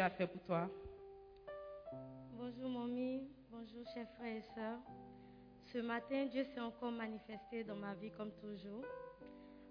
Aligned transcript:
A 0.00 0.08
fait 0.08 0.26
pour 0.26 0.42
toi 0.44 0.66
Bonjour 2.32 2.70
mamie. 2.70 3.28
Bonjour 3.50 3.84
chers 3.92 4.08
frères 4.16 4.34
et 4.34 4.42
sœurs. 4.54 4.78
Ce 5.70 5.76
matin, 5.76 6.24
Dieu 6.24 6.42
s'est 6.44 6.60
encore 6.60 6.90
manifesté 6.90 7.64
dans 7.64 7.76
ma 7.76 7.92
vie 7.92 8.10
comme 8.16 8.32
toujours, 8.40 8.82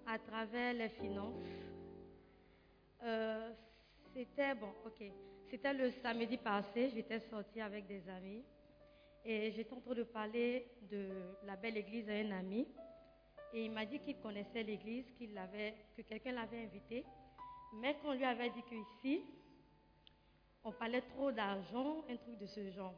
à 0.06 0.20
travers 0.20 0.72
les 0.74 0.88
finances. 0.90 1.42
Euh, 3.02 3.50
c'était 4.14 4.54
bon, 4.54 4.68
ok. 4.86 5.02
C'était 5.50 5.74
le 5.74 5.90
samedi 6.00 6.36
passé, 6.36 6.90
j'étais 6.94 7.18
sortie 7.18 7.60
avec 7.60 7.88
des 7.88 8.08
amis 8.08 8.44
et 9.24 9.50
j'étais 9.50 9.74
en 9.74 9.80
train 9.80 9.94
de 9.94 10.04
parler 10.04 10.64
de 10.92 11.08
la 11.44 11.56
belle 11.56 11.76
église 11.76 12.08
à 12.08 12.12
un 12.12 12.30
ami. 12.30 12.68
Et 13.52 13.64
il 13.64 13.72
m'a 13.72 13.84
dit 13.84 13.98
qu'il 13.98 14.16
connaissait 14.18 14.62
l'église, 14.62 15.10
qu'il 15.18 15.34
l'avait, 15.34 15.74
que 15.96 16.02
quelqu'un 16.02 16.30
l'avait 16.30 16.62
invité, 16.62 17.04
mais 17.80 17.96
qu'on 17.96 18.12
lui 18.12 18.24
avait 18.24 18.50
dit 18.50 18.62
qu'ici, 18.68 19.24
on 20.64 20.72
parlait 20.72 21.02
trop 21.02 21.32
d'argent, 21.32 22.04
un 22.08 22.16
truc 22.16 22.38
de 22.38 22.46
ce 22.46 22.70
genre. 22.70 22.94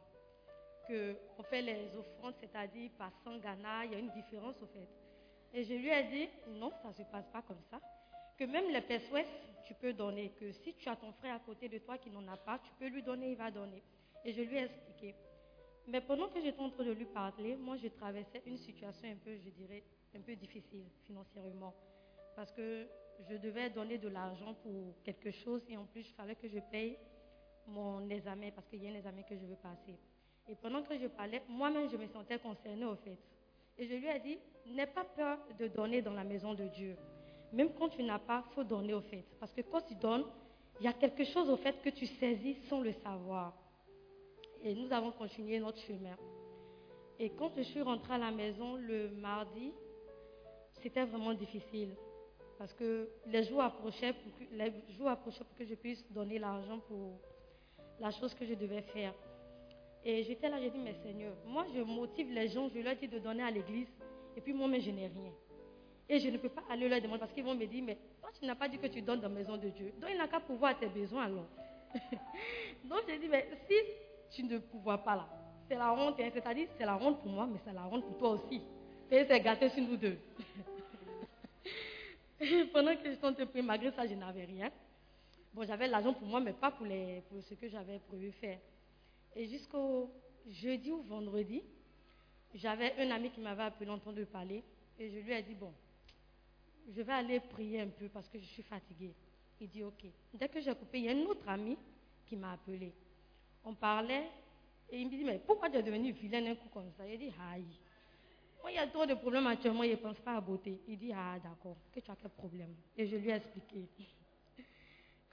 Qu'on 0.87 1.43
fait 1.43 1.61
les 1.61 1.95
offrandes, 1.95 2.35
c'est-à-dire 2.39 2.91
par 2.97 3.11
100 3.23 3.37
Ghana, 3.37 3.85
il 3.85 3.91
y 3.93 3.95
a 3.95 3.99
une 3.99 4.11
différence 4.11 4.55
au 4.61 4.67
fait. 4.67 4.89
Et 5.53 5.63
je 5.63 5.73
lui 5.73 5.89
ai 5.89 6.03
dit, 6.03 6.29
non, 6.59 6.71
ça 6.81 6.89
ne 6.89 6.93
se 6.93 7.03
passe 7.03 7.27
pas 7.27 7.41
comme 7.41 7.61
ça. 7.69 7.79
Que 8.37 8.43
même 8.43 8.69
les 8.69 8.81
PSOS, 8.81 9.27
tu 9.65 9.73
peux 9.75 9.93
donner. 9.93 10.31
Que 10.31 10.51
si 10.51 10.73
tu 10.73 10.89
as 10.89 10.95
ton 10.95 11.13
frère 11.13 11.35
à 11.35 11.39
côté 11.39 11.69
de 11.69 11.77
toi 11.77 11.97
qui 11.97 12.09
n'en 12.09 12.27
a 12.27 12.35
pas, 12.35 12.59
tu 12.59 12.71
peux 12.79 12.87
lui 12.87 13.03
donner, 13.03 13.31
il 13.31 13.37
va 13.37 13.51
donner. 13.51 13.81
Et 14.25 14.33
je 14.33 14.41
lui 14.41 14.57
ai 14.57 14.63
expliqué. 14.63 15.15
Mais 15.87 16.01
pendant 16.01 16.27
que 16.29 16.41
j'étais 16.41 16.59
en 16.59 16.69
train 16.69 16.83
de 16.83 16.91
lui 16.91 17.05
parler, 17.05 17.55
moi, 17.55 17.77
je 17.77 17.87
traversais 17.87 18.41
une 18.45 18.57
situation 18.57 19.07
un 19.07 19.17
peu, 19.17 19.37
je 19.37 19.49
dirais, 19.51 19.83
un 20.15 20.21
peu 20.21 20.35
difficile 20.35 20.85
financièrement. 21.05 21.73
Parce 22.35 22.51
que 22.51 22.87
je 23.29 23.35
devais 23.35 23.69
donner 23.69 23.97
de 23.97 24.07
l'argent 24.07 24.53
pour 24.55 24.95
quelque 25.03 25.31
chose 25.31 25.61
et 25.69 25.77
en 25.77 25.85
plus, 25.85 26.01
il 26.09 26.13
fallait 26.13 26.35
que 26.35 26.47
je 26.47 26.59
paye 26.59 26.97
mon 27.67 28.09
examen 28.09 28.51
parce 28.51 28.67
qu'il 28.67 28.83
y 28.83 28.87
a 28.87 28.91
un 28.91 28.95
examen 28.95 29.23
que 29.23 29.35
je 29.35 29.45
veux 29.45 29.55
passer. 29.55 29.97
Et 30.47 30.55
pendant 30.55 30.83
que 30.83 30.97
je 30.97 31.07
parlais, 31.07 31.41
moi-même, 31.47 31.89
je 31.89 31.97
me 31.97 32.07
sentais 32.07 32.39
concernée 32.39 32.85
au 32.85 32.95
fait. 32.95 33.17
Et 33.77 33.87
je 33.87 33.95
lui 33.95 34.07
ai 34.07 34.19
dit, 34.19 34.37
n'aie 34.67 34.87
pas 34.87 35.03
peur 35.03 35.39
de 35.57 35.67
donner 35.67 36.01
dans 36.01 36.13
la 36.13 36.23
maison 36.23 36.53
de 36.53 36.65
Dieu. 36.67 36.95
Même 37.51 37.69
quand 37.77 37.89
tu 37.89 38.03
n'as 38.03 38.19
pas, 38.19 38.43
il 38.49 38.53
faut 38.53 38.63
donner 38.63 38.93
au 38.93 39.01
fait. 39.01 39.23
Parce 39.39 39.53
que 39.53 39.61
quand 39.61 39.81
tu 39.81 39.95
donnes, 39.95 40.25
il 40.79 40.85
y 40.85 40.89
a 40.89 40.93
quelque 40.93 41.23
chose 41.23 41.49
au 41.49 41.57
fait 41.57 41.81
que 41.81 41.89
tu 41.89 42.05
saisis 42.05 42.55
sans 42.67 42.81
le 42.81 42.91
savoir. 42.91 43.53
Et 44.63 44.73
nous 44.75 44.91
avons 44.91 45.11
continué 45.11 45.59
notre 45.59 45.79
chemin. 45.79 46.15
Et 47.19 47.29
quand 47.29 47.51
je 47.55 47.61
suis 47.61 47.81
rentrée 47.81 48.13
à 48.13 48.17
la 48.17 48.31
maison 48.31 48.75
le 48.75 49.09
mardi, 49.09 49.71
c'était 50.81 51.05
vraiment 51.05 51.33
difficile. 51.33 51.95
Parce 52.57 52.73
que 52.73 53.09
les 53.27 53.43
jours 53.43 53.61
approchaient 53.61 54.13
pour 54.13 54.37
que, 54.37 54.43
les 54.51 54.73
jours 54.97 55.09
approchaient 55.09 55.43
pour 55.43 55.55
que 55.57 55.65
je 55.65 55.75
puisse 55.75 56.11
donner 56.11 56.39
l'argent 56.39 56.79
pour 56.79 57.19
la 58.03 58.11
chose 58.11 58.33
que 58.33 58.45
je 58.45 58.53
devais 58.53 58.81
faire. 58.81 59.13
Et 60.03 60.23
j'étais 60.23 60.49
là, 60.49 60.57
j'ai 60.59 60.69
dit, 60.69 60.77
mais 60.77 60.93
Seigneur, 61.01 61.33
moi 61.45 61.65
je 61.73 61.79
motive 61.81 62.29
les 62.31 62.49
gens, 62.49 62.67
je 62.67 62.79
leur 62.79 62.95
dis 62.97 63.07
de 63.07 63.17
donner 63.17 63.43
à 63.43 63.49
l'église, 63.49 63.87
et 64.35 64.41
puis 64.41 64.51
moi-même 64.51 64.81
je 64.81 64.91
n'ai 64.91 65.07
rien. 65.07 65.31
Et 66.09 66.19
je 66.19 66.29
ne 66.29 66.37
peux 66.37 66.49
pas 66.49 66.63
aller 66.69 66.89
leur 66.89 66.99
demander 66.99 67.21
parce 67.21 67.31
qu'ils 67.31 67.45
vont 67.45 67.55
me 67.55 67.65
dire, 67.65 67.81
mais 67.81 67.97
toi 68.19 68.29
tu 68.37 68.45
n'as 68.45 68.55
pas 68.55 68.67
dit 68.67 68.77
que 68.77 68.87
tu 68.87 69.01
donnes 69.01 69.21
dans 69.21 69.29
la 69.29 69.35
maison 69.35 69.55
de 69.55 69.69
Dieu. 69.69 69.93
Donc 70.01 70.09
il 70.11 70.17
n'a 70.17 70.27
qu'à 70.27 70.41
pouvoir 70.41 70.77
tes 70.77 70.87
besoins 70.87 71.23
alors. 71.23 71.47
Donc 72.83 73.03
j'ai 73.07 73.17
dit, 73.19 73.29
mais 73.29 73.47
si 73.69 73.75
tu 74.35 74.43
ne 74.43 74.57
pouvoir 74.57 75.01
pas 75.01 75.15
là, 75.15 75.29
c'est 75.69 75.75
la 75.75 75.93
honte, 75.93 76.19
hein. 76.19 76.29
c'est-à-dire 76.33 76.67
c'est 76.77 76.85
la 76.85 76.97
honte 76.97 77.21
pour 77.21 77.31
moi, 77.31 77.47
mais 77.49 77.59
c'est 77.63 77.71
la 77.71 77.87
honte 77.87 78.03
pour 78.03 78.17
toi 78.17 78.31
aussi. 78.31 78.61
Et 79.09 79.23
c'est 79.25 79.39
gâté 79.39 79.69
sur 79.69 79.81
nous 79.81 79.95
deux. 79.95 80.17
Pendant 82.73 82.93
que 82.97 83.09
j'étais 83.09 83.25
en 83.25 83.31
train 83.31 83.45
de 83.45 83.49
prier, 83.49 83.63
malgré 83.63 83.91
ça, 83.91 84.05
je 84.05 84.15
n'avais 84.15 84.43
rien. 84.43 84.69
Bon, 85.53 85.63
j'avais 85.65 85.87
l'argent 85.87 86.13
pour 86.13 86.27
moi, 86.27 86.39
mais 86.39 86.53
pas 86.53 86.71
pour, 86.71 86.87
ce 86.87 87.53
que 87.53 87.67
j'avais 87.67 87.99
prévu 87.99 88.31
faire. 88.31 88.59
Et 89.35 89.45
jusqu'au 89.45 90.09
jeudi 90.49 90.91
ou 90.91 91.01
vendredi, 91.03 91.61
j'avais 92.55 92.93
un 92.99 93.11
ami 93.11 93.29
qui 93.29 93.39
m'avait 93.39 93.63
appelé 93.63 93.89
en 93.89 93.99
train 93.99 94.13
de 94.13 94.23
parler. 94.23 94.63
Et 94.97 95.09
je 95.09 95.19
lui 95.19 95.31
ai 95.31 95.43
dit, 95.43 95.53
bon, 95.53 95.71
je 96.89 97.01
vais 97.01 97.13
aller 97.13 97.39
prier 97.39 97.81
un 97.81 97.89
peu 97.89 98.09
parce 98.09 98.27
que 98.27 98.39
je 98.39 98.45
suis 98.45 98.63
fatiguée. 98.63 99.13
Il 99.61 99.69
dit, 99.69 99.83
ok. 99.83 100.05
Dès 100.33 100.49
que 100.49 100.59
j'ai 100.59 100.73
coupé, 100.73 100.99
il 100.99 101.05
y 101.05 101.09
a 101.09 101.11
un 101.11 101.25
autre 101.25 101.47
ami 101.47 101.77
qui 102.25 102.35
m'a 102.35 102.53
appelé. 102.53 102.91
On 103.63 103.75
parlait 103.75 104.29
et 104.89 104.99
il 104.99 105.05
me 105.05 105.11
dit, 105.11 105.23
mais 105.23 105.39
pourquoi 105.45 105.69
tu 105.69 105.77
es 105.77 105.83
devenu 105.83 106.11
vilain 106.11 106.45
un 106.47 106.55
coup 106.55 106.69
comme 106.69 106.91
ça? 106.97 107.07
Il 107.07 107.19
dit, 107.19 107.31
aïe. 107.51 107.63
Moi, 108.61 108.71
il 108.71 108.75
y 108.75 108.79
a 108.79 108.87
trop 108.87 109.05
de 109.05 109.13
problèmes 109.13 109.45
actuellement, 109.47 109.83
il 109.83 109.91
ne 109.91 109.95
pense 109.97 110.19
pas 110.19 110.35
à 110.35 110.41
beauté. 110.41 110.79
Il 110.87 110.97
dit, 110.97 111.11
ah 111.13 111.37
d'accord, 111.43 111.77
que 111.91 111.99
tu 111.99 112.09
as 112.09 112.15
quel 112.15 112.31
problème? 112.31 112.73
Et 112.97 113.05
je 113.05 113.17
lui 113.17 113.29
ai 113.29 113.33
expliqué. 113.33 113.87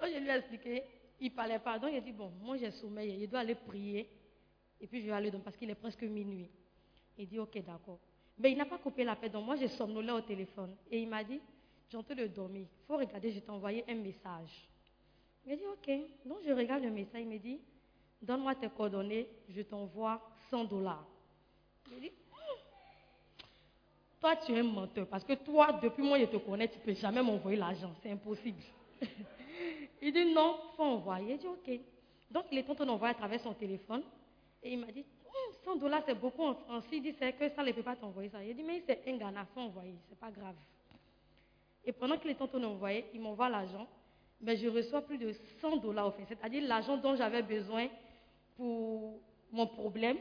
Quand 0.00 0.06
je 0.06 0.18
lui 0.18 0.28
ai 0.28 0.36
expliqué, 0.36 0.82
il 1.20 1.34
parlait 1.34 1.58
pas. 1.58 1.78
Donc, 1.78 1.90
il 1.92 1.98
a 1.98 2.00
dit, 2.00 2.12
bon, 2.12 2.32
moi 2.40 2.56
j'ai 2.56 2.70
sommeil, 2.70 3.18
il 3.20 3.28
doit 3.28 3.40
aller 3.40 3.54
prier. 3.54 4.08
Et 4.80 4.86
puis, 4.86 5.02
je 5.02 5.06
vais 5.06 5.12
aller 5.12 5.30
donc 5.30 5.44
parce 5.44 5.56
qu'il 5.56 5.68
est 5.68 5.74
presque 5.74 6.02
minuit. 6.02 6.48
Il 7.18 7.28
dit, 7.28 7.38
ok, 7.38 7.62
d'accord. 7.62 7.98
Mais 8.38 8.52
il 8.52 8.56
n'a 8.56 8.64
pas 8.64 8.78
coupé 8.78 9.04
la 9.04 9.14
paix. 9.14 9.28
Donc, 9.28 9.44
moi, 9.44 9.56
j'ai 9.56 9.68
somnolé 9.68 10.10
au 10.10 10.22
téléphone. 10.22 10.74
Et 10.90 11.02
il 11.02 11.08
m'a 11.08 11.22
dit, 11.22 11.38
j'ai 11.90 11.98
en 11.98 12.02
train 12.02 12.14
de 12.14 12.26
dormir. 12.26 12.62
Il 12.62 12.86
faut 12.86 12.96
regarder, 12.96 13.30
je 13.30 13.40
t'ai 13.40 13.50
envoyé 13.50 13.84
un 13.86 13.96
message. 13.96 14.66
Il 15.44 15.52
a 15.52 15.56
dit, 15.56 15.66
ok. 15.66 15.90
Donc, 16.24 16.38
je 16.46 16.52
regarde 16.52 16.82
le 16.82 16.90
message. 16.90 17.20
Il 17.20 17.28
me 17.28 17.38
dit, 17.38 17.60
donne-moi 18.22 18.54
tes 18.54 18.70
coordonnées, 18.70 19.28
je 19.50 19.60
t'envoie 19.60 20.22
100 20.48 20.64
dollars. 20.64 21.06
Il 21.92 22.00
dit, 22.00 22.12
toi, 24.18 24.36
tu 24.36 24.52
es 24.52 24.60
un 24.60 24.62
menteur. 24.62 25.06
Parce 25.06 25.24
que 25.24 25.34
toi, 25.34 25.78
depuis 25.82 26.02
moi, 26.02 26.18
je 26.18 26.24
te 26.24 26.36
connais, 26.38 26.68
tu 26.68 26.78
ne 26.78 26.84
peux 26.84 26.94
jamais 26.94 27.22
m'envoyer 27.22 27.58
l'argent. 27.58 27.92
C'est 28.02 28.10
impossible. 28.10 28.62
il 30.02 30.12
dit 30.12 30.32
non, 30.32 30.58
il 30.72 30.76
faut 30.76 30.82
envoyer. 30.82 31.34
Il 31.34 31.38
dit 31.38 31.46
ok. 31.46 31.80
Donc, 32.30 32.44
il 32.52 32.58
est 32.58 32.70
en 32.70 32.74
train 32.74 32.86
d'envoyer 32.86 33.12
à 33.12 33.18
travers 33.18 33.40
son 33.40 33.54
téléphone. 33.54 34.02
Et 34.62 34.72
il 34.72 34.78
m'a 34.78 34.92
dit 34.92 35.04
100 35.64 35.76
dollars, 35.76 36.02
c'est 36.06 36.14
beaucoup 36.14 36.42
en 36.42 36.54
France. 36.54 36.84
Il 36.92 37.02
dit 37.02 37.14
c'est 37.18 37.32
que 37.32 37.48
ça 37.50 37.62
ne 37.62 37.72
peut 37.72 37.82
pas 37.82 37.96
t'envoyer 37.96 38.28
ça. 38.28 38.42
Il 38.44 38.54
dit 38.54 38.62
mais 38.62 38.82
c'est 38.86 39.02
un 39.06 39.16
Ghana, 39.16 39.46
faut 39.54 39.60
envoyer. 39.60 39.94
C'est 40.08 40.18
pas 40.18 40.30
grave. 40.30 40.54
Et 41.84 41.92
pendant 41.92 42.18
qu'il 42.18 42.30
est 42.30 42.40
en 42.40 42.46
train 42.46 42.60
d'envoyer, 42.60 43.06
il 43.14 43.20
m'envoie 43.20 43.48
l'argent. 43.48 43.86
Mais 44.40 44.56
je 44.56 44.68
reçois 44.68 45.02
plus 45.02 45.18
de 45.18 45.32
100 45.60 45.78
dollars 45.78 46.14
fait. 46.14 46.24
C'est-à-dire 46.28 46.62
l'argent 46.66 46.96
dont 46.96 47.14
j'avais 47.14 47.42
besoin 47.42 47.88
pour 48.56 49.20
mon 49.50 49.66
problème 49.66 50.16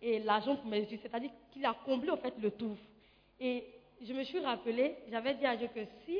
et 0.00 0.18
l'argent 0.18 0.56
pour 0.56 0.66
mes 0.66 0.82
études. 0.82 1.00
C'est-à-dire 1.00 1.30
qu'il 1.50 1.64
a 1.64 1.74
comblé 1.84 2.10
au 2.10 2.16
fait 2.16 2.34
le 2.38 2.50
tout. 2.50 2.76
Et 3.40 3.64
je 4.00 4.12
me 4.12 4.24
suis 4.24 4.40
rappelé, 4.40 4.96
j'avais 5.08 5.34
dit 5.34 5.46
à 5.46 5.56
Dieu 5.56 5.68
que 5.74 5.80
si 6.04 6.18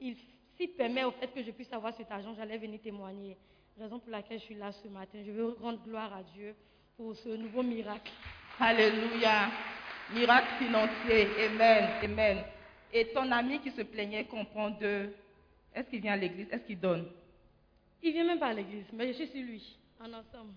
il 0.00 0.16
s'il 0.56 0.70
permet 0.70 1.04
au 1.04 1.10
fait 1.12 1.28
que 1.28 1.42
je 1.42 1.50
puisse 1.50 1.72
avoir 1.72 1.94
cet 1.94 2.10
argent, 2.10 2.34
j'allais 2.36 2.58
venir 2.58 2.80
témoigner. 2.80 3.36
Raison 3.78 3.98
pour 3.98 4.10
laquelle 4.10 4.38
je 4.38 4.44
suis 4.44 4.54
là 4.54 4.70
ce 4.72 4.88
matin. 4.88 5.18
Je 5.26 5.32
veux 5.32 5.56
rendre 5.60 5.82
gloire 5.84 6.12
à 6.12 6.22
Dieu 6.22 6.54
pour 6.96 7.14
ce 7.16 7.28
nouveau 7.30 7.62
miracle. 7.62 8.12
Alléluia. 8.60 9.50
Miracle 10.14 10.48
financier. 10.58 11.26
Amen. 11.46 11.88
Amen. 12.04 12.44
Et 12.92 13.06
ton 13.08 13.30
ami 13.32 13.58
qui 13.58 13.72
se 13.72 13.82
plaignait 13.82 14.24
qu'on 14.24 14.44
prend 14.44 14.70
deux, 14.70 15.12
est-ce 15.74 15.90
qu'il 15.90 16.00
vient 16.00 16.12
à 16.12 16.16
l'église? 16.16 16.46
Est-ce 16.52 16.64
qu'il 16.64 16.78
donne? 16.78 17.06
Il 18.00 18.12
vient 18.12 18.24
même 18.24 18.38
pas 18.38 18.48
à 18.48 18.52
l'église, 18.52 18.84
mais 18.92 19.08
je 19.08 19.12
suis 19.14 19.26
sur 19.26 19.42
lui, 19.42 19.76
en 19.98 20.06
ensemble. 20.06 20.52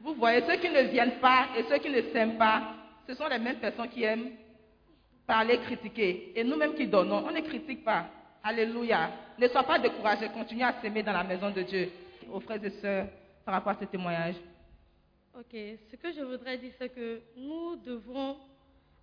Vous 0.00 0.14
voyez, 0.14 0.42
ceux 0.42 0.56
qui 0.56 0.68
ne 0.68 0.82
viennent 0.82 1.18
pas 1.20 1.46
et 1.56 1.62
ceux 1.62 1.78
qui 1.78 1.88
ne 1.88 2.02
s'aiment 2.12 2.36
pas, 2.36 2.74
ce 3.08 3.14
sont 3.14 3.28
les 3.28 3.38
mêmes 3.38 3.60
personnes 3.60 3.88
qui 3.88 4.02
aiment 4.02 4.32
parler, 5.26 5.58
critiquer. 5.58 6.38
Et 6.38 6.44
nous-mêmes 6.44 6.74
qui 6.74 6.86
donnons, 6.86 7.24
on 7.26 7.30
ne 7.30 7.40
critique 7.40 7.82
pas. 7.82 8.06
Alléluia. 8.48 9.10
Ne 9.38 9.48
sois 9.48 9.64
pas 9.64 9.76
découragé, 9.76 10.28
continue 10.28 10.62
à 10.62 10.72
s'aimer 10.80 11.02
dans 11.02 11.12
la 11.12 11.24
maison 11.24 11.50
de 11.50 11.62
Dieu. 11.62 11.90
Aux 12.32 12.38
frères 12.38 12.64
et 12.64 12.70
sœurs, 12.70 13.08
par 13.44 13.54
rapport 13.54 13.72
à 13.72 13.80
ce 13.80 13.86
témoignage. 13.86 14.36
Ok, 15.36 15.50
ce 15.52 15.96
que 15.96 16.12
je 16.12 16.20
voudrais 16.22 16.56
dire, 16.56 16.70
c'est 16.78 16.88
que 16.94 17.22
nous 17.36 17.74
devons 17.76 18.36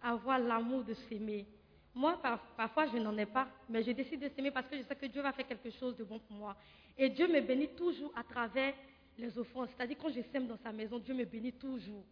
avoir 0.01 0.39
l'amour 0.39 0.85
de 0.85 0.93
s'aimer. 0.93 1.45
Moi, 1.93 2.17
par- 2.21 2.39
parfois, 2.55 2.87
je 2.87 2.97
n'en 2.97 3.17
ai 3.17 3.25
pas, 3.25 3.49
mais 3.67 3.83
je 3.83 3.91
décide 3.91 4.21
de 4.21 4.29
s'aimer 4.29 4.49
parce 4.49 4.65
que 4.69 4.77
je 4.77 4.83
sais 4.83 4.95
que 4.95 5.07
Dieu 5.07 5.21
va 5.21 5.33
faire 5.33 5.45
quelque 5.45 5.69
chose 5.71 5.97
de 5.97 6.05
bon 6.05 6.19
pour 6.19 6.37
moi. 6.37 6.55
Et 6.97 7.09
Dieu 7.09 7.27
me 7.27 7.41
bénit 7.41 7.67
toujours 7.75 8.13
à 8.15 8.23
travers 8.23 8.73
les 9.17 9.37
offrandes. 9.37 9.67
C'est-à-dire, 9.75 9.97
quand 10.01 10.09
je 10.09 10.21
sème 10.31 10.47
dans 10.47 10.57
sa 10.63 10.71
maison, 10.71 10.99
Dieu 10.99 11.13
me 11.13 11.25
bénit 11.25 11.51
toujours. 11.51 12.05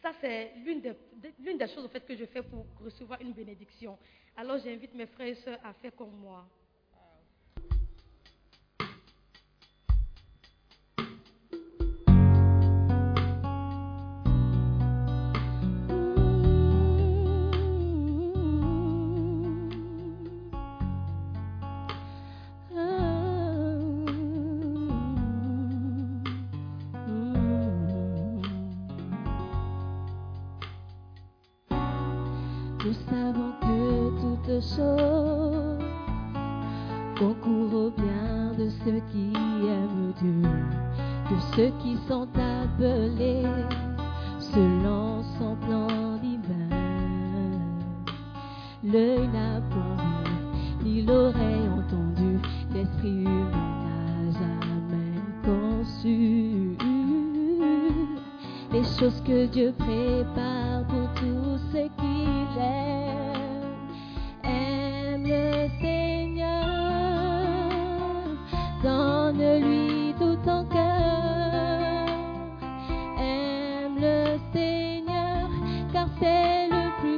Ça, 0.00 0.12
c'est 0.18 0.52
l'une 0.64 0.80
des, 0.80 0.92
l'une 1.44 1.58
des 1.58 1.68
choses 1.68 1.84
au 1.84 1.88
fait, 1.88 2.00
que 2.06 2.16
je 2.16 2.24
fais 2.24 2.42
pour 2.42 2.64
recevoir 2.82 3.20
une 3.20 3.32
bénédiction. 3.34 3.98
Alors, 4.34 4.56
j'invite 4.64 4.94
mes 4.94 5.06
frères 5.06 5.26
et 5.28 5.34
sœurs 5.34 5.58
à 5.62 5.74
faire 5.74 5.94
comme 5.94 6.12
moi. 6.22 6.46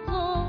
Le 0.06 0.41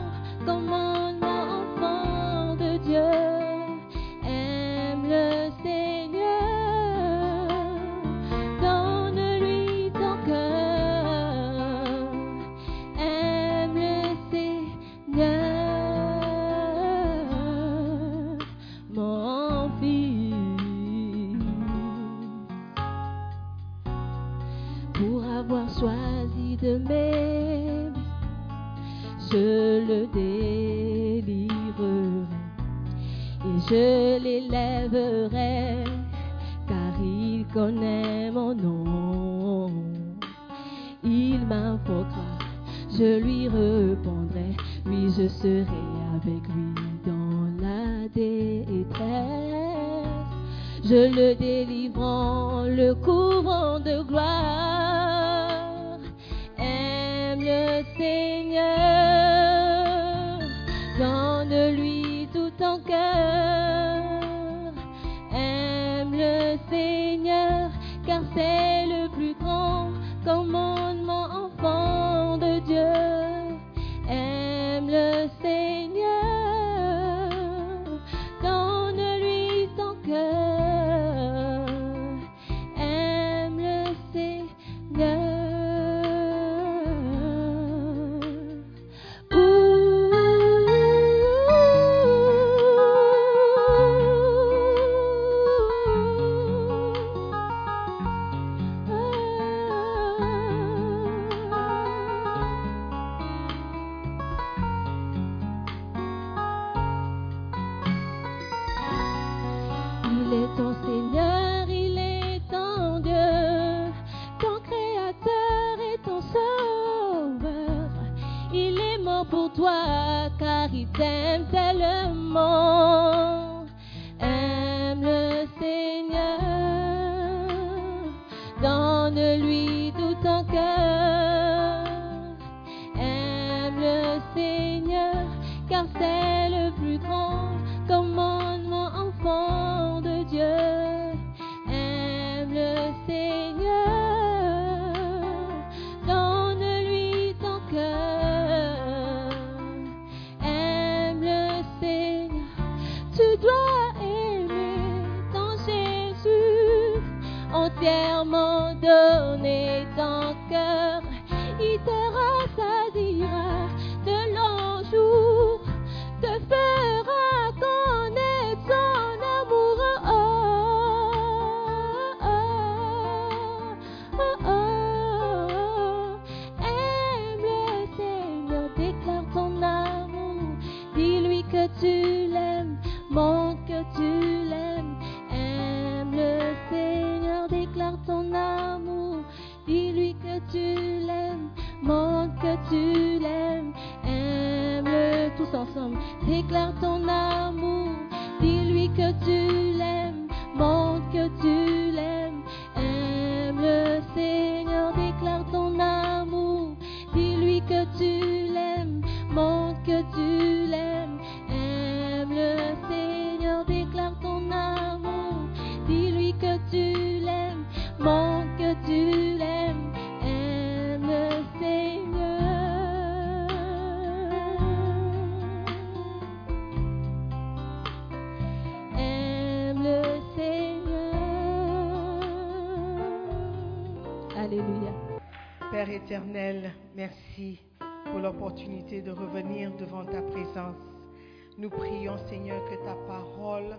Seigneur, 242.18 242.64
que 242.70 242.76
ta 242.76 242.96
parole 243.08 243.78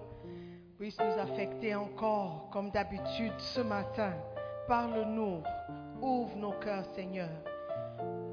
puisse 0.79 0.99
nous 0.99 1.21
affecter 1.21 1.75
encore, 1.75 2.49
comme 2.53 2.71
d'habitude 2.71 3.33
ce 3.39 3.61
matin. 3.61 4.13
Parle-nous, 4.67 5.43
ouvre 6.01 6.37
nos 6.37 6.53
cœurs, 6.53 6.85
Seigneur, 6.95 7.29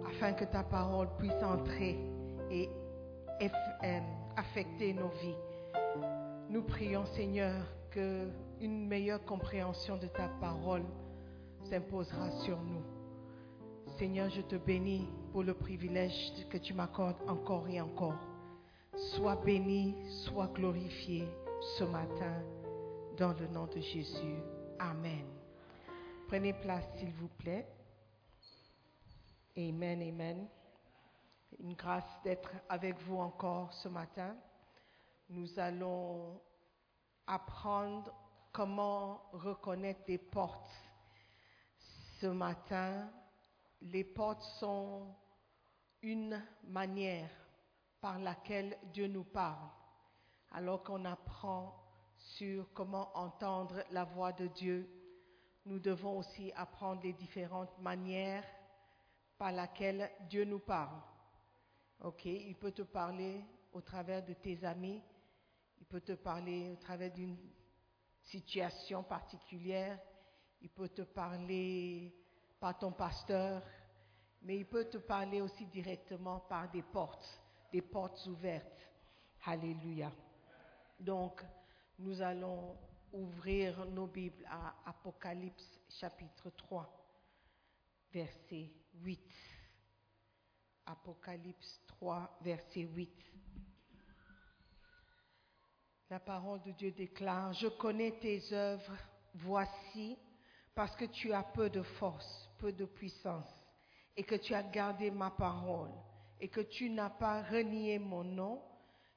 afin 0.08 0.34
que 0.34 0.46
ta 0.46 0.63
parole 0.63 1.08
puisse 1.17 1.43
entrer 1.43 2.00
et 2.50 2.70
euh, 3.41 4.00
affecter 4.38 4.93
nos 4.93 5.10
vies. 5.22 5.36
Nous 6.50 6.63
prions, 6.63 7.05
Seigneur, 7.05 7.55
que 7.91 8.27
une 8.60 8.88
meilleure 8.88 9.24
compréhension 9.25 9.98
de 9.98 10.08
ta 10.08 10.27
parole 10.39 10.84
s'imposera 11.63 12.29
sur 12.43 12.58
nous. 12.62 12.84
Seigneur, 13.98 14.29
je 14.29 14.41
te 14.41 14.55
bénis 14.55 15.08
pour 15.31 15.43
le 15.43 15.53
privilège 15.53 16.34
que 16.50 16.58
tu 16.58 16.74
m'accordes 16.74 17.17
encore 17.27 17.67
et 17.70 17.81
encore. 17.81 18.31
Sois 18.98 19.38
béni, 19.38 19.95
sois 20.10 20.48
glorifié 20.48 21.25
ce 21.77 21.86
matin 21.86 22.43
dans 23.17 23.31
le 23.33 23.48
nom 23.48 23.65
de 23.67 23.79
Jésus. 23.79 24.43
Amen. 24.79 25.25
Prenez 26.27 26.53
place, 26.53 26.86
s'il 26.98 27.13
vous 27.13 27.29
plaît. 27.29 27.65
Amen, 29.57 30.01
amen. 30.01 30.45
Une 31.60 31.74
grâce 31.74 32.03
d'être 32.25 32.51
avec 32.67 33.00
vous 33.03 33.17
encore 33.17 33.71
ce 33.74 33.88
matin. 33.88 34.36
Nous 35.29 35.57
allons 35.57 36.41
apprendre 37.27 38.13
comment 38.51 39.21
reconnaître 39.31 40.03
des 40.05 40.17
portes. 40.17 40.69
Ce 42.19 42.27
matin, 42.27 43.10
les 43.81 44.03
portes 44.03 44.43
sont 44.60 45.15
une 46.01 46.43
manière 46.67 47.29
par 48.01 48.20
laquelle 48.20 48.77
Dieu 48.91 49.08
nous 49.08 49.24
parle. 49.24 49.70
Alors 50.51 50.84
qu'on 50.84 51.05
apprend 51.05 51.74
sur 52.17 52.72
comment 52.74 53.15
entendre 53.17 53.84
la 53.91 54.03
voix 54.03 54.34
de 54.34 54.48
Dieu, 54.48 54.89
nous 55.65 55.79
devons 55.79 56.17
aussi 56.17 56.51
apprendre 56.55 57.01
les 57.03 57.13
différentes 57.13 57.77
manières 57.79 58.43
par 59.38 59.51
lesquelles 59.51 60.12
Dieu 60.29 60.43
nous 60.43 60.60
parle. 60.60 61.00
Ok, 62.01 62.25
il 62.25 62.55
peut 62.55 62.72
te 62.72 62.81
parler 62.81 63.43
au 63.72 63.81
travers 63.81 64.25
de 64.25 64.34
tes 64.34 64.63
amis, 64.65 65.01
il 65.79 65.86
peut 65.86 66.01
te 66.01 66.13
parler 66.13 66.72
au 66.72 66.75
travers 66.75 67.12
d'une 67.12 67.38
situation 68.24 69.03
particulière, 69.03 70.00
il 70.62 70.70
peut 70.70 70.89
te 70.89 71.03
parler 71.03 72.13
par 72.60 72.77
ton 72.77 72.91
pasteur, 72.91 73.62
mais 74.41 74.58
il 74.58 74.65
peut 74.65 74.86
te 74.86 74.98
parler 74.98 75.41
aussi 75.41 75.65
directement 75.67 76.39
par 76.41 76.70
des 76.72 76.81
portes, 76.81 77.40
des 77.72 77.82
portes 77.82 78.25
ouvertes. 78.28 78.90
Alléluia. 79.46 80.12
Donc, 81.00 81.42
nous 82.00 82.22
allons 82.22 82.78
ouvrir 83.12 83.86
nos 83.86 84.08
Bibles 84.08 84.46
à 84.50 84.75
Apocalypse 84.86 85.80
chapitre 85.90 86.50
3, 86.51 86.90
verset 88.13 88.72
8. 88.96 89.20
Apocalypse 90.86 91.82
3, 91.88 92.38
verset 92.42 92.82
8. 92.82 93.10
La 96.10 96.20
parole 96.20 96.62
de 96.63 96.72
Dieu 96.72 96.92
déclare, 96.92 97.54
je 97.54 97.68
connais 97.68 98.12
tes 98.20 98.51
œuvres, 98.51 98.98
voici, 99.34 100.18
parce 100.75 100.96
que 100.96 101.06
tu 101.06 101.32
as 101.32 101.44
peu 101.44 101.70
de 101.70 101.82
force, 101.82 102.50
peu 102.58 102.74
de 102.74 102.86
puissance, 102.86 103.50
et 104.16 104.24
que 104.24 104.36
tu 104.36 104.54
as 104.54 104.63
gardé 104.63 105.10
ma 105.10 105.32
parole, 105.32 105.92
et 106.41 106.50
que 106.50 106.62
tu 106.62 106.89
n'as 106.89 107.12
pas 107.12 107.43
renié 107.43 108.00
mon 108.00 108.24
nom, 108.24 108.62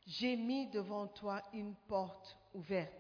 j'ai 0.07 0.37
mis 0.37 0.69
devant 0.69 1.07
toi 1.09 1.43
une 1.55 1.75
porte 1.89 2.39
ouverte 2.53 2.93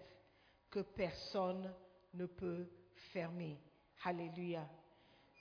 que 0.70 0.80
personne 0.80 1.72
ne 2.14 2.24
peut 2.24 2.66
fermer. 3.12 3.60
Alléluia. 4.02 4.66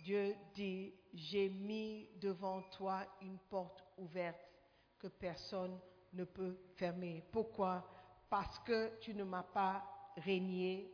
Dieu 0.02 0.36
dit, 0.54 0.94
j'ai 1.14 1.48
mis 1.48 2.10
devant 2.20 2.62
toi 2.64 3.06
une 3.22 3.38
porte 3.50 3.82
ouverte 3.98 4.50
que 5.00 5.08
personne 5.08 5.80
ne 6.12 6.26
peut 6.26 6.58
fermer. 6.76 7.24
Pourquoi? 7.32 7.88
Parce 8.30 8.60
que 8.60 9.00
tu 9.00 9.14
ne 9.14 9.24
m'as 9.24 9.44
pas 9.44 9.82
régné, 10.18 10.94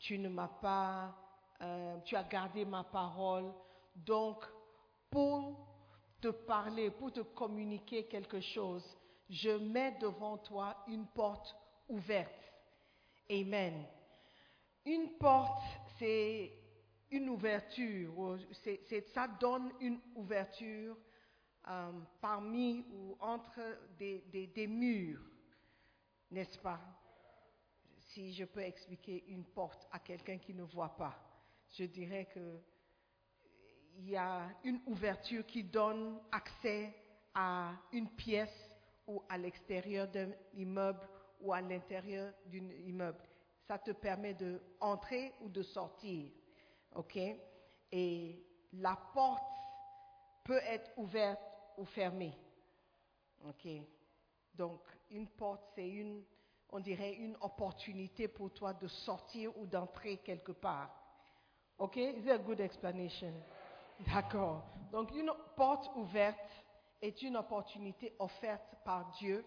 tu 0.00 0.18
ne 0.18 0.28
m'as 0.28 0.48
pas, 0.48 1.14
euh, 1.60 2.00
tu 2.00 2.16
as 2.16 2.24
gardé 2.24 2.64
ma 2.64 2.82
parole. 2.82 3.52
Donc, 3.94 4.44
pour 5.10 5.69
te 6.20 6.28
parler, 6.28 6.90
pour 6.90 7.12
te 7.12 7.20
communiquer 7.20 8.06
quelque 8.06 8.40
chose, 8.40 8.84
je 9.28 9.50
mets 9.50 9.92
devant 10.00 10.38
toi 10.38 10.76
une 10.88 11.06
porte 11.06 11.54
ouverte. 11.88 12.52
Amen. 13.30 13.86
Une 14.84 15.16
porte, 15.18 15.62
c'est 15.98 16.52
une 17.10 17.28
ouverture, 17.28 18.38
c'est- 18.62 19.00
ça 19.12 19.28
donne 19.28 19.72
une 19.80 20.00
ouverture 20.14 20.96
euh, 21.68 21.92
parmi 22.20 22.86
ou 22.90 23.16
entre 23.20 23.60
des 23.98 24.66
murs, 24.66 25.20
n'est-ce 26.30 26.58
pas? 26.58 26.80
Si 27.98 28.32
je 28.32 28.44
peux 28.44 28.62
expliquer 28.62 29.24
une 29.28 29.44
porte 29.44 29.86
à 29.92 29.98
quelqu'un 29.98 30.38
qui 30.38 30.54
ne 30.54 30.62
voit 30.62 30.96
pas, 30.96 31.14
je 31.70 31.84
dirais 31.84 32.26
que 32.32 32.60
il 34.02 34.10
y 34.10 34.16
a 34.16 34.48
une 34.64 34.80
ouverture 34.86 35.44
qui 35.44 35.62
donne 35.62 36.18
accès 36.32 36.94
à 37.34 37.72
une 37.92 38.08
pièce 38.08 38.74
ou 39.06 39.22
à 39.28 39.36
l'extérieur 39.36 40.08
d'un 40.08 40.30
immeuble 40.54 41.06
ou 41.40 41.52
à 41.52 41.60
l'intérieur 41.60 42.32
d'un 42.46 42.70
immeuble. 42.86 43.22
Ça 43.66 43.78
te 43.78 43.90
permet 43.90 44.34
de 44.34 44.60
entrer 44.80 45.34
ou 45.40 45.48
de 45.48 45.62
sortir. 45.62 46.30
OK? 46.94 47.18
Et 47.92 48.42
la 48.72 48.96
porte 49.12 49.42
peut 50.44 50.60
être 50.64 50.90
ouverte 50.96 51.42
ou 51.76 51.84
fermée. 51.84 52.36
OK? 53.46 53.68
Donc, 54.54 54.80
une 55.10 55.28
porte, 55.28 55.62
c'est 55.74 55.88
une, 55.88 56.24
on 56.70 56.80
dirait, 56.80 57.14
une 57.14 57.36
opportunité 57.42 58.28
pour 58.28 58.52
toi 58.52 58.72
de 58.72 58.88
sortir 58.88 59.56
ou 59.58 59.66
d'entrer 59.66 60.18
quelque 60.18 60.52
part. 60.52 60.90
OK? 61.78 61.96
Is 61.96 62.24
it 62.24 62.30
a 62.30 62.38
good 62.38 62.60
explanation? 62.60 63.32
D'accord. 64.06 64.64
Donc, 64.92 65.10
une 65.14 65.30
porte 65.56 65.90
ouverte 65.96 66.38
est 67.00 67.22
une 67.22 67.36
opportunité 67.36 68.14
offerte 68.18 68.76
par 68.84 69.10
Dieu 69.18 69.44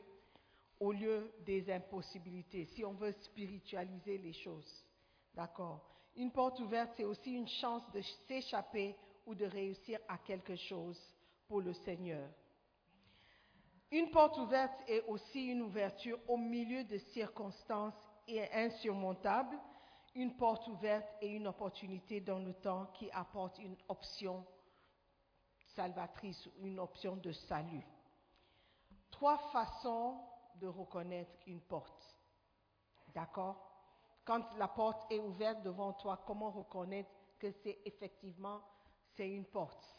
au 0.80 0.92
lieu 0.92 1.32
des 1.46 1.72
impossibilités, 1.72 2.66
si 2.66 2.84
on 2.84 2.94
veut 2.94 3.14
spiritualiser 3.14 4.18
les 4.18 4.34
choses. 4.34 4.84
D'accord. 5.34 5.82
Une 6.16 6.32
porte 6.32 6.60
ouverte, 6.60 6.92
c'est 6.96 7.06
aussi 7.06 7.32
une 7.32 7.48
chance 7.48 7.84
de 7.92 8.02
s'échapper 8.28 8.96
ou 9.26 9.34
de 9.34 9.46
réussir 9.46 10.00
à 10.08 10.18
quelque 10.18 10.56
chose 10.56 11.00
pour 11.48 11.62
le 11.62 11.74
Seigneur. 11.74 12.30
Une 13.92 14.10
porte 14.10 14.38
ouverte 14.38 14.80
est 14.88 15.04
aussi 15.08 15.46
une 15.46 15.62
ouverture 15.62 16.20
au 16.28 16.38
milieu 16.38 16.84
de 16.84 16.98
circonstances 16.98 17.94
insurmontables. 18.54 19.58
Une 20.16 20.36
porte 20.36 20.68
ouverte 20.68 21.08
est 21.22 21.30
une 21.30 21.48
opportunité 21.48 22.22
dans 22.22 22.38
le 22.38 22.54
temps 22.54 22.86
qui 22.94 23.10
apporte 23.12 23.58
une 23.58 23.76
option 23.88 24.46
salvatrice, 25.66 26.48
une 26.60 26.80
option 26.80 27.16
de 27.18 27.32
salut. 27.32 27.86
Trois 29.10 29.38
façons 29.52 30.20
de 30.56 30.68
reconnaître 30.68 31.34
une 31.48 31.62
porte. 31.62 32.16
D'accord? 33.16 33.72
Quand 34.24 34.56
la 34.58 34.68
porte 34.68 35.12
est 35.12 35.20
ouverte 35.20 35.64
devant 35.64 35.94
toi, 35.94 36.24
comment 36.28 36.52
reconnaître 36.52 37.10
que 37.40 37.52
c'est 37.52 37.80
effectivement 37.86 38.62
c'est 39.16 39.30
une 39.30 39.46
porte? 39.46 39.98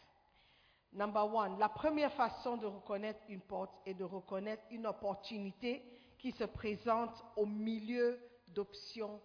Number 0.92 1.34
one, 1.34 1.58
la 1.58 1.68
première 1.68 2.12
façon 2.12 2.56
de 2.56 2.66
reconnaître 2.66 3.20
une 3.28 3.40
porte 3.40 3.74
est 3.84 3.94
de 3.94 4.04
reconnaître 4.04 4.62
une 4.70 4.86
opportunité 4.86 5.84
qui 6.18 6.30
se 6.30 6.44
présente 6.44 7.24
au 7.36 7.46
milieu 7.46 8.20
d'options 8.46 9.20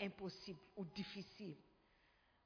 impossibles 0.00 0.60
ou 0.76 0.84
difficiles. 0.84 1.56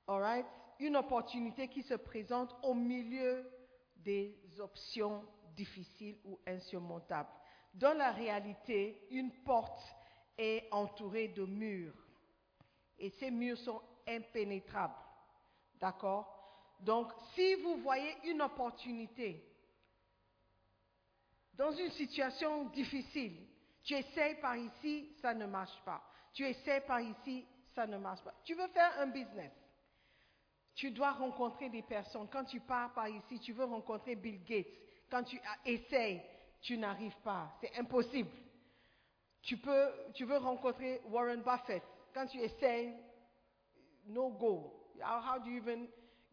All 0.07 0.21
right? 0.21 0.47
Une 0.81 0.97
opportunité 0.97 1.69
qui 1.69 1.83
se 1.83 1.95
présente 1.95 2.55
au 2.63 2.75
milieu 2.75 3.51
des 3.97 4.35
options 4.61 5.25
difficiles 5.57 6.19
ou 6.25 6.39
insurmontables. 6.47 7.31
Dans 7.75 7.97
la 7.97 8.13
réalité, 8.13 9.07
une 9.11 9.33
porte 9.45 9.83
est 10.37 10.69
entourée 10.71 11.29
de 11.29 11.45
murs. 11.45 11.95
Et 12.99 13.11
ces 13.11 13.31
murs 13.31 13.59
sont 13.59 13.83
impénétrables. 14.07 14.95
D'accord? 15.81 16.35
Donc, 16.81 17.13
si 17.35 17.55
vous 17.57 17.77
voyez 17.79 18.17
une 18.25 18.43
opportunité 18.43 19.45
dans 21.55 21.73
une 21.73 21.91
situation 21.91 22.67
difficile, 22.67 23.37
tu 23.83 23.95
essaies 23.95 24.37
par 24.41 24.57
ici, 24.57 25.13
ça 25.21 25.35
ne 25.35 25.47
marche 25.47 25.77
pas. 25.85 26.03
Tu 26.39 26.47
essaies 26.47 26.83
par 26.83 27.01
ici, 27.01 27.45
ça 27.75 27.85
ne 27.85 27.99
marche 27.99 28.23
pas. 28.23 28.33
Tu 28.45 28.55
veux 28.55 28.69
faire 28.69 28.93
un 29.01 29.09
business. 29.09 29.51
Tu 30.77 30.93
dois 30.93 31.11
rencontrer 31.11 31.69
des 31.69 31.83
personnes. 31.83 32.29
Quand 32.31 32.45
tu 32.45 32.61
pars 32.61 32.93
par 32.93 33.09
ici, 33.09 33.41
tu 33.41 33.53
veux 33.53 33.65
rencontrer 33.65 34.15
Bill 34.15 34.45
Gates. 34.45 34.69
Quand 35.11 35.25
tu 35.25 35.41
essayes, 35.67 36.23
tu 36.61 36.79
n'arrives 36.79 37.17
pas. 37.25 37.59
C'est 37.61 37.77
impossible. 37.77 38.31
Tu, 39.43 39.57
veux 39.57 40.37
rencontrer 40.37 41.01
Warren 41.07 41.43
Buffett. 41.43 41.83
Quand 42.15 42.27
tu 42.27 42.39
essayes, 42.39 42.95
no 44.07 44.31
go. 44.31 44.93
How, 45.03 45.41
do 45.41 45.51
you 45.51 45.57
even 45.57 45.89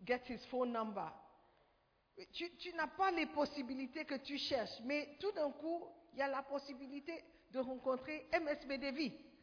get 0.06 0.22
his 0.30 0.46
phone 0.52 0.72
number? 0.72 1.12
Tu, 2.32 2.74
n'as 2.76 2.90
pas 2.96 3.10
les 3.10 3.26
possibilités 3.26 4.06
que 4.06 4.18
tu 4.18 4.38
cherches, 4.38 4.80
mais 4.84 5.18
tout 5.20 5.32
d'un 5.32 5.50
coup, 5.50 5.84
il 6.14 6.20
y 6.20 6.22
a 6.22 6.28
la 6.28 6.44
possibilité 6.44 7.24
de 7.50 7.58
rencontrer 7.58 8.28
MSBDV. 8.40 9.34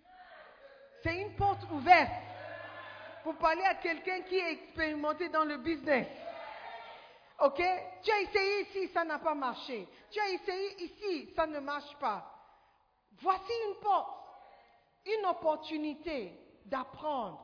C'est 1.02 1.20
une 1.20 1.34
porte 1.34 1.64
ouverte 1.70 2.12
pour 3.22 3.36
parler 3.36 3.62
à 3.64 3.74
quelqu'un 3.76 4.20
qui 4.22 4.36
est 4.36 4.52
expérimenté 4.52 5.28
dans 5.28 5.44
le 5.44 5.58
business. 5.58 6.06
OK? 7.40 7.62
Tu 8.02 8.10
as 8.10 8.20
essayé 8.20 8.62
ici, 8.62 8.88
ça 8.92 9.04
n'a 9.04 9.18
pas 9.18 9.34
marché. 9.34 9.88
Tu 10.10 10.20
as 10.20 10.30
essayé 10.30 10.84
ici, 10.84 11.32
ça 11.34 11.46
ne 11.46 11.58
marche 11.58 11.96
pas. 11.98 12.24
Voici 13.20 13.52
une 13.68 13.80
porte, 13.80 14.16
une 15.06 15.26
opportunité 15.26 16.38
d'apprendre. 16.66 17.40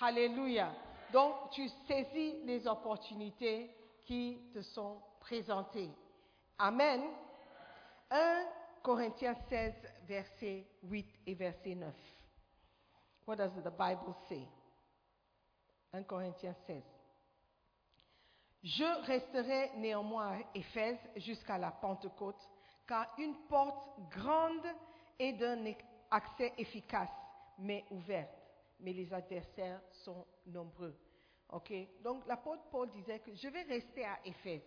Alléluia. 0.00 0.72
Donc, 1.12 1.50
tu 1.52 1.68
saisis 1.86 2.40
les 2.44 2.66
opportunités 2.66 3.70
qui 4.04 4.50
te 4.52 4.60
sont 4.62 5.00
présentées. 5.20 5.90
Amen. 6.58 7.02
1 8.10 8.44
Corinthiens 8.82 9.36
16, 9.48 9.74
verset 10.06 10.66
8 10.82 11.06
et 11.26 11.34
verset 11.34 11.74
9. 11.74 11.94
What 13.26 13.36
does 13.36 13.52
the 13.62 13.70
Bible 13.70 14.14
say? 14.28 14.46
1 15.92 16.04
Corinthiens 16.04 16.54
16. 16.66 16.82
Je 18.62 19.06
resterai 19.06 19.72
néanmoins 19.76 20.32
à 20.32 20.38
Éphèse 20.54 20.98
jusqu'à 21.16 21.58
la 21.58 21.70
Pentecôte, 21.70 22.48
car 22.86 23.06
une 23.18 23.34
porte 23.48 23.88
grande 24.10 24.66
est 25.18 25.34
d'un 25.34 25.64
accès 26.10 26.52
efficace, 26.58 27.10
mais 27.58 27.84
ouverte. 27.90 28.30
Mais 28.80 28.92
les 28.92 29.12
adversaires 29.12 29.80
sont 30.04 30.26
nombreux. 30.46 30.98
Ok? 31.50 31.72
Donc 32.02 32.26
l'apôtre 32.26 32.64
Paul 32.70 32.90
disait 32.90 33.20
que 33.20 33.34
je 33.34 33.48
vais 33.48 33.62
rester 33.62 34.04
à 34.04 34.18
Éphèse. 34.24 34.64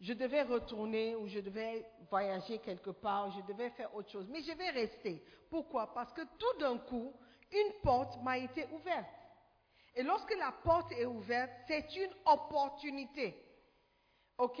Je 0.00 0.12
devais 0.12 0.42
retourner 0.42 1.16
ou 1.16 1.26
je 1.26 1.40
devais 1.40 1.84
voyager 2.10 2.58
quelque 2.58 2.90
part, 2.90 3.30
je 3.30 3.40
devais 3.42 3.70
faire 3.70 3.94
autre 3.94 4.10
chose. 4.10 4.28
Mais 4.28 4.42
je 4.42 4.52
vais 4.52 4.70
rester. 4.70 5.22
Pourquoi? 5.50 5.92
Parce 5.92 6.12
que 6.12 6.22
tout 6.38 6.58
d'un 6.60 6.78
coup, 6.78 7.12
une 7.52 7.72
porte 7.82 8.22
m'a 8.22 8.38
été 8.38 8.66
ouverte. 8.72 9.10
Et 9.94 10.02
lorsque 10.02 10.36
la 10.36 10.52
porte 10.52 10.92
est 10.92 11.06
ouverte, 11.06 11.50
c'est 11.66 11.96
une 11.96 12.14
opportunité. 12.26 13.42
OK? 14.38 14.60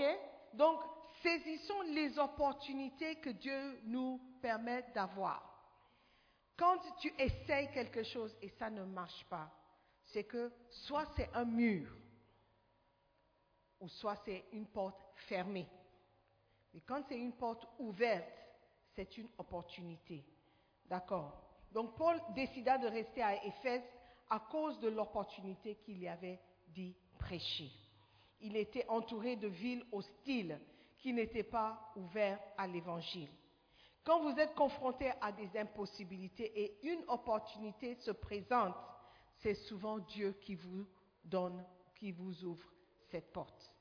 Donc, 0.54 0.80
saisissons 1.22 1.82
les 1.82 2.18
opportunités 2.18 3.16
que 3.16 3.30
Dieu 3.30 3.80
nous 3.84 4.20
permet 4.40 4.82
d'avoir. 4.94 5.42
Quand 6.56 6.78
tu 7.00 7.12
essayes 7.18 7.70
quelque 7.72 8.02
chose 8.02 8.34
et 8.40 8.48
ça 8.50 8.70
ne 8.70 8.84
marche 8.84 9.24
pas, 9.28 9.50
c'est 10.04 10.24
que 10.24 10.50
soit 10.70 11.06
c'est 11.16 11.28
un 11.34 11.44
mur, 11.44 11.94
ou 13.80 13.88
soit 13.88 14.16
c'est 14.24 14.46
une 14.52 14.66
porte 14.66 15.00
fermée. 15.28 15.68
Mais 16.72 16.80
quand 16.80 17.02
c'est 17.08 17.18
une 17.18 17.36
porte 17.36 17.66
ouverte, 17.78 18.32
c'est 18.94 19.18
une 19.18 19.28
opportunité. 19.36 20.24
D'accord? 20.86 21.45
Donc 21.72 21.96
Paul 21.96 22.20
décida 22.34 22.78
de 22.78 22.86
rester 22.86 23.22
à 23.22 23.44
Éphèse 23.44 23.82
à 24.30 24.40
cause 24.40 24.78
de 24.80 24.88
l'opportunité 24.88 25.76
qu'il 25.76 25.98
y 25.98 26.08
avait 26.08 26.40
d'y 26.68 26.94
prêcher. 27.18 27.70
Il 28.40 28.56
était 28.56 28.86
entouré 28.88 29.36
de 29.36 29.48
villes 29.48 29.84
hostiles 29.92 30.60
qui 30.98 31.12
n'étaient 31.12 31.42
pas 31.42 31.92
ouvertes 31.96 32.42
à 32.56 32.66
l'évangile. 32.66 33.30
Quand 34.04 34.20
vous 34.20 34.38
êtes 34.38 34.54
confronté 34.54 35.10
à 35.20 35.32
des 35.32 35.56
impossibilités 35.58 36.52
et 36.62 36.78
une 36.88 37.02
opportunité 37.08 37.96
se 37.96 38.12
présente, 38.12 38.74
c'est 39.38 39.54
souvent 39.54 39.98
Dieu 39.98 40.32
qui 40.40 40.54
vous 40.54 40.86
donne, 41.24 41.64
qui 41.96 42.12
vous 42.12 42.44
ouvre 42.44 42.72
cette 43.10 43.32
porte. 43.32 43.72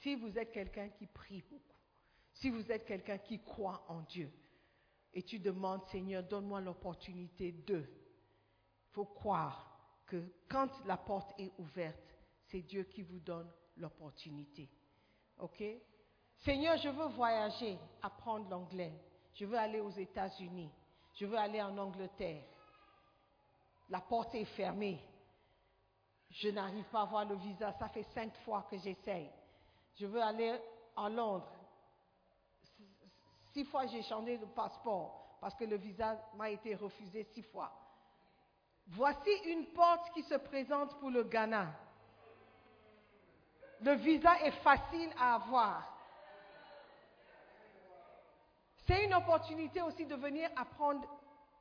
Si 0.00 0.14
vous 0.14 0.38
êtes 0.38 0.52
quelqu'un 0.52 0.88
qui 0.88 1.06
prie 1.06 1.42
beaucoup, 1.42 1.76
si 2.32 2.50
vous 2.50 2.70
êtes 2.70 2.84
quelqu'un 2.84 3.18
qui 3.18 3.40
croit 3.42 3.84
en 3.88 4.00
Dieu, 4.00 4.30
et 5.16 5.22
tu 5.22 5.38
demandes, 5.38 5.82
Seigneur, 5.86 6.22
donne-moi 6.22 6.60
l'opportunité 6.60 7.50
de, 7.50 7.78
il 7.78 8.92
faut 8.92 9.06
croire 9.06 9.66
que 10.06 10.22
quand 10.46 10.68
la 10.84 10.98
porte 10.98 11.32
est 11.40 11.52
ouverte, 11.58 12.14
c'est 12.48 12.60
Dieu 12.60 12.82
qui 12.82 13.00
vous 13.00 13.18
donne 13.20 13.50
l'opportunité. 13.78 14.68
OK? 15.38 15.64
Seigneur, 16.40 16.76
je 16.76 16.90
veux 16.90 17.06
voyager, 17.06 17.78
apprendre 18.02 18.50
l'anglais. 18.50 18.92
Je 19.32 19.46
veux 19.46 19.56
aller 19.56 19.80
aux 19.80 19.90
États-Unis. 19.90 20.70
Je 21.14 21.24
veux 21.24 21.38
aller 21.38 21.62
en 21.62 21.78
Angleterre. 21.78 22.44
La 23.88 24.02
porte 24.02 24.34
est 24.34 24.44
fermée. 24.44 25.00
Je 26.28 26.50
n'arrive 26.50 26.84
pas 26.90 27.00
à 27.00 27.02
avoir 27.04 27.24
le 27.24 27.36
visa. 27.36 27.72
Ça 27.78 27.88
fait 27.88 28.06
cinq 28.12 28.36
fois 28.44 28.66
que 28.70 28.76
j'essaye. 28.76 29.30
Je 29.94 30.04
veux 30.04 30.20
aller 30.20 30.60
en 30.94 31.08
Londres. 31.08 31.55
Six 33.56 33.64
fois 33.64 33.86
j'ai 33.86 34.02
changé 34.02 34.36
de 34.36 34.44
passeport 34.44 35.38
parce 35.40 35.54
que 35.54 35.64
le 35.64 35.76
visa 35.76 36.14
m'a 36.34 36.50
été 36.50 36.74
refusé 36.74 37.24
six 37.32 37.42
fois. 37.44 37.72
Voici 38.88 39.30
une 39.46 39.64
porte 39.68 40.12
qui 40.12 40.22
se 40.24 40.34
présente 40.34 41.00
pour 41.00 41.08
le 41.08 41.22
Ghana. 41.22 41.66
Le 43.80 43.94
visa 43.94 44.38
est 44.42 44.60
facile 44.62 45.10
à 45.18 45.36
avoir. 45.36 45.90
C'est 48.86 49.06
une 49.06 49.14
opportunité 49.14 49.80
aussi 49.80 50.04
de 50.04 50.16
venir 50.16 50.50
apprendre 50.54 51.08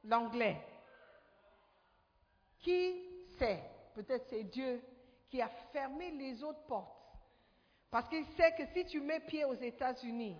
l'anglais. 0.03 0.61
Qui 2.59 3.07
sait? 3.39 3.63
Peut-être 3.93 4.25
c'est 4.29 4.43
Dieu 4.43 4.83
qui 5.29 5.41
a 5.41 5.47
fermé 5.71 6.11
les 6.11 6.43
autres 6.43 6.65
portes. 6.65 6.91
Parce 7.89 8.09
qu'il 8.09 8.25
sait 8.35 8.53
que 8.57 8.65
si 8.73 8.85
tu 8.85 8.99
mets 8.99 9.21
pied 9.21 9.45
aux 9.45 9.53
États-Unis, 9.53 10.35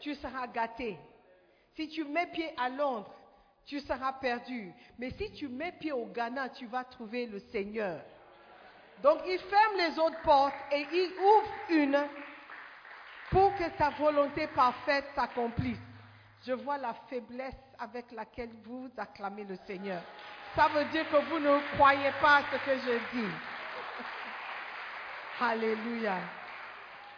tu 0.00 0.14
seras 0.14 0.46
gâté. 0.46 0.98
Si 1.74 1.88
tu 1.88 2.04
mets 2.04 2.26
pied 2.26 2.52
à 2.56 2.68
Londres, 2.68 3.14
tu 3.66 3.80
seras 3.80 4.14
perdu. 4.14 4.72
Mais 4.98 5.10
si 5.10 5.30
tu 5.32 5.48
mets 5.48 5.72
pied 5.72 5.92
au 5.92 6.06
Ghana, 6.06 6.48
tu 6.50 6.66
vas 6.66 6.84
trouver 6.84 7.26
le 7.26 7.38
Seigneur. 7.38 8.00
Donc 9.02 9.20
il 9.26 9.38
ferme 9.38 9.76
les 9.76 9.98
autres 9.98 10.20
portes 10.22 10.54
et 10.72 10.86
il 10.92 11.12
ouvre 11.20 11.52
une 11.70 12.04
pour 13.30 13.54
que 13.56 13.64
sa 13.76 13.90
volonté 13.90 14.46
parfaite 14.48 15.04
s'accomplisse. 15.14 15.78
Je 16.46 16.52
vois 16.52 16.78
la 16.78 16.94
faiblesse 17.08 17.54
avec 17.78 18.10
laquelle 18.12 18.50
vous 18.64 18.90
acclamez 18.96 19.44
le 19.44 19.56
Seigneur. 19.66 20.02
Ça 20.56 20.68
veut 20.68 20.84
dire 20.86 21.08
que 21.10 21.16
vous 21.30 21.38
ne 21.38 21.58
croyez 21.76 22.10
pas 22.20 22.40
ce 22.50 22.56
que 22.64 22.78
je 22.78 23.18
dis. 23.18 23.32
Alléluia. 25.40 26.16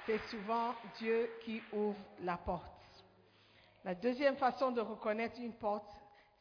C'est 0.07 0.19
souvent 0.29 0.75
Dieu 0.99 1.31
qui 1.45 1.63
ouvre 1.73 1.99
la 2.23 2.37
porte. 2.39 2.65
La 3.85 3.95
deuxième 3.95 4.37
façon 4.37 4.71
de 4.71 4.81
reconnaître 4.81 5.39
une 5.41 5.53
porte, 5.53 5.91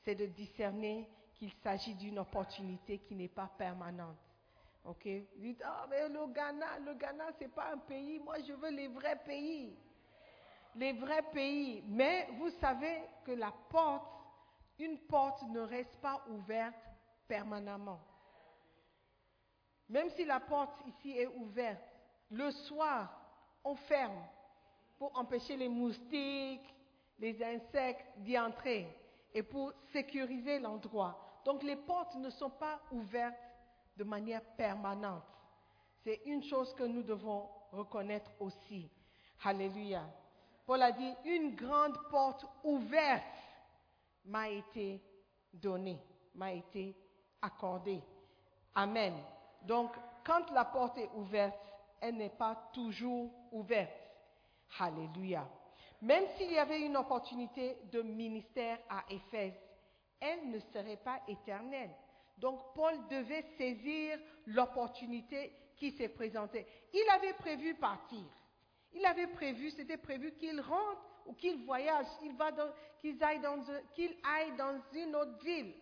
c'est 0.04 0.15
de 0.15 0.26
discerner 0.26 1.10
qu'il 1.36 1.52
s'agit 1.63 1.93
d'une 1.95 2.19
opportunité 2.19 3.00
qui 3.00 3.15
n'est 3.15 3.28
pas 3.28 3.50
permanente. 3.58 4.17
Ok? 4.86 5.08
Vous 5.36 5.41
dites, 5.41 5.62
ah, 5.65 5.86
mais 5.89 6.08
le 6.08 6.28
Ghana, 6.28 6.80
le 6.86 6.93
Ghana, 6.93 7.26
ce 7.38 7.43
n'est 7.43 7.50
pas 7.50 7.74
un 7.74 7.78
pays. 7.78 8.19
Moi, 8.19 8.36
je 8.48 8.54
veux 8.54 8.72
les 8.72 8.88
vrais 8.88 9.17
pays. 9.24 9.78
Les 10.76 10.93
vrais 10.93 11.24
pays. 11.34 11.84
Mais 11.88 12.28
vous 12.38 12.50
savez 12.62 13.02
que 13.26 13.32
la 13.32 13.54
porte, 13.69 14.08
une 14.80 14.98
porte 15.00 15.43
ne 15.50 15.60
reste 15.60 15.95
pas 15.98 16.24
ouverte 16.30 16.76
permanemment. 17.28 18.00
Même 19.89 20.10
si 20.12 20.24
la 20.24 20.39
porte 20.39 20.76
ici 20.88 21.17
est 21.17 21.28
ouverte, 21.28 21.84
le 22.32 22.52
soir, 22.52 23.19
on 23.63 23.76
ferme 23.76 24.24
pour 24.98 25.17
empêcher 25.17 25.56
les 25.58 25.69
moustiques 25.69 26.76
les 27.19 27.43
insectes 27.43 28.06
d'y 28.17 28.39
entrer 28.39 28.88
et 29.34 29.43
pour 29.43 29.74
sécuriser 29.91 30.60
l'endroit. 30.60 31.41
Donc 31.45 31.63
les 31.63 31.76
portes 31.76 32.15
ne 32.15 32.30
sont 32.30 32.50
pas 32.50 32.80
ouvertes 32.91 33.36
de 33.98 34.04
manière 34.04 34.43
permanente. 34.56 35.24
C'est 36.04 36.22
une 36.26 36.43
chose 36.43 36.74
que 36.74 36.84
nous 36.84 37.04
devons 37.04 37.50
reconnaître 37.72 38.32
aussi. 38.39 38.89
Alléluia. 39.43 40.04
Paul 40.65 40.82
a 40.82 40.91
dit, 40.91 41.13
une 41.26 41.56
grande 41.56 41.98
porte 42.10 42.45
ouverte 42.63 43.24
m'a 44.26 44.50
été 44.50 45.02
donnée, 45.54 46.00
m'a 46.36 46.54
été 46.54 46.95
accordée. 47.41 48.02
Amen. 48.76 49.15
Donc, 49.63 49.91
quand 50.24 50.50
la 50.52 50.65
porte 50.65 50.98
est 51.00 51.10
ouverte, 51.15 51.69
elle 52.02 52.16
n'est 52.16 52.30
pas 52.30 52.70
toujours 52.74 53.32
ouverte. 53.52 53.92
Alléluia. 54.80 55.48
Même 56.02 56.26
s'il 56.38 56.52
y 56.52 56.58
avait 56.58 56.82
une 56.82 56.98
opportunité 56.98 57.78
de 57.92 58.02
ministère 58.02 58.80
à 58.90 59.04
Éphèse, 59.10 59.54
elle 60.20 60.50
ne 60.50 60.60
serait 60.60 60.98
pas 60.98 61.22
éternelle. 61.28 61.92
Donc 62.38 62.74
Paul 62.74 62.96
devait 63.10 63.46
saisir 63.58 64.18
l'opportunité 64.46 65.54
qui 65.76 65.92
s'est 65.92 66.10
présentée. 66.10 66.66
Il 66.94 67.06
avait 67.14 67.34
prévu 67.34 67.76
partir. 67.76 68.24
Il 68.94 69.06
avait 69.06 69.28
prévu, 69.28 69.72
c'était 69.72 69.98
prévu 69.98 70.34
qu'il 70.34 70.60
rentre 70.62 71.06
ou 71.26 71.34
qu'il 71.34 71.64
voyage, 71.66 72.08
qu'il 72.20 72.36
aille, 73.22 73.40
dans, 73.40 73.64
qu'il 73.94 74.16
aille 74.24 74.56
dans 74.58 74.82
une 74.94 75.16
autre 75.16 75.44
ville. 75.44 75.74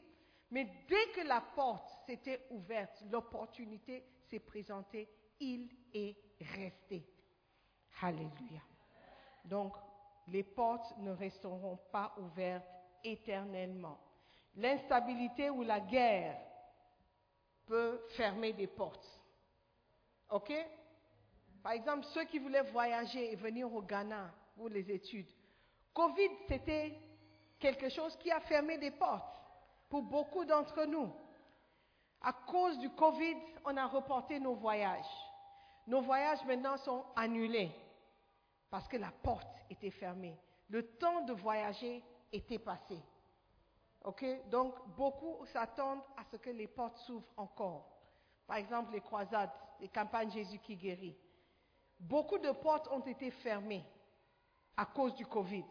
Mais 0.49 0.67
dès 0.87 1.07
que 1.13 1.27
la 1.27 1.41
porte 1.41 1.89
s'était 2.05 2.45
ouverte, 2.49 3.03
l'opportunité 3.11 4.03
s'est 4.29 4.39
présentée, 4.39 5.09
il 5.39 5.69
est 5.93 6.15
resté. 6.55 7.05
Alléluia. 8.01 8.61
Donc, 9.45 9.73
les 10.27 10.43
portes 10.43 10.97
ne 10.99 11.11
resteront 11.11 11.79
pas 11.91 12.13
ouvertes 12.17 12.67
éternellement. 13.03 13.97
L'instabilité 14.55 15.49
ou 15.49 15.63
la 15.63 15.79
guerre 15.79 16.37
peut 17.65 18.01
fermer 18.15 18.53
des 18.53 18.67
portes. 18.67 19.07
OK? 20.29 20.51
Par 21.63 21.71
exemple, 21.71 22.05
ceux 22.13 22.25
qui 22.25 22.39
voulaient 22.39 22.69
voyager 22.71 23.31
et 23.31 23.35
venir 23.35 23.73
au 23.73 23.81
Ghana 23.81 24.33
pour 24.55 24.69
les 24.69 24.89
études. 24.91 25.31
Covid, 25.93 26.29
c'était 26.47 26.99
quelque 27.59 27.89
chose 27.89 28.15
qui 28.17 28.31
a 28.31 28.39
fermé 28.41 28.77
des 28.77 28.91
portes 28.91 29.41
pour 29.89 30.03
beaucoup 30.03 30.45
d'entre 30.45 30.85
nous. 30.85 31.11
À 32.21 32.33
cause 32.33 32.77
du 32.79 32.89
Covid, 32.91 33.35
on 33.65 33.77
a 33.77 33.85
reporté 33.85 34.39
nos 34.39 34.55
voyages. 34.55 35.05
Nos 35.87 36.01
voyages 36.01 36.43
maintenant 36.43 36.75
sont 36.77 37.05
annulés 37.15 37.71
parce 38.69 38.87
que 38.89 38.97
la 38.97 39.11
porte 39.23 39.47
était 39.69 39.89
fermée. 39.89 40.37
Le 40.67 40.85
temps 40.97 41.21
de 41.21 41.31
voyager 41.31 42.03
était 42.31 42.59
passé. 42.59 42.97
Donc, 44.49 44.75
beaucoup 44.95 45.45
s'attendent 45.45 46.03
à 46.17 46.23
ce 46.25 46.37
que 46.37 46.49
les 46.49 46.67
portes 46.67 46.97
s'ouvrent 46.97 47.31
encore. 47.37 47.89
Par 48.45 48.57
exemple, 48.57 48.93
les 48.93 49.01
croisades, 49.01 49.51
les 49.79 49.87
campagnes 49.87 50.31
Jésus 50.31 50.59
qui 50.59 50.75
guérit. 50.75 51.17
Beaucoup 51.99 52.37
de 52.37 52.51
portes 52.51 52.87
ont 52.89 53.01
été 53.01 53.31
fermées 53.31 53.83
à 54.75 54.85
cause 54.85 55.15
du 55.15 55.25
Covid. 55.25 55.65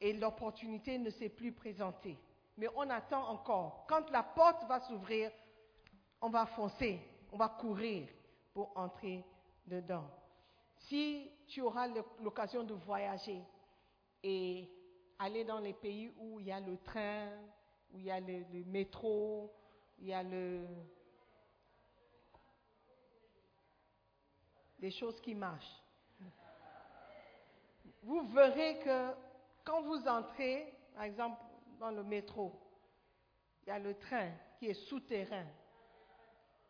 Et 0.00 0.12
l'opportunité 0.12 0.98
ne 0.98 1.10
s'est 1.10 1.28
plus 1.28 1.52
présentée. 1.52 2.18
Mais 2.56 2.68
on 2.76 2.88
attend 2.90 3.28
encore. 3.28 3.84
Quand 3.88 4.10
la 4.10 4.22
porte 4.22 4.64
va 4.64 4.80
s'ouvrir, 4.80 5.30
on 6.20 6.30
va 6.30 6.46
foncer, 6.46 7.00
on 7.32 7.36
va 7.36 7.48
courir 7.48 8.08
entrer 8.74 9.24
dedans. 9.66 10.08
Si 10.76 11.30
tu 11.46 11.60
auras 11.60 11.88
l'occasion 12.20 12.62
de 12.64 12.74
voyager 12.74 13.42
et 14.22 14.68
aller 15.18 15.44
dans 15.44 15.58
les 15.58 15.72
pays 15.72 16.12
où 16.16 16.38
il 16.40 16.46
y 16.46 16.52
a 16.52 16.60
le 16.60 16.76
train, 16.78 17.30
où 17.92 17.98
il 17.98 18.04
y 18.04 18.10
a 18.10 18.20
le, 18.20 18.44
métro, 18.66 19.52
il 19.98 20.06
y 20.06 20.12
a 20.12 20.22
le, 20.22 20.66
des 24.78 24.90
choses 24.90 25.20
qui 25.20 25.34
marchent. 25.34 25.82
Vous 28.02 28.22
verrez 28.28 28.78
que 28.78 29.10
quand 29.64 29.82
vous 29.82 30.06
entrez, 30.06 30.72
par 30.94 31.04
exemple, 31.04 31.40
dans 31.80 31.90
le 31.90 32.02
métro, 32.04 32.52
il 33.62 33.68
y 33.68 33.72
a 33.72 33.78
le 33.78 33.94
train 33.98 34.30
qui 34.58 34.66
est 34.66 34.86
souterrain. 34.88 35.46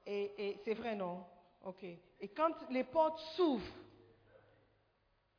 Et 0.06 0.58
c'est 0.64 0.72
vrai, 0.72 0.94
non? 0.94 1.22
Ok. 1.62 1.82
Et 1.82 2.28
quand 2.28 2.54
les 2.70 2.84
portes 2.84 3.20
s'ouvrent, 3.36 3.74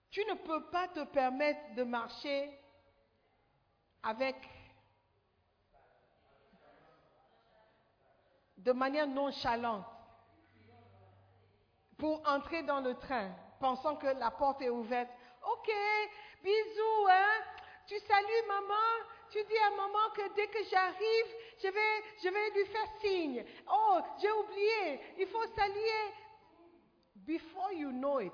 tu 0.09 0.23
ne 0.25 0.33
peux 0.33 0.69
pas 0.69 0.87
te 0.87 1.03
permettre 1.05 1.75
de 1.75 1.83
marcher 1.83 2.51
avec 4.03 4.35
de 8.57 8.71
manière 8.71 9.07
nonchalante 9.07 9.85
pour 11.97 12.21
entrer 12.27 12.63
dans 12.63 12.79
le 12.81 12.95
train, 12.95 13.29
pensant 13.59 13.95
que 13.97 14.07
la 14.07 14.31
porte 14.31 14.61
est 14.61 14.69
ouverte. 14.69 15.09
Ok, 15.51 15.69
bisous, 16.43 17.07
hein? 17.09 17.43
Tu 17.87 17.99
salues 17.99 18.47
maman, 18.47 19.05
tu 19.31 19.43
dis 19.43 19.57
à 19.57 19.69
maman 19.71 20.09
que 20.15 20.33
dès 20.35 20.47
que 20.47 20.63
j'arrive, 20.69 21.35
je 21.61 21.67
vais, 21.67 22.03
je 22.23 22.29
vais 22.29 22.49
lui 22.51 22.65
faire 22.67 22.87
signe. 23.01 23.45
Oh, 23.71 23.99
j'ai 24.21 24.31
oublié, 24.31 25.01
il 25.19 25.27
faut 25.27 25.45
saluer. 25.55 26.13
Before 27.15 27.71
you 27.73 27.91
know 27.91 28.19
it, 28.21 28.33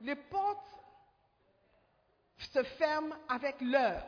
les 0.00 0.16
portes 0.16 0.64
se 2.38 2.62
ferment 2.62 3.14
avec 3.28 3.60
l'heure. 3.60 4.04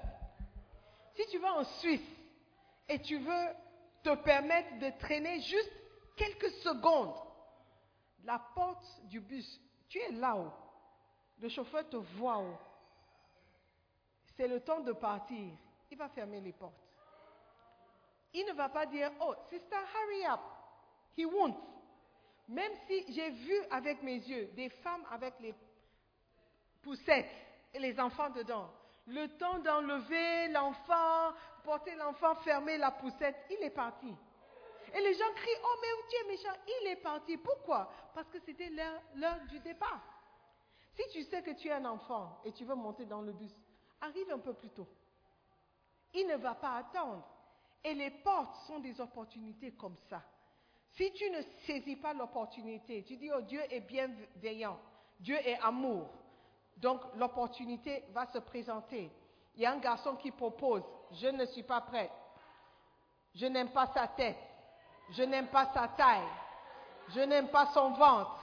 Si 1.14 1.26
tu 1.30 1.38
vas 1.38 1.54
en 1.54 1.64
Suisse 1.64 2.00
et 2.88 3.00
tu 3.00 3.18
veux 3.18 3.46
te 4.02 4.14
permettre 4.16 4.78
de 4.78 4.90
traîner 4.98 5.40
juste 5.40 5.72
quelques 6.16 6.50
secondes, 6.62 7.14
la 8.24 8.38
porte 8.54 8.84
du 9.04 9.20
bus, 9.20 9.60
tu 9.88 9.98
es 9.98 10.12
là-haut. 10.12 10.52
Le 11.38 11.48
chauffeur 11.48 11.88
te 11.88 11.96
voit. 11.96 12.44
C'est 14.36 14.46
le 14.46 14.60
temps 14.60 14.80
de 14.80 14.92
partir. 14.92 15.50
Il 15.90 15.98
va 15.98 16.08
fermer 16.10 16.40
les 16.40 16.52
portes. 16.52 16.89
Il 18.32 18.46
ne 18.46 18.52
va 18.52 18.68
pas 18.68 18.86
dire, 18.86 19.10
oh, 19.20 19.34
sister, 19.48 19.76
hurry 19.94 20.24
up. 20.26 20.40
He 21.16 21.24
won't. 21.24 21.56
Même 22.48 22.72
si 22.86 23.12
j'ai 23.12 23.30
vu 23.30 23.54
avec 23.70 24.02
mes 24.02 24.16
yeux 24.16 24.46
des 24.54 24.68
femmes 24.68 25.04
avec 25.10 25.34
les 25.40 25.54
poussettes 26.82 27.30
et 27.72 27.78
les 27.78 27.98
enfants 28.00 28.30
dedans, 28.30 28.70
le 29.06 29.28
temps 29.38 29.58
d'enlever 29.58 30.48
l'enfant, 30.48 31.32
porter 31.64 31.94
l'enfant, 31.94 32.34
fermer 32.36 32.76
la 32.78 32.90
poussette, 32.90 33.36
il 33.50 33.64
est 33.64 33.70
parti. 33.70 34.12
Et 34.92 35.00
les 35.00 35.14
gens 35.14 35.32
crient, 35.34 35.60
oh 35.62 35.76
mais 35.80 35.88
tu 36.08 36.16
es 36.16 36.28
méchant, 36.28 36.60
il 36.80 36.88
est 36.88 36.96
parti. 36.96 37.36
Pourquoi? 37.36 37.90
Parce 38.14 38.28
que 38.28 38.40
c'était 38.40 38.70
l'heure 39.14 39.40
du 39.48 39.60
départ. 39.60 40.00
Si 40.94 41.02
tu 41.12 41.22
sais 41.22 41.42
que 41.42 41.52
tu 41.52 41.68
es 41.68 41.72
un 41.72 41.84
enfant 41.84 42.40
et 42.44 42.52
tu 42.52 42.64
veux 42.64 42.74
monter 42.74 43.06
dans 43.06 43.22
le 43.22 43.32
bus, 43.32 43.54
arrive 44.00 44.30
un 44.32 44.38
peu 44.38 44.54
plus 44.54 44.70
tôt. 44.70 44.88
Il 46.14 46.26
ne 46.26 46.36
va 46.36 46.54
pas 46.54 46.76
attendre. 46.76 47.24
Et 47.84 47.94
les 47.94 48.10
portes 48.10 48.54
sont 48.66 48.78
des 48.78 49.00
opportunités 49.00 49.72
comme 49.72 49.96
ça. 50.08 50.22
Si 50.92 51.12
tu 51.12 51.30
ne 51.30 51.40
saisis 51.66 51.96
pas 51.96 52.12
l'opportunité, 52.12 53.04
tu 53.04 53.16
dis, 53.16 53.30
oh 53.34 53.40
Dieu 53.42 53.60
est 53.70 53.80
bienveillant, 53.80 54.78
Dieu 55.18 55.36
est 55.36 55.58
amour. 55.60 56.08
Donc 56.76 57.00
l'opportunité 57.16 58.04
va 58.12 58.26
se 58.26 58.38
présenter. 58.38 59.10
Il 59.54 59.62
y 59.62 59.66
a 59.66 59.72
un 59.72 59.78
garçon 59.78 60.16
qui 60.16 60.30
propose, 60.30 60.82
je 61.12 61.28
ne 61.28 61.44
suis 61.46 61.62
pas 61.62 61.80
prêt. 61.80 62.10
Je 63.34 63.46
n'aime 63.46 63.70
pas 63.70 63.86
sa 63.94 64.08
tête. 64.08 64.38
Je 65.10 65.22
n'aime 65.22 65.48
pas 65.48 65.66
sa 65.72 65.88
taille. 65.88 66.28
Je 67.08 67.20
n'aime 67.20 67.48
pas 67.48 67.66
son 67.66 67.90
ventre. 67.90 68.36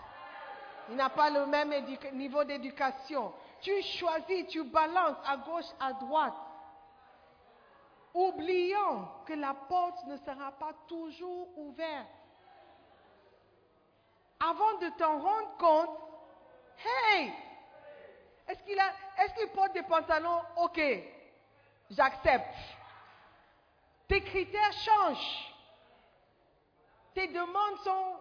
Il 0.90 0.96
n'a 0.96 1.10
pas 1.10 1.30
le 1.30 1.46
même 1.46 1.74
niveau 2.14 2.44
d'éducation. 2.44 3.34
Tu 3.62 3.82
choisis, 3.82 4.48
tu 4.48 4.64
balances 4.64 5.18
à 5.26 5.38
gauche, 5.38 5.66
à 5.80 5.94
droite. 5.94 6.34
Oublions 8.18 9.08
que 9.28 9.34
la 9.34 9.54
porte 9.54 10.04
ne 10.08 10.18
sera 10.18 10.52
pas 10.54 10.74
toujours 10.88 11.56
ouverte. 11.56 12.08
Avant 14.40 14.80
de 14.80 14.90
t'en 14.98 15.20
rendre 15.20 15.58
compte, 15.60 16.00
hey, 16.84 17.32
est-ce 18.48 18.64
qu'il 18.64 18.80
est-ce 18.80 19.34
qu'il 19.36 19.50
porte 19.50 19.74
des 19.74 19.84
pantalons? 19.84 20.42
Ok, 20.56 20.82
j'accepte. 21.92 22.56
Tes 24.08 24.24
critères 24.24 24.74
changent. 24.74 25.54
Tes 27.14 27.28
demandes 27.28 27.78
sont 27.84 28.16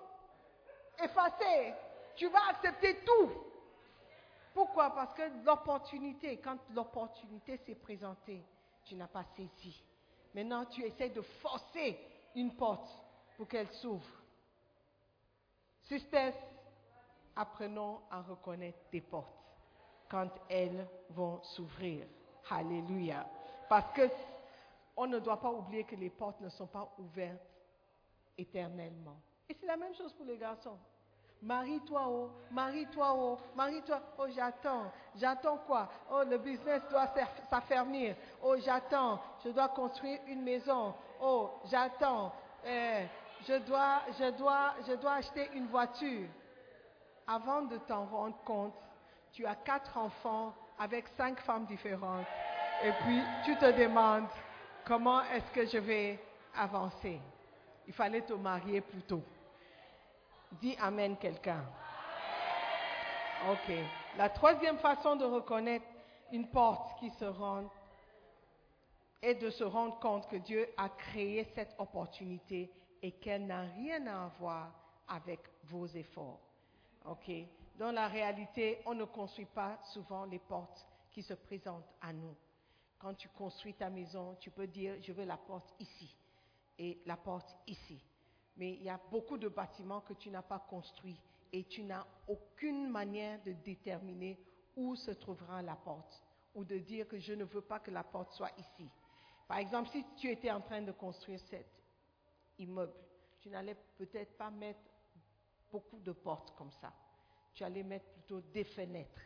effacées. 1.02 1.72
Tu 2.16 2.28
vas 2.28 2.48
accepter 2.50 2.98
tout. 3.02 3.30
Pourquoi? 4.52 4.94
Parce 4.94 5.14
que 5.14 5.22
l'opportunité, 5.42 6.38
quand 6.38 6.58
l'opportunité 6.74 7.56
s'est 7.64 7.76
présentée, 7.76 8.44
tu 8.84 8.94
n'as 8.94 9.08
pas 9.08 9.24
saisi. 9.36 9.85
Maintenant, 10.36 10.66
tu 10.66 10.84
essaies 10.84 11.08
de 11.08 11.22
forcer 11.22 11.98
une 12.34 12.54
porte 12.54 12.90
pour 13.38 13.48
qu'elle 13.48 13.70
s'ouvre. 13.70 14.06
Sisters, 15.84 16.34
apprenons 17.34 18.02
à 18.10 18.20
reconnaître 18.20 18.78
tes 18.90 19.00
portes. 19.00 19.32
quand 20.08 20.30
elles 20.48 20.86
vont 21.10 21.42
s'ouvrir. 21.42 22.06
Alléluia. 22.50 23.26
Parce 23.68 23.92
que 23.92 24.08
on 24.96 25.08
ne 25.08 25.18
doit 25.18 25.40
pas 25.40 25.50
oublier 25.50 25.82
que 25.82 25.96
les 25.96 26.10
portes 26.10 26.40
ne 26.40 26.48
sont 26.48 26.68
pas 26.68 26.94
ouvertes 26.98 27.42
éternellement. 28.38 29.20
Et 29.48 29.54
c'est 29.54 29.66
la 29.66 29.76
même 29.76 29.94
chose 29.94 30.12
pour 30.12 30.26
les 30.26 30.38
garçons. 30.38 30.78
Marie-toi, 31.42 32.02
oh, 32.08 32.30
marie-toi, 32.50 33.14
oh, 33.14 33.38
marie-toi. 33.54 34.00
Oh, 34.18 34.26
j'attends. 34.34 34.90
J'attends 35.16 35.58
quoi? 35.66 35.88
Oh, 36.10 36.22
le 36.28 36.38
business 36.38 36.82
doit 36.90 37.06
s'aff- 37.14 37.42
s'affermir. 37.50 38.16
Oh, 38.42 38.56
j'attends. 38.58 39.20
Je 39.44 39.50
dois 39.50 39.68
construire 39.68 40.18
une 40.26 40.42
maison. 40.42 40.94
Oh, 41.20 41.50
j'attends. 41.70 42.32
Eh, 42.64 43.04
je, 43.46 43.58
dois, 43.58 44.02
je, 44.18 44.30
dois, 44.36 44.74
je 44.88 44.94
dois 44.94 45.14
acheter 45.14 45.50
une 45.54 45.66
voiture. 45.66 46.26
Avant 47.26 47.62
de 47.62 47.76
t'en 47.78 48.06
rendre 48.06 48.36
compte, 48.44 48.74
tu 49.32 49.44
as 49.46 49.56
quatre 49.56 49.96
enfants 49.98 50.54
avec 50.78 51.06
cinq 51.16 51.38
femmes 51.40 51.66
différentes. 51.66 52.26
Et 52.82 52.92
puis, 53.04 53.20
tu 53.44 53.56
te 53.56 53.70
demandes, 53.78 54.26
comment 54.86 55.22
est-ce 55.22 55.50
que 55.52 55.66
je 55.66 55.78
vais 55.78 56.18
avancer? 56.56 57.20
Il 57.86 57.92
fallait 57.92 58.22
te 58.22 58.32
marier 58.32 58.80
plus 58.80 59.02
tôt. 59.02 59.22
Dis 60.52 60.76
Amen 60.80 61.16
quelqu'un. 61.16 61.64
Ok. 63.50 63.74
La 64.16 64.30
troisième 64.30 64.78
façon 64.78 65.16
de 65.16 65.24
reconnaître 65.24 65.86
une 66.32 66.48
porte 66.48 66.98
qui 66.98 67.10
se 67.10 67.24
rend 67.24 67.70
est 69.22 69.34
de 69.34 69.50
se 69.50 69.64
rendre 69.64 69.98
compte 69.98 70.28
que 70.28 70.36
Dieu 70.36 70.68
a 70.76 70.88
créé 70.88 71.44
cette 71.54 71.74
opportunité 71.78 72.70
et 73.02 73.12
qu'elle 73.12 73.46
n'a 73.46 73.62
rien 73.62 74.06
à 74.06 74.28
voir 74.38 74.72
avec 75.08 75.40
vos 75.64 75.86
efforts. 75.86 76.40
Ok. 77.04 77.30
Dans 77.78 77.92
la 77.92 78.08
réalité, 78.08 78.78
on 78.86 78.94
ne 78.94 79.04
construit 79.04 79.46
pas 79.46 79.78
souvent 79.92 80.24
les 80.24 80.38
portes 80.38 80.86
qui 81.12 81.22
se 81.22 81.34
présentent 81.34 81.92
à 82.00 82.12
nous. 82.12 82.34
Quand 82.98 83.14
tu 83.14 83.28
construis 83.28 83.74
ta 83.74 83.90
maison, 83.90 84.36
tu 84.40 84.50
peux 84.50 84.66
dire 84.66 84.94
je 85.02 85.12
veux 85.12 85.24
la 85.24 85.36
porte 85.36 85.74
ici 85.78 86.16
et 86.78 86.98
la 87.04 87.16
porte 87.16 87.54
ici. 87.66 88.02
Mais 88.56 88.72
il 88.74 88.82
y 88.82 88.88
a 88.88 89.00
beaucoup 89.10 89.38
de 89.38 89.48
bâtiments 89.48 90.00
que 90.00 90.14
tu 90.14 90.30
n'as 90.30 90.42
pas 90.42 90.58
construits 90.58 91.20
et 91.52 91.64
tu 91.64 91.82
n'as 91.82 92.06
aucune 92.26 92.88
manière 92.90 93.42
de 93.44 93.52
déterminer 93.52 94.38
où 94.76 94.96
se 94.96 95.10
trouvera 95.10 95.62
la 95.62 95.76
porte 95.76 96.22
ou 96.54 96.64
de 96.64 96.78
dire 96.78 97.06
que 97.06 97.18
je 97.18 97.34
ne 97.34 97.44
veux 97.44 97.60
pas 97.60 97.80
que 97.80 97.90
la 97.90 98.02
porte 98.02 98.32
soit 98.32 98.52
ici. 98.58 98.88
Par 99.46 99.58
exemple, 99.58 99.90
si 99.90 100.04
tu 100.16 100.30
étais 100.30 100.50
en 100.50 100.60
train 100.60 100.82
de 100.82 100.92
construire 100.92 101.40
cet 101.50 101.66
immeuble, 102.58 102.94
tu 103.40 103.50
n'allais 103.50 103.76
peut-être 103.96 104.36
pas 104.36 104.50
mettre 104.50 104.80
beaucoup 105.70 106.00
de 106.00 106.12
portes 106.12 106.54
comme 106.56 106.72
ça. 106.80 106.92
Tu 107.54 107.62
allais 107.62 107.82
mettre 107.82 108.06
plutôt 108.10 108.40
des 108.40 108.64
fenêtres 108.64 109.20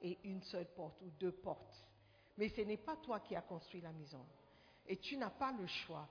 et 0.00 0.18
une 0.24 0.42
seule 0.42 0.68
porte 0.74 1.00
ou 1.02 1.10
deux 1.18 1.32
portes. 1.32 1.86
Mais 2.36 2.48
ce 2.50 2.60
n'est 2.60 2.76
pas 2.76 2.96
toi 2.96 3.20
qui 3.20 3.34
as 3.34 3.42
construit 3.42 3.80
la 3.80 3.92
maison. 3.92 4.24
Et 4.86 4.98
tu 4.98 5.16
n'as 5.16 5.30
pas 5.30 5.52
le 5.52 5.66
choix. 5.66 6.08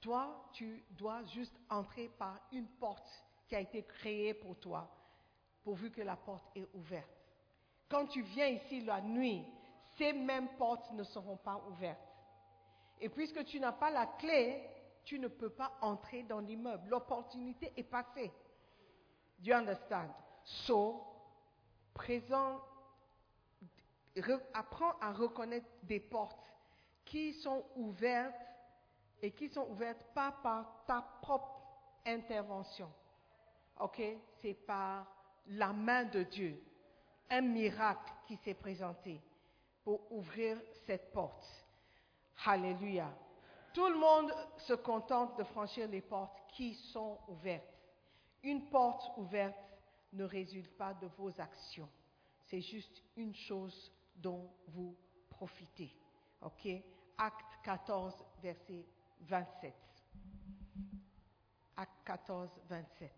Toi, 0.00 0.48
tu 0.52 0.82
dois 0.90 1.22
juste 1.26 1.54
entrer 1.68 2.08
par 2.08 2.38
une 2.52 2.66
porte 2.66 3.08
qui 3.48 3.54
a 3.56 3.60
été 3.60 3.82
créée 3.82 4.34
pour 4.34 4.58
toi, 4.58 4.88
pourvu 5.62 5.90
que 5.90 6.00
la 6.00 6.16
porte 6.16 6.46
est 6.54 6.66
ouverte. 6.74 7.10
Quand 7.88 8.06
tu 8.06 8.22
viens 8.22 8.46
ici 8.46 8.80
la 8.82 9.00
nuit, 9.00 9.44
ces 9.98 10.12
mêmes 10.12 10.48
portes 10.56 10.90
ne 10.92 11.02
seront 11.02 11.36
pas 11.36 11.60
ouvertes. 11.68 12.00
Et 13.00 13.08
puisque 13.08 13.44
tu 13.44 13.58
n'as 13.60 13.72
pas 13.72 13.90
la 13.90 14.06
clé, 14.06 14.66
tu 15.04 15.18
ne 15.18 15.28
peux 15.28 15.50
pas 15.50 15.72
entrer 15.80 16.22
dans 16.22 16.38
l'immeuble. 16.40 16.88
L'opportunité 16.88 17.72
est 17.76 17.82
passée. 17.82 18.30
Do 19.38 19.50
you 19.50 19.54
understand? 19.54 20.10
So, 20.44 21.02
présent, 21.94 22.60
re- 24.16 24.40
apprends 24.54 24.92
à 25.00 25.12
reconnaître 25.12 25.68
des 25.82 26.00
portes 26.00 26.38
qui 27.04 27.32
sont 27.34 27.64
ouvertes 27.74 28.34
et 29.22 29.32
qui 29.32 29.48
sont 29.48 29.66
ouvertes 29.68 30.04
pas 30.14 30.32
par 30.42 30.84
ta 30.86 31.02
propre 31.20 31.60
intervention. 32.06 32.90
OK? 33.78 34.02
C'est 34.40 34.54
par 34.54 35.06
la 35.46 35.72
main 35.72 36.04
de 36.04 36.22
Dieu. 36.22 36.62
Un 37.28 37.42
miracle 37.42 38.12
qui 38.26 38.36
s'est 38.36 38.54
présenté 38.54 39.20
pour 39.84 40.10
ouvrir 40.12 40.58
cette 40.86 41.12
porte. 41.12 41.46
Alléluia. 42.44 43.08
Tout 43.72 43.88
le 43.88 43.98
monde 43.98 44.34
se 44.58 44.74
contente 44.74 45.38
de 45.38 45.44
franchir 45.44 45.88
les 45.88 46.00
portes 46.00 46.40
qui 46.48 46.74
sont 46.74 47.18
ouvertes. 47.28 47.64
Une 48.42 48.68
porte 48.68 49.16
ouverte 49.16 49.56
ne 50.12 50.24
résulte 50.24 50.76
pas 50.76 50.94
de 50.94 51.06
vos 51.18 51.30
actions. 51.40 51.88
C'est 52.46 52.62
juste 52.62 53.02
une 53.16 53.34
chose 53.34 53.92
dont 54.16 54.50
vous 54.68 54.96
profitez. 55.28 55.94
OK? 56.42 56.68
Acte 57.16 57.58
14, 57.62 58.14
verset 58.42 58.84
27. 59.20 59.74
Acte 61.76 61.92
14, 62.04 62.50
27. 62.68 63.12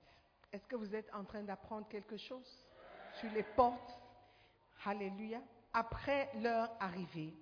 Est-ce 0.52 0.66
que 0.66 0.76
vous 0.76 0.94
êtes 0.94 1.12
en 1.14 1.24
train 1.24 1.42
d'apprendre 1.42 1.88
quelque 1.88 2.16
chose 2.16 2.64
sur 3.18 3.30
les 3.32 3.42
portes? 3.42 3.98
Alléluia. 4.84 5.40
Après 5.72 6.30
leur 6.40 6.70
arrivée, 6.80 7.34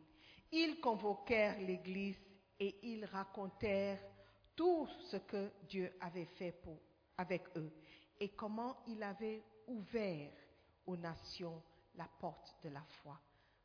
ils 0.52 0.80
convoquèrent 0.80 1.58
l'Église 1.58 2.20
et 2.58 2.78
ils 2.82 3.04
racontèrent 3.06 4.00
tout 4.54 4.86
ce 5.10 5.16
que 5.16 5.50
Dieu 5.68 5.92
avait 6.00 6.26
fait 6.26 6.52
pour, 6.52 6.78
avec 7.16 7.42
eux 7.56 7.72
et 8.20 8.28
comment 8.30 8.76
il 8.86 9.02
avait 9.02 9.42
ouvert 9.66 10.30
aux 10.86 10.96
nations 10.96 11.62
la 11.94 12.08
porte 12.20 12.54
de 12.62 12.68
la 12.68 12.82
foi. 13.02 13.18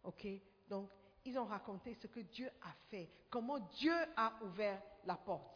OK? 0.03 0.27
Donc, 0.69 0.89
ils 1.25 1.37
ont 1.39 1.45
raconté 1.45 1.95
ce 1.95 2.07
que 2.07 2.19
Dieu 2.19 2.49
a 2.61 2.71
fait, 2.89 3.09
comment 3.29 3.59
Dieu 3.59 3.95
a 4.15 4.33
ouvert 4.43 4.81
la 5.05 5.15
porte. 5.15 5.51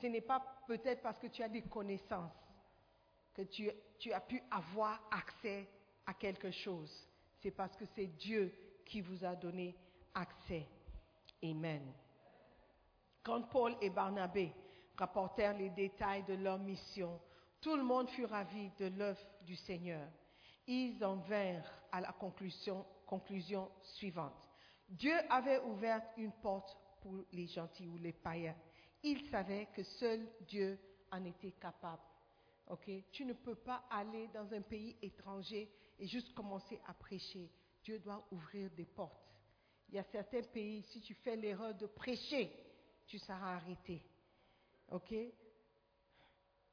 Ce 0.00 0.06
n'est 0.06 0.22
pas 0.22 0.42
peut-être 0.66 1.02
parce 1.02 1.18
que 1.18 1.26
tu 1.26 1.42
as 1.42 1.48
des 1.48 1.62
connaissances 1.62 2.32
que 3.34 3.42
tu, 3.42 3.70
as 4.12 4.20
pu 4.20 4.42
avoir 4.50 5.00
accès 5.10 5.68
à 6.06 6.14
quelque 6.14 6.50
chose. 6.50 6.90
C'est 7.40 7.50
parce 7.50 7.76
que 7.76 7.84
c'est 7.94 8.06
Dieu 8.06 8.52
qui 8.84 9.00
vous 9.00 9.24
a 9.24 9.34
donné 9.34 9.76
accès. 10.14 10.66
Amen. 11.42 11.92
Quand 13.22 13.42
Paul 13.42 13.76
et 13.80 13.90
Barnabé 13.90 14.52
rapportèrent 14.96 15.56
les 15.56 15.70
détails 15.70 16.24
de 16.24 16.34
leur 16.34 16.58
mission, 16.58 17.20
tout 17.60 17.76
le 17.76 17.82
monde 17.82 18.08
fut 18.10 18.24
ravi 18.24 18.70
de 18.78 18.86
l'œuvre 18.86 19.20
du 19.42 19.56
Seigneur. 19.56 20.08
Ils 20.66 21.02
en 21.04 21.16
vinrent 21.16 21.70
à 21.90 22.00
la 22.00 22.12
conclusion, 22.12 22.84
conclusion 23.06 23.70
suivante. 23.82 24.34
Dieu 24.88 25.14
avait 25.30 25.60
ouvert 25.60 26.02
une 26.16 26.32
porte 26.32 26.76
pour 27.00 27.14
les 27.32 27.46
gentils 27.46 27.88
ou 27.88 27.96
les 27.96 28.12
païens. 28.12 28.56
Ils 29.02 29.28
savaient 29.30 29.66
que 29.74 29.82
seul 29.82 30.28
Dieu 30.46 30.78
en 31.10 31.24
était 31.24 31.52
capable. 31.52 32.02
Ok, 32.68 32.90
Tu 33.10 33.24
ne 33.24 33.32
peux 33.32 33.56
pas 33.56 33.84
aller 33.90 34.28
dans 34.28 34.52
un 34.54 34.62
pays 34.62 34.96
étranger 35.02 35.70
et 35.98 36.06
juste 36.06 36.32
commencer 36.34 36.80
à 36.86 36.94
prêcher. 36.94 37.50
Dieu 37.82 37.98
doit 37.98 38.26
ouvrir 38.30 38.70
des 38.70 38.86
portes. 38.86 39.28
Il 39.88 39.96
y 39.96 39.98
a 39.98 40.04
certains 40.04 40.42
pays, 40.42 40.82
si 40.84 41.00
tu 41.00 41.14
fais 41.14 41.36
l'erreur 41.36 41.74
de 41.74 41.86
prêcher, 41.86 42.50
tu 43.06 43.18
seras 43.18 43.56
arrêté. 43.56 44.02
Ok? 44.88 45.14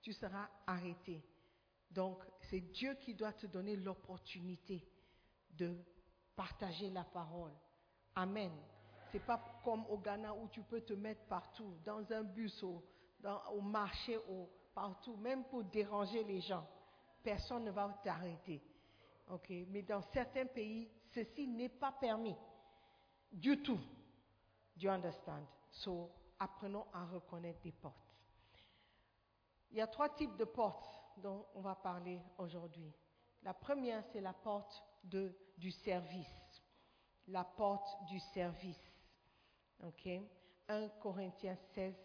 Tu 0.01 0.13
seras 0.13 0.49
arrêté. 0.65 1.21
Donc, 1.91 2.23
c'est 2.49 2.61
Dieu 2.61 2.95
qui 2.95 3.15
doit 3.15 3.33
te 3.33 3.47
donner 3.47 3.75
l'opportunité 3.75 4.87
de 5.49 5.75
partager 6.35 6.89
la 6.91 7.03
parole. 7.03 7.53
Amen. 8.19 8.51
C'est 9.11 9.25
pas 9.25 9.41
comme 9.63 9.85
au 9.87 9.97
Ghana 9.97 10.33
où 10.33 10.49
tu 10.49 10.61
peux 10.61 10.81
te 10.81 10.91
mettre 10.91 11.21
partout, 11.27 11.73
dans 11.85 12.11
un 12.11 12.23
bus, 12.23 12.61
au, 12.63 12.81
marché, 13.61 14.19
partout, 14.75 15.15
même 15.15 15.45
pour 15.45 15.63
déranger 15.63 16.25
les 16.25 16.41
gens. 16.41 16.67
Personne 17.23 17.63
ne 17.63 17.71
va 17.71 17.97
t'arrêter. 18.03 18.61
Mais 19.69 19.83
dans 19.83 20.01
certains 20.13 20.47
pays, 20.47 20.89
ceci 21.13 21.47
n'est 21.47 21.69
pas 21.69 21.93
permis 21.93 22.35
du 23.31 23.61
tout. 23.63 23.79
Do 24.75 24.87
you 24.87 24.89
understand? 24.89 25.45
So, 25.71 26.11
apprenons 26.39 26.87
à 26.93 27.05
reconnaître 27.05 27.61
des 27.61 27.71
portes. 27.71 27.95
Il 29.71 29.77
y 29.77 29.81
a 29.81 29.87
trois 29.87 30.09
types 30.09 30.35
de 30.35 30.45
portes 30.45 30.89
dont 31.17 31.45
on 31.55 31.61
va 31.61 31.75
parler 31.75 32.19
aujourd'hui. 32.37 32.91
La 33.43 33.53
première, 33.53 34.03
c'est 34.11 34.21
la 34.21 34.33
porte 34.33 34.83
du 35.03 35.71
service. 35.71 36.38
La 37.29 37.43
porte 37.43 38.05
du 38.07 38.19
service. 38.19 38.81
OK? 39.83 40.09
1 40.67 40.89
Corinthiens 41.01 41.57
16, 41.73 41.95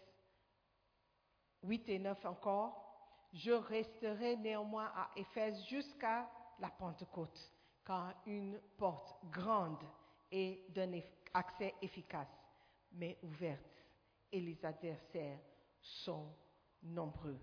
8 1.63 1.89
et 1.89 1.99
9 1.99 2.25
encore. 2.25 2.81
Je 3.33 3.51
resterai 3.51 4.37
néanmoins 4.37 4.91
à 4.95 5.09
Éphèse 5.15 5.61
jusqu'à 5.65 6.29
la 6.59 6.69
Pentecôte, 6.69 7.51
car 7.83 8.13
une 8.25 8.59
porte 8.77 9.15
grande 9.31 9.83
et 10.31 10.63
d'un 10.69 10.99
accès 11.33 11.73
efficace, 11.81 12.31
mais 12.93 13.17
ouverte, 13.23 13.83
et 14.31 14.39
les 14.39 14.63
adversaires 14.63 15.39
sont 15.81 16.33
nombreux. 16.81 17.39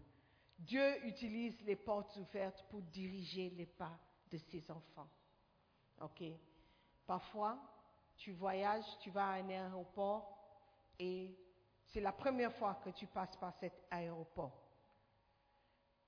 Dieu 0.59 1.05
utilise 1.05 1.61
les 1.63 1.77
portes 1.77 2.17
ouvertes 2.17 2.65
pour 2.71 2.81
diriger 2.83 3.51
les 3.51 3.67
pas 3.67 3.99
de 4.31 4.39
ses 4.39 4.71
enfants. 4.71 5.09
OK? 6.01 6.23
Parfois, 7.07 7.59
tu 8.23 8.33
voyages, 8.33 8.85
tu 9.01 9.11
vas 9.11 9.27
à 9.27 9.33
un 9.33 9.49
aéroport 9.49 10.39
et 10.97 11.37
c'est 11.87 12.01
la 12.01 12.13
première 12.13 12.55
fois 12.55 12.81
que 12.85 12.91
tu 12.91 13.07
passes 13.09 13.37
par 13.37 13.53
cet 13.59 13.73
aéroport. 13.91 14.63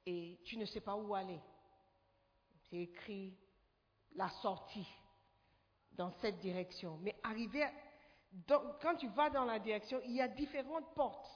Et 0.06 0.38
tu 0.44 0.56
ne 0.56 0.64
sais 0.64 0.80
pas 0.80 0.94
où 0.94 1.12
aller. 1.12 1.40
C'est 2.68 2.76
écrit 2.76 3.36
la 4.14 4.28
sortie 4.28 4.86
dans 5.92 6.12
cette 6.20 6.38
direction. 6.38 6.98
Mais 7.02 7.16
arriver, 7.24 7.66
quand 8.46 8.94
tu 8.96 9.08
vas 9.08 9.30
dans 9.30 9.44
la 9.44 9.58
direction, 9.58 10.00
il 10.04 10.12
y 10.12 10.20
a 10.20 10.28
différentes 10.28 10.94
portes, 10.94 11.28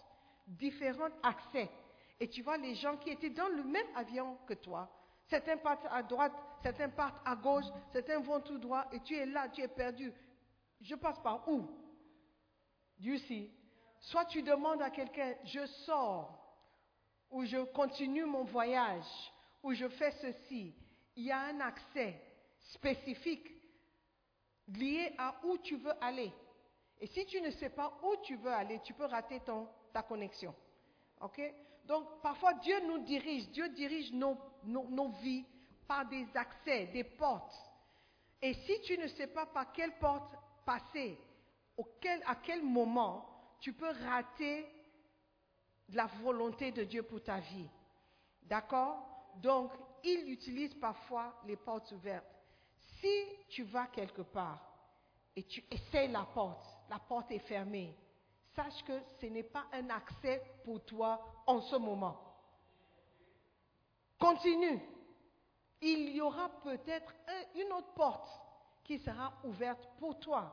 différents 0.47 1.11
accès. 1.25 1.69
Et 2.21 2.29
tu 2.29 2.43
vois 2.43 2.57
les 2.57 2.77
gens 2.77 2.97
qui 2.99 3.11
étaient 3.11 3.31
dans 3.31 3.49
le 3.49 3.65
même 3.65 3.97
avion 3.97 4.39
que 4.47 4.55
toi. 4.55 4.89
Certains 5.29 5.57
partent 5.57 5.87
à 5.91 6.05
droite, 6.05 6.33
certains 6.63 6.89
partent 6.89 7.21
à 7.25 7.35
gauche, 7.35 7.67
certains 7.93 8.21
vont 8.21 8.41
tout 8.41 8.59
droit, 8.59 8.87
et 8.93 9.01
tu 9.01 9.17
es 9.17 9.27
là, 9.27 9.49
tu 9.49 9.61
es 9.61 9.69
perdu. 9.69 10.13
Je 10.81 10.95
passe 10.95 11.19
par 11.21 11.49
où? 11.49 11.69
Dieu 12.99 13.19
sait. 13.19 13.51
Soit 14.01 14.27
tu 14.27 14.43
demandes 14.43 14.83
à 14.83 14.91
quelqu'un, 14.91 15.35
je 15.45 15.67
sors, 15.85 16.39
ou 17.31 17.45
je 17.45 17.59
continue 17.73 18.25
mon 18.25 18.45
voyage, 18.45 19.33
ou 19.63 19.73
je 19.73 19.89
fais 19.89 20.13
ceci. 20.13 20.75
Il 21.17 21.25
y 21.25 21.33
a 21.33 21.41
un 21.41 21.61
accès 21.61 22.21
spécifique 22.73 23.51
lié 24.69 25.15
à 25.19 25.35
où 25.45 25.59
tu 25.59 25.77
veux 25.77 26.05
aller. 26.05 26.33
Et 27.01 27.07
si 27.09 27.27
tu 27.27 27.41
ne 27.41 27.51
sais 27.51 27.71
pas 27.71 27.93
où 28.03 28.17
tu 28.23 28.37
veux 28.37 28.53
aller, 28.53 28.81
tu 28.85 28.93
peux 28.95 29.05
rater 29.05 29.41
ton, 29.41 29.69
ta 29.93 30.03
connexion. 30.03 30.55
OK? 31.21 31.41
Donc, 31.85 32.21
parfois, 32.23 32.55
Dieu 32.55 32.81
nous 32.87 32.99
dirige. 32.99 33.49
Dieu 33.51 33.69
dirige 33.71 34.13
nos, 34.13 34.37
nos, 34.65 35.09
vies 35.23 35.45
par 35.87 36.07
des 36.07 36.27
accès, 36.35 36.87
des 36.89 37.05
portes. 37.05 37.55
Et 38.43 38.53
si 38.55 38.81
tu 38.83 38.99
ne 38.99 39.07
sais 39.09 39.29
pas 39.29 39.47
par 39.47 39.73
quelle 39.73 39.97
porte 39.99 40.35
à 40.69 42.35
quel 42.43 42.63
moment, 42.63 43.57
tu 43.61 43.73
peux 43.73 43.91
rater 44.05 44.67
la 45.91 46.07
volonté 46.23 46.71
de 46.71 46.85
Dieu 46.85 47.03
pour 47.03 47.23
ta 47.23 47.39
vie. 47.41 47.69
D'accord? 48.43 49.33
Donc, 49.37 49.73
il 50.05 50.31
utilise 50.31 50.75
parfois 50.75 51.35
les 51.47 51.57
portes 51.57 51.91
ouvertes. 51.93 52.27
Si 53.01 53.25
tu 53.49 53.65
vas 53.65 53.87
quelque 53.87 54.23
part 54.23 54.61
et 55.35 55.45
tu 55.45 55.65
essaies 55.71 56.09
la 56.09 56.25
porte, 56.25 56.67
la 56.91 56.99
porte 56.99 57.31
est 57.31 57.39
fermée, 57.41 57.97
sache 58.55 58.83
que 58.85 59.01
ce 59.21 59.27
n'est 59.27 59.43
pas 59.45 59.67
un 59.73 59.89
accès 59.91 60.43
pour 60.65 60.85
toi 60.85 61.21
en 61.47 61.61
ce 61.61 61.77
moment. 61.77 62.19
Continue. 64.19 64.81
Il 65.81 66.11
y 66.11 66.21
aura 66.21 66.49
peut-être 66.63 67.15
une 67.55 67.73
autre 67.73 67.95
porte 67.95 68.48
qui 68.89 68.99
sera 68.99 69.35
ouverte 69.45 69.87
pour 69.99 70.19
toi. 70.19 70.51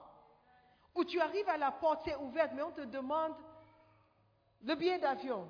Ou 0.93 1.05
tu 1.05 1.21
arrives 1.21 1.47
à 1.47 1.55
la 1.55 1.71
porte, 1.71 2.01
c'est 2.03 2.17
ouverte, 2.17 2.51
mais 2.53 2.63
on 2.63 2.71
te 2.71 2.81
demande 2.81 3.33
le 4.61 4.75
billet 4.75 4.99
d'avion. 4.99 5.47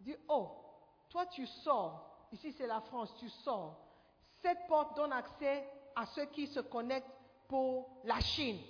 Dis, 0.00 0.16
oh, 0.28 0.50
toi 1.08 1.24
tu 1.26 1.46
sors. 1.46 2.26
Ici 2.32 2.52
c'est 2.52 2.66
la 2.66 2.80
France, 2.80 3.14
tu 3.20 3.28
sors. 3.28 3.76
Cette 4.42 4.66
porte 4.66 4.96
donne 4.96 5.12
accès 5.12 5.68
à 5.94 6.04
ceux 6.06 6.24
qui 6.26 6.48
se 6.48 6.58
connectent 6.58 7.06
pour 7.46 8.00
la 8.02 8.18
Chine. 8.18 8.60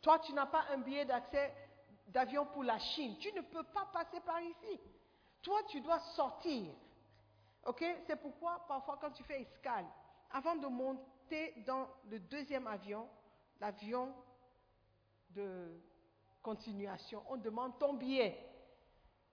Toi, 0.00 0.18
tu 0.20 0.32
n'as 0.32 0.46
pas 0.46 0.64
un 0.70 0.78
billet 0.78 1.04
d'accès 1.04 1.52
d'avion 2.06 2.46
pour 2.46 2.62
la 2.62 2.78
Chine. 2.78 3.18
Tu 3.18 3.30
ne 3.32 3.42
peux 3.42 3.64
pas 3.64 3.84
passer 3.92 4.20
par 4.20 4.40
ici. 4.40 4.80
Toi, 5.42 5.60
tu 5.68 5.80
dois 5.80 5.98
sortir. 6.14 6.72
OK? 7.66 7.84
C'est 8.06 8.16
pourquoi, 8.16 8.64
parfois, 8.66 8.96
quand 9.00 9.10
tu 9.10 9.24
fais 9.24 9.42
escale, 9.42 9.84
avant 10.30 10.54
de 10.54 10.68
monter 10.68 11.02
dans 11.66 11.88
le 12.10 12.18
deuxième 12.20 12.66
avion, 12.66 13.08
l'avion 13.60 14.12
de 15.30 15.80
continuation, 16.42 17.22
on 17.28 17.36
demande 17.36 17.78
ton 17.78 17.94
billet 17.94 18.38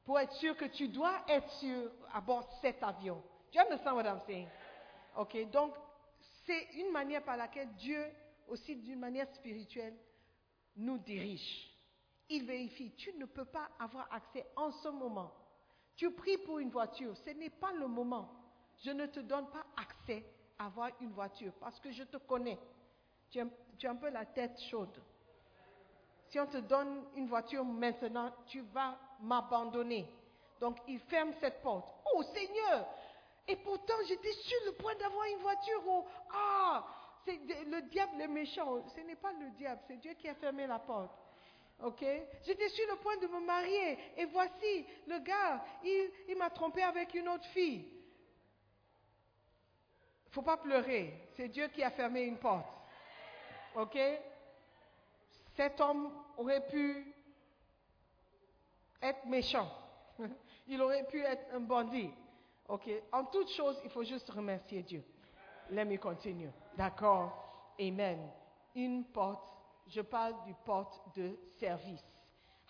pour 0.04 0.20
être 0.20 0.34
sûr 0.34 0.56
que 0.56 0.66
tu 0.66 0.88
dois 0.90 1.24
être 1.28 1.50
sûr 1.54 1.92
à 2.14 2.22
bord 2.22 2.48
de 2.48 2.54
cet 2.62 2.84
avion. 2.84 3.22
You 3.54 3.62
understand 3.62 3.96
what 3.96 4.06
I'm 4.06 4.22
saying? 4.26 4.48
OK, 5.18 5.50
donc 5.50 5.74
c'est 6.46 6.66
une 6.76 6.92
manière 6.92 7.24
par 7.24 7.38
laquelle 7.38 7.74
Dieu, 7.76 8.06
aussi 8.48 8.76
d'une 8.76 9.00
manière 9.00 9.28
spirituelle, 9.34 9.96
nous 10.76 10.98
dirige. 11.00 11.72
Il 12.30 12.46
vérifie, 12.46 12.94
tu 12.96 13.14
ne 13.14 13.26
peux 13.26 13.46
pas 13.46 13.70
avoir 13.80 14.12
accès 14.14 14.46
en 14.56 14.72
ce 14.72 14.90
moment. 14.90 15.34
Tu 15.96 16.12
pries 16.12 16.38
pour 16.40 16.60
une 16.60 16.70
voiture, 16.70 17.16
ce 17.18 17.30
n'est 17.32 17.50
pas 17.50 17.72
le 17.74 17.88
moment. 17.88 18.30
Je 18.84 18.92
ne 18.92 19.06
te 19.06 19.22
donne 19.22 19.50
pas 19.50 19.66
accès 19.78 20.26
avoir 20.60 20.90
une 21.02 21.12
voiture 21.12 21.54
parce 21.60 21.80
que 21.80 21.92
je 21.92 22.04
te 22.04 22.18
connais. 22.18 22.58
Tu 23.30 23.40
as, 23.40 23.90
un 23.90 23.96
peu 23.96 24.10
la 24.10 24.26
tête 24.26 24.60
chaude. 24.70 25.02
Si 26.30 26.40
on 26.40 26.48
te 26.48 26.58
donne 26.58 27.04
une 27.16 27.28
voiture 27.28 27.64
maintenant, 27.64 28.32
tu 28.48 28.62
vas 28.62 28.98
m'abandonner. 29.22 30.10
Donc 30.60 30.78
il 30.88 31.00
ferme 31.00 31.34
cette 31.40 31.62
porte. 31.62 31.88
Oh 32.14 32.24
Seigneur, 32.24 32.88
et 33.48 33.56
pourtant, 33.58 33.94
j'étais 34.08 34.32
sur 34.32 34.58
le 34.66 34.72
point 34.74 34.96
d'avoir 34.96 35.26
une 35.28 35.40
voiture. 35.40 35.84
Oh, 35.88 36.06
ah, 36.34 36.86
c'est 37.26 37.40
le 37.66 37.82
diable 37.90 38.22
est 38.22 38.28
méchant. 38.28 38.84
Ce 38.96 39.02
n'est 39.02 39.16
pas 39.16 39.34
le 39.34 39.50
diable, 39.52 39.82
c'est 39.88 39.98
Dieu 39.98 40.14
qui 40.14 40.28
a 40.28 40.36
fermé 40.36 40.66
la 40.66 40.80
porte. 40.80 41.12
Ok? 41.84 42.04
J'étais 42.46 42.70
sur 42.70 42.88
le 42.90 42.96
point 42.98 43.18
de 43.18 43.28
me 43.28 43.46
marier. 43.46 44.00
Et 44.18 44.26
voici, 44.26 44.86
le 45.08 45.20
gars, 45.20 45.64
il, 45.84 46.12
il 46.30 46.38
m'a 46.38 46.50
trompé 46.50 46.82
avec 46.82 47.14
une 47.14 47.28
autre 47.28 47.46
fille. 47.48 47.95
Faut 50.36 50.42
pas 50.42 50.58
pleurer. 50.58 51.14
C'est 51.38 51.48
Dieu 51.48 51.70
qui 51.70 51.82
a 51.82 51.90
fermé 51.90 52.24
une 52.24 52.36
porte. 52.36 52.68
Ok? 53.74 53.98
Cet 55.56 55.80
homme 55.80 56.12
aurait 56.36 56.68
pu 56.68 57.16
être 59.02 59.26
méchant. 59.28 59.72
Il 60.68 60.82
aurait 60.82 61.06
pu 61.06 61.22
être 61.22 61.46
un 61.54 61.62
bandit. 61.62 62.12
OK? 62.68 62.90
En 63.14 63.24
toute 63.24 63.48
chose, 63.48 63.80
il 63.86 63.90
faut 63.90 64.04
juste 64.04 64.30
remercier 64.30 64.84
Dieu. 64.84 65.06
Let 65.70 65.86
me 65.86 65.96
continue. 65.98 66.50
D'accord? 66.76 67.74
Amen. 67.80 68.20
Une 68.76 69.06
porte, 69.06 69.54
je 69.88 70.02
parle 70.02 70.36
du 70.44 70.54
porte 70.66 71.00
de 71.16 71.38
service. 71.60 72.04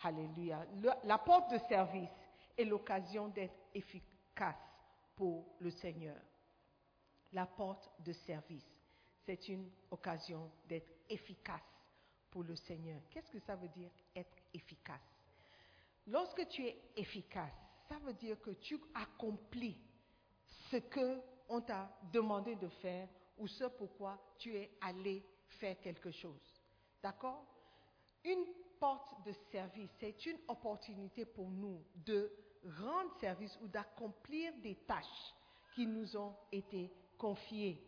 Alléluia. 0.03 0.59
la 1.03 1.17
porte 1.17 1.49
de 1.49 1.57
service 1.67 2.11
est 2.59 2.65
l'occasion 2.65 3.29
d'être 3.29 3.57
efficace 3.73 4.55
pour 5.15 5.45
le 5.59 5.71
Seigneur. 5.71 6.17
La 7.35 7.45
porte 7.45 7.91
de 7.99 8.13
service, 8.13 8.65
c'est 9.25 9.49
une 9.49 9.69
occasion 9.91 10.49
d'être 10.69 10.89
efficace 11.09 11.59
pour 12.31 12.43
le 12.43 12.55
Seigneur. 12.55 13.01
Qu'est-ce 13.09 13.29
que 13.29 13.39
ça 13.39 13.57
veut 13.57 13.67
dire 13.67 13.91
être 14.15 14.37
efficace? 14.53 15.01
Lorsque 16.07 16.47
tu 16.47 16.65
es 16.65 16.81
efficace, 16.95 17.51
ça 17.89 17.99
veut 17.99 18.13
dire 18.13 18.39
que 18.39 18.51
tu 18.51 18.79
accomplis 18.93 19.77
ce 20.71 20.77
qu'on 20.77 21.59
t'a 21.59 21.93
demandé 22.13 22.55
de 22.55 22.69
faire 22.69 23.09
ou 23.37 23.47
ce 23.47 23.65
pourquoi 23.65 24.17
tu 24.37 24.55
es 24.55 24.71
allé 24.79 25.21
faire 25.59 25.77
quelque 25.81 26.11
chose. 26.11 26.63
D'accord? 27.03 27.45
Une 28.23 28.45
porte 28.79 29.25
de 29.25 29.33
service, 29.51 29.91
c'est 29.99 30.25
une 30.25 30.39
opportunité 30.47 31.25
pour 31.25 31.49
nous 31.49 31.83
de 31.97 32.31
rendre 32.79 33.13
service 33.19 33.59
ou 33.61 33.67
d'accomplir 33.67 34.53
des 34.61 34.75
tâches 34.87 35.35
qui 35.73 35.85
nous 35.85 36.15
ont 36.15 36.33
été 36.49 36.89
confiées. 37.17 37.81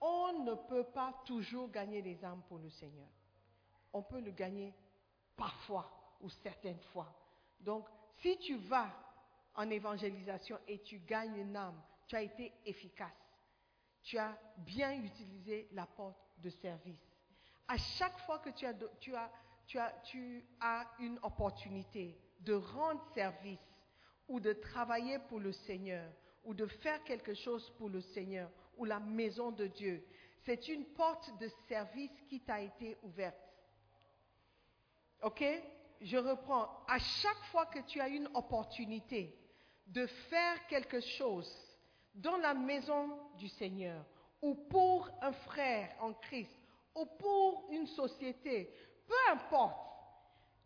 On 0.00 0.44
ne 0.44 0.54
peut 0.54 0.84
pas 0.84 1.12
toujours 1.26 1.70
gagner 1.70 2.02
des 2.02 2.24
âmes 2.24 2.42
pour 2.48 2.58
le 2.58 2.70
Seigneur. 2.70 3.08
On 3.92 4.02
peut 4.02 4.20
le 4.20 4.30
gagner 4.30 4.72
parfois 5.36 6.16
ou 6.20 6.28
certaines 6.28 6.80
fois. 6.92 7.12
Donc, 7.60 7.86
si 8.20 8.38
tu 8.38 8.56
vas 8.56 8.90
en 9.54 9.68
évangélisation 9.68 10.58
et 10.68 10.80
tu 10.80 11.00
gagnes 11.00 11.36
une 11.36 11.56
âme, 11.56 11.80
tu 12.06 12.16
as 12.16 12.22
été 12.22 12.52
efficace. 12.64 13.10
Tu 14.02 14.16
as 14.16 14.38
bien 14.58 14.92
utilisé 14.92 15.68
la 15.72 15.86
porte 15.86 16.18
de 16.38 16.50
service. 16.50 17.00
À 17.68 17.76
chaque 17.76 18.18
fois 18.20 18.38
que 18.38 18.50
tu 18.50 18.64
as, 18.66 18.74
tu 19.66 20.42
as 20.60 20.86
une 20.98 21.18
opportunité 21.22 22.18
de 22.40 22.54
rendre 22.54 23.02
service 23.14 23.60
ou 24.28 24.40
de 24.40 24.52
travailler 24.52 25.18
pour 25.28 25.40
le 25.40 25.52
Seigneur 25.52 26.10
ou 26.44 26.54
de 26.54 26.66
faire 26.66 27.02
quelque 27.04 27.34
chose 27.34 27.70
pour 27.78 27.88
le 27.88 28.00
Seigneur 28.00 28.50
ou 28.76 28.84
la 28.84 29.00
maison 29.00 29.50
de 29.50 29.66
Dieu, 29.66 30.04
c'est 30.44 30.68
une 30.68 30.84
porte 30.86 31.38
de 31.38 31.48
service 31.68 32.12
qui 32.28 32.40
t'a 32.40 32.60
été 32.60 32.96
ouverte. 33.02 33.36
OK? 35.22 35.44
Je 36.00 36.16
reprends. 36.16 36.66
À 36.88 36.98
chaque 36.98 37.44
fois 37.50 37.66
que 37.66 37.80
tu 37.80 38.00
as 38.00 38.08
une 38.08 38.28
opportunité 38.34 39.36
de 39.86 40.06
faire 40.06 40.66
quelque 40.68 41.00
chose 41.00 41.52
dans 42.14 42.38
la 42.38 42.54
maison 42.54 43.18
du 43.36 43.48
Seigneur, 43.48 44.04
ou 44.40 44.54
pour 44.54 45.10
un 45.20 45.32
frère 45.32 45.94
en 46.00 46.14
Christ, 46.14 46.50
ou 46.94 47.04
pour 47.04 47.68
une 47.70 47.86
société, 47.86 48.72
peu 49.06 49.32
importe, 49.32 49.78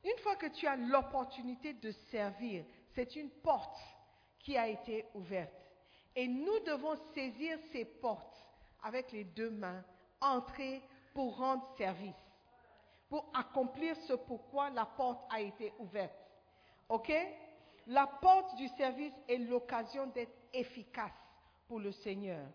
une 0.04 0.18
fois 0.18 0.36
que 0.36 0.46
tu 0.46 0.66
as 0.66 0.76
l'opportunité 0.76 1.72
de 1.74 1.90
servir, 2.10 2.64
c'est 2.94 3.16
une 3.16 3.30
porte 3.30 3.78
qui 4.38 4.56
a 4.56 4.68
été 4.68 5.06
ouverte. 5.14 5.63
Et 6.16 6.28
nous 6.28 6.60
devons 6.60 6.96
saisir 7.14 7.58
ces 7.72 7.84
portes 7.84 8.44
avec 8.82 9.10
les 9.12 9.24
deux 9.24 9.50
mains, 9.50 9.82
entrer 10.20 10.82
pour 11.12 11.36
rendre 11.36 11.66
service, 11.76 12.14
pour 13.08 13.30
accomplir 13.34 13.96
ce 14.08 14.12
pourquoi 14.12 14.70
la 14.70 14.84
porte 14.84 15.24
a 15.32 15.40
été 15.40 15.72
ouverte. 15.78 16.14
OK? 16.88 17.12
La 17.86 18.06
porte 18.06 18.56
du 18.56 18.68
service 18.68 19.12
est 19.28 19.38
l'occasion 19.38 20.06
d'être 20.08 20.36
efficace 20.52 21.12
pour 21.66 21.80
le 21.80 21.92
Seigneur. 21.92 22.46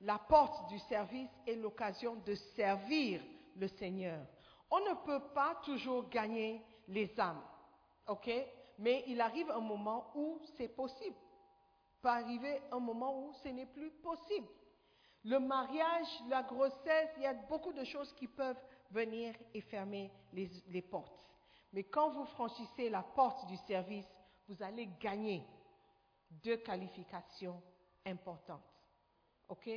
La 0.00 0.18
porte 0.18 0.68
du 0.68 0.78
service 0.80 1.30
est 1.46 1.56
l'occasion 1.56 2.16
de 2.24 2.34
servir 2.56 3.20
le 3.56 3.68
Seigneur. 3.68 4.20
On 4.70 4.80
ne 4.80 4.94
peut 5.04 5.32
pas 5.34 5.60
toujours 5.64 6.08
gagner 6.08 6.62
les 6.86 7.18
âmes. 7.18 7.42
OK? 8.06 8.30
Mais 8.78 9.04
il 9.08 9.20
arrive 9.20 9.50
un 9.50 9.60
moment 9.60 10.12
où 10.14 10.40
c'est 10.56 10.68
possible. 10.68 11.16
Peut 12.00 12.08
arriver 12.08 12.60
un 12.70 12.78
moment 12.78 13.26
où 13.26 13.32
ce 13.42 13.48
n'est 13.48 13.66
plus 13.66 13.90
possible. 13.90 14.48
Le 15.24 15.38
mariage, 15.40 16.06
la 16.28 16.42
grossesse, 16.42 17.10
il 17.16 17.22
y 17.22 17.26
a 17.26 17.34
beaucoup 17.34 17.72
de 17.72 17.84
choses 17.84 18.12
qui 18.14 18.28
peuvent 18.28 18.60
venir 18.90 19.34
et 19.52 19.60
fermer 19.60 20.12
les, 20.32 20.48
les 20.68 20.82
portes. 20.82 21.18
Mais 21.72 21.84
quand 21.84 22.10
vous 22.10 22.24
franchissez 22.26 22.88
la 22.88 23.02
porte 23.02 23.46
du 23.46 23.56
service, 23.58 24.06
vous 24.46 24.62
allez 24.62 24.88
gagner 25.00 25.44
deux 26.30 26.56
qualifications 26.58 27.60
importantes. 28.06 28.62
OK? 29.48 29.68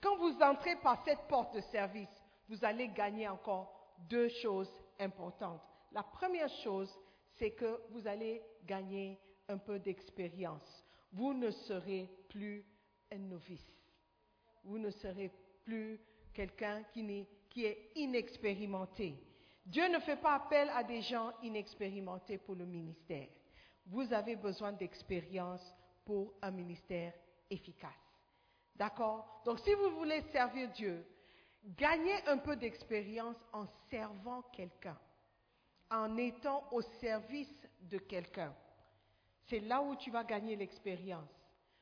Quand 0.00 0.16
vous 0.16 0.38
entrez 0.42 0.76
par 0.76 1.02
cette 1.04 1.26
porte 1.28 1.54
de 1.54 1.60
service, 1.60 2.08
vous 2.48 2.64
allez 2.64 2.88
gagner 2.88 3.28
encore 3.28 3.94
deux 4.08 4.28
choses 4.28 4.70
importantes. 4.98 5.62
La 5.92 6.02
première 6.02 6.48
chose, 6.62 6.92
c'est 7.38 7.52
que 7.52 7.80
vous 7.90 8.06
allez 8.06 8.42
gagner 8.64 9.20
un 9.48 9.58
peu 9.58 9.78
d'expérience. 9.78 10.84
Vous 11.12 11.34
ne 11.34 11.50
serez 11.50 12.08
plus 12.28 12.64
un 13.12 13.18
novice. 13.18 13.66
Vous 14.64 14.78
ne 14.78 14.90
serez 14.90 15.30
plus 15.64 16.00
quelqu'un 16.32 16.82
qui, 16.92 17.64
est 17.64 17.90
inexpérimenté. 17.96 19.16
Dieu 19.66 19.88
ne 19.88 19.98
fait 19.98 20.16
pas 20.16 20.34
appel 20.34 20.68
à 20.70 20.84
des 20.84 21.02
gens 21.02 21.32
inexpérimentés 21.42 22.38
pour 22.38 22.54
le 22.54 22.64
ministère. 22.64 23.28
Vous 23.86 24.12
avez 24.12 24.36
besoin 24.36 24.72
d'expérience 24.72 25.74
pour 26.04 26.34
un 26.42 26.50
ministère 26.50 27.12
efficace. 27.50 27.90
D'accord? 28.76 29.42
Donc 29.44 29.58
si 29.60 29.74
vous 29.74 29.90
voulez 29.96 30.22
servir 30.32 30.70
Dieu, 30.70 31.04
gagnez 31.64 32.26
un 32.26 32.38
peu 32.38 32.56
d'expérience 32.56 33.36
en 33.52 33.66
servant 33.90 34.42
quelqu'un, 34.52 34.98
en 35.90 36.16
étant 36.16 36.64
au 36.72 36.80
service 36.82 37.68
de 37.80 37.98
quelqu'un. 37.98 38.54
C'est 39.50 39.60
là 39.60 39.82
où 39.82 39.96
tu 39.96 40.12
vas 40.12 40.22
gagner 40.22 40.54
l'expérience. 40.54 41.28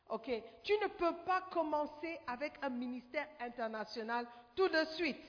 OK? 0.08 0.30
Tu 0.64 0.72
ne 0.72 0.86
peux 0.86 1.14
pas 1.26 1.42
commencer 1.52 2.18
avec 2.26 2.54
un 2.62 2.70
ministère 2.70 3.28
international 3.40 4.26
tout 4.56 4.68
de 4.68 4.84
suite. 4.96 5.22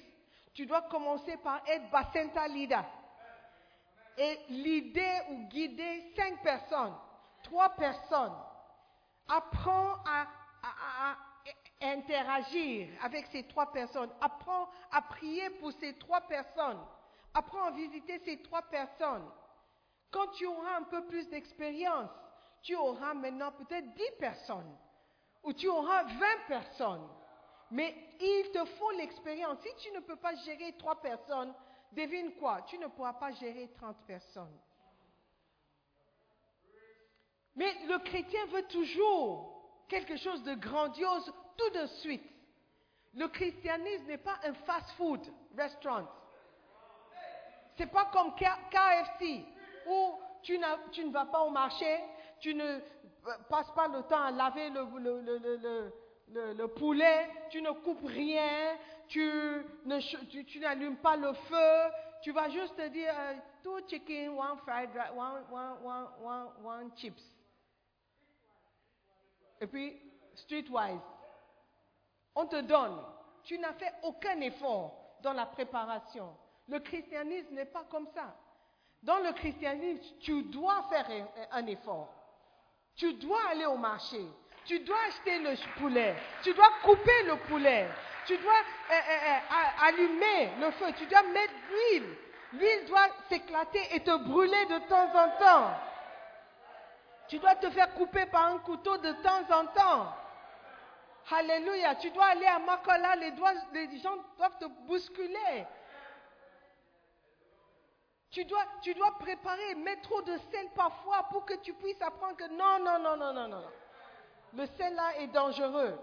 Tu 0.53 0.65
dois 0.65 0.83
commencer 0.83 1.35
par 1.37 1.61
être 1.67 1.89
Bacenta 1.91 2.47
leader. 2.47 2.85
Et 4.17 4.39
l'idée 4.49 5.19
ou 5.31 5.47
guider 5.49 6.13
cinq 6.15 6.41
personnes, 6.41 6.95
trois 7.43 7.69
personnes. 7.75 8.35
Apprends 9.27 9.95
à, 10.05 10.27
interagir 11.81 12.89
avec 13.01 13.27
ces 13.27 13.43
trois 13.43 13.71
personnes. 13.71 14.09
Apprends 14.21 14.67
à 14.91 15.01
prier 15.01 15.49
pour 15.51 15.71
ces 15.73 15.93
trois 15.97 16.21
personnes. 16.21 16.79
Apprends 17.33 17.65
à 17.65 17.71
visiter 17.71 18.19
ces 18.19 18.41
trois 18.41 18.61
personnes. 18.63 19.29
Quand 20.11 20.27
tu 20.31 20.45
auras 20.45 20.77
un 20.77 20.83
peu 20.83 21.05
plus 21.05 21.29
d'expérience, 21.29 22.09
tu 22.61 22.75
auras 22.75 23.13
maintenant 23.13 23.51
peut-être 23.51 23.93
10 23.93 24.03
personnes 24.19 24.77
ou 25.43 25.53
tu 25.53 25.67
auras 25.67 26.03
20 26.03 26.17
personnes. 26.47 27.07
Mais 27.71 27.95
il 28.19 28.51
te 28.51 28.65
faut 28.65 28.91
l'expérience. 28.91 29.59
Si 29.61 29.69
tu 29.77 29.91
ne 29.91 29.99
peux 29.99 30.15
pas 30.15 30.35
gérer 30.35 30.75
trois 30.77 30.99
personnes, 30.99 31.53
devine 31.91 32.33
quoi? 32.35 32.63
Tu 32.63 32.77
ne 32.77 32.87
pourras 32.87 33.13
pas 33.13 33.31
gérer 33.31 33.69
30 33.77 33.95
personnes. 34.05 34.57
Mais 37.55 37.73
le 37.87 37.99
chrétien 37.99 38.45
veut 38.47 38.67
toujours 38.67 39.83
quelque 39.87 40.17
chose 40.17 40.43
de 40.43 40.55
grandiose 40.55 41.33
tout 41.57 41.69
de 41.71 41.85
suite. 41.87 42.23
Le 43.13 43.27
christianisme 43.27 44.05
n'est 44.05 44.17
pas 44.17 44.39
un 44.43 44.53
fast-food 44.53 45.21
restaurant. 45.57 46.07
C'est 47.77 47.91
pas 47.91 48.05
comme 48.05 48.35
KFC 48.35 49.45
où 49.87 50.19
tu, 50.43 50.57
ne 50.57 51.11
vas 51.11 51.25
pas 51.25 51.41
au 51.41 51.49
marché, 51.49 51.99
tu 52.39 52.53
ne 52.55 52.79
passes 53.49 53.71
pas 53.71 53.87
le 53.87 54.03
temps 54.03 54.23
à 54.23 54.31
laver 54.31 54.69
le, 54.69 54.85
le, 54.99 55.91
le, 56.31 56.53
le 56.53 56.67
poulet, 56.67 57.29
tu 57.49 57.61
ne 57.61 57.71
coupes 57.71 58.05
rien, 58.05 58.77
tu, 59.07 59.65
tu, 60.29 60.45
tu 60.45 60.59
n'allumes 60.59 60.97
pas 60.97 61.15
le 61.15 61.33
feu, 61.33 61.91
tu 62.21 62.31
vas 62.31 62.49
juste 62.49 62.75
te 62.75 62.87
dire 62.89 63.13
uh, 63.13 63.39
two 63.63 63.79
chicken, 63.87 64.29
one 64.37 64.57
fried 64.65 64.89
rice, 64.93 65.11
one, 65.15 65.43
one, 65.51 66.07
one, 66.21 66.47
one, 66.63 66.91
chips. 66.95 67.23
Et 69.61 69.67
puis, 69.67 69.97
streetwise, 70.35 71.01
on 72.35 72.45
te 72.45 72.61
donne. 72.61 72.97
Tu 73.43 73.57
n'as 73.57 73.73
fait 73.73 73.93
aucun 74.03 74.39
effort 74.41 75.17
dans 75.21 75.33
la 75.33 75.45
préparation. 75.45 76.35
Le 76.67 76.79
christianisme 76.79 77.53
n'est 77.53 77.65
pas 77.65 77.83
comme 77.85 78.07
ça. 78.13 78.35
Dans 79.01 79.19
le 79.19 79.31
christianisme, 79.33 80.17
tu 80.19 80.43
dois 80.43 80.83
faire 80.89 81.07
un 81.51 81.65
effort. 81.67 82.13
Tu 82.99 83.13
dois 83.13 83.39
aller 83.49 83.65
au 83.65 83.77
marché. 83.77 84.19
Tu 84.65 84.77
dois 84.81 84.97
acheter 85.07 85.39
le 85.39 85.55
poulet. 85.79 86.15
Tu 86.43 86.53
dois 86.53 86.69
couper 86.83 87.23
le 87.23 87.37
poulet. 87.47 87.87
Tu 88.25 88.37
dois 88.37 88.51
euh, 88.51 88.93
euh, 88.93 89.17
euh, 89.17 89.87
allumer 89.87 90.49
le 90.59 90.69
feu. 90.71 90.87
Tu 90.97 91.05
dois 91.05 91.23
mettre 91.23 91.53
l'huile. 91.69 92.13
L'huile 92.51 92.85
doit 92.87 93.07
s'éclater 93.29 93.81
et 93.95 94.01
te 94.01 94.17
brûler 94.17 94.65
de 94.65 94.79
temps 94.89 95.09
en 95.15 95.29
temps. 95.39 95.71
Tu 97.29 97.39
dois 97.39 97.55
te 97.55 97.69
faire 97.69 97.93
couper 97.93 98.25
par 98.25 98.47
un 98.47 98.57
couteau 98.59 98.97
de 98.97 99.13
temps 99.23 99.49
en 99.49 99.65
temps. 99.67 100.13
Alléluia. 101.31 101.95
Tu 101.95 102.11
dois 102.11 102.25
aller 102.25 102.47
à 102.47 102.59
Makola, 102.59 103.15
les, 103.15 103.31
doigts, 103.31 103.53
les 103.71 103.97
gens 103.99 104.17
doivent 104.37 104.57
te 104.59 104.65
bousculer. 104.65 105.65
Tu 108.31 108.45
dois, 108.45 108.63
tu 108.81 108.93
dois 108.93 109.17
préparer, 109.17 109.75
mettre 109.75 110.03
trop 110.03 110.21
de 110.21 110.37
sel 110.51 110.69
parfois 110.75 111.23
pour 111.31 111.45
que 111.45 111.55
tu 111.55 111.73
puisses 111.73 112.01
apprendre 112.01 112.35
que 112.37 112.47
non, 112.49 112.79
non, 112.79 112.99
non, 112.99 113.17
non, 113.17 113.33
non, 113.33 113.47
non. 113.47 113.63
Le 114.53 114.65
sel 114.77 114.93
là 114.93 115.17
est 115.17 115.27
dangereux. 115.27 115.97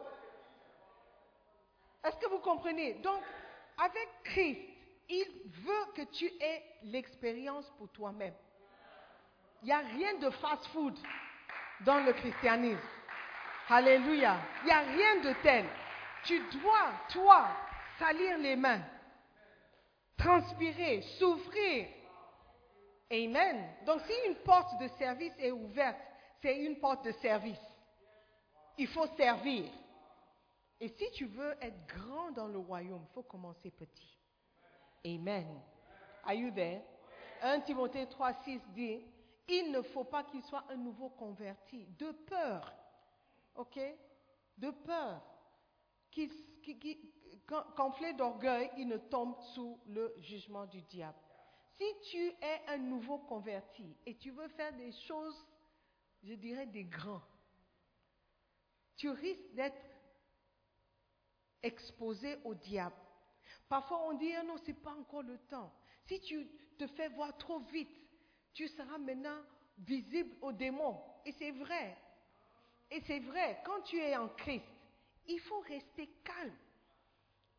Est-ce 2.05 2.16
que 2.16 2.27
vous 2.29 2.41
comprenez? 2.41 2.95
Donc, 2.95 3.20
avec 3.79 4.09
Christ, 4.24 4.61
il 5.09 5.27
veut 5.64 5.93
que 5.95 6.03
tu 6.03 6.27
aies 6.41 6.64
l'expérience 6.85 7.70
pour 7.79 7.89
toi-même. 7.91 8.35
Il 9.62 9.66
n'y 9.66 9.72
a 9.72 9.79
rien 9.79 10.14
de 10.14 10.31
fast-food 10.31 10.99
dans 11.81 12.01
le 12.01 12.12
christianisme. 12.12 12.81
Alléluia. 13.68 14.37
Il 14.62 14.66
n'y 14.66 14.72
a 14.72 14.81
rien 14.81 15.16
de 15.16 15.33
tel. 15.43 15.66
Tu 16.24 16.41
dois, 16.61 16.93
toi, 17.11 17.49
salir 17.99 18.39
les 18.39 18.57
mains, 18.57 18.83
transpirer, 20.16 21.03
souffrir. 21.18 21.89
Amen. 23.11 23.69
Donc 23.85 24.01
si 24.03 24.13
une 24.29 24.37
porte 24.37 24.81
de 24.81 24.89
service 24.99 25.33
est 25.39 25.53
ouverte, 25.53 26.01
c'est 26.43 26.59
une 26.65 26.79
porte 26.79 27.05
de 27.05 27.13
service. 27.13 27.61
Il 28.79 28.89
faut 28.89 29.07
servir. 29.17 29.71
Et 30.81 30.89
si 30.89 31.11
tu 31.13 31.27
veux 31.27 31.57
être 31.63 31.87
grand 31.87 32.33
dans 32.33 32.49
le 32.49 32.59
royaume, 32.59 33.05
il 33.09 33.15
faut 33.15 33.23
commencer 33.23 33.71
petit. 33.71 34.19
Amen. 35.05 35.47
Are 36.25 36.35
you 36.35 36.51
there? 36.51 36.83
1 37.43 37.61
Timothée 37.61 38.07
3, 38.09 38.33
6 38.45 38.61
dit, 38.75 39.01
il 39.49 39.71
ne 39.71 39.83
faut 39.83 40.05
pas 40.05 40.25
qu'il 40.25 40.43
soit 40.43 40.65
un 40.69 40.77
nouveau 40.77 41.09
converti, 41.11 41.87
de 41.99 42.11
peur. 42.11 42.75
OK? 43.55 43.79
De 44.59 44.71
peur. 44.71 45.23
Qu'enflé 47.77 48.13
d'orgueil, 48.15 48.71
il 48.77 48.89
ne 48.89 48.97
tombe 48.97 49.41
sous 49.55 49.79
le 49.87 50.15
jugement 50.19 50.67
du 50.67 50.83
diable. 50.83 51.19
Si 51.77 51.85
tu 52.11 52.18
es 52.18 52.62
un 52.68 52.79
nouveau 52.79 53.18
converti 53.18 53.97
et 54.07 54.16
tu 54.16 54.31
veux 54.31 54.49
faire 54.49 54.72
des 54.77 54.93
choses, 55.07 55.47
je 56.22 56.35
dirais 56.35 56.66
des 56.66 56.85
grands, 56.85 57.22
tu 58.97 59.11
risques 59.11 59.53
d'être 59.53 59.83
exposé 61.62 62.39
au 62.45 62.55
diable. 62.55 62.97
Parfois 63.68 64.09
on 64.09 64.14
dit, 64.14 64.33
ah 64.33 64.43
non, 64.43 64.57
ce 64.59 64.68
n'est 64.68 64.74
pas 64.74 64.95
encore 64.95 65.22
le 65.22 65.39
temps. 65.49 65.72
Si 66.07 66.20
tu 66.20 66.49
te 66.79 66.87
fais 66.89 67.09
voir 67.09 67.37
trop 67.37 67.59
vite, 67.59 67.91
tu 68.55 68.68
seras 68.68 68.99
maintenant 68.99 69.43
visible 69.79 70.35
aux 70.41 70.53
démons. 70.53 71.03
Et 71.27 71.33
c'est 71.33 71.51
vrai. 71.51 71.97
Et 72.91 73.01
c'est 73.03 73.20
vrai, 73.20 73.61
quand 73.66 73.83
tu 73.83 73.99
es 73.99 74.16
en 74.16 74.29
Christ, 74.31 74.64
il 75.27 75.41
faut 75.41 75.61
rester 75.61 76.09
calme. 76.24 76.57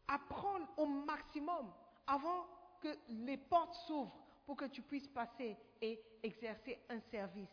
Apprendre 0.07 0.67
au 0.77 0.85
maximum 0.85 1.71
avant 2.07 2.47
que 2.87 2.97
les 3.09 3.37
portes 3.37 3.75
s'ouvrent 3.85 4.17
pour 4.45 4.55
que 4.55 4.65
tu 4.65 4.81
puisses 4.81 5.07
passer 5.07 5.57
et 5.81 5.99
exercer 6.23 6.79
un 6.89 6.99
service. 7.11 7.49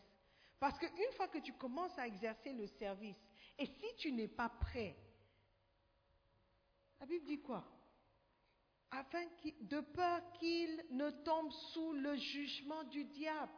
Parce 0.59 0.79
qu'une 0.79 1.11
fois 1.15 1.27
que 1.27 1.39
tu 1.39 1.53
commences 1.53 1.97
à 1.97 2.07
exercer 2.07 2.53
le 2.53 2.67
service, 2.67 3.17
et 3.57 3.65
si 3.65 3.95
tu 3.97 4.11
n'es 4.11 4.27
pas 4.27 4.49
prêt, 4.49 4.95
la 6.99 7.05
Bible 7.05 7.25
dit 7.25 7.41
quoi? 7.41 7.63
Afin 8.91 9.25
de 9.61 9.81
peur 9.81 10.21
qu'il 10.39 10.85
ne 10.91 11.09
tombe 11.09 11.51
sous 11.51 11.91
le 11.93 12.15
jugement 12.15 12.83
du 12.85 13.03
diable. 13.05 13.51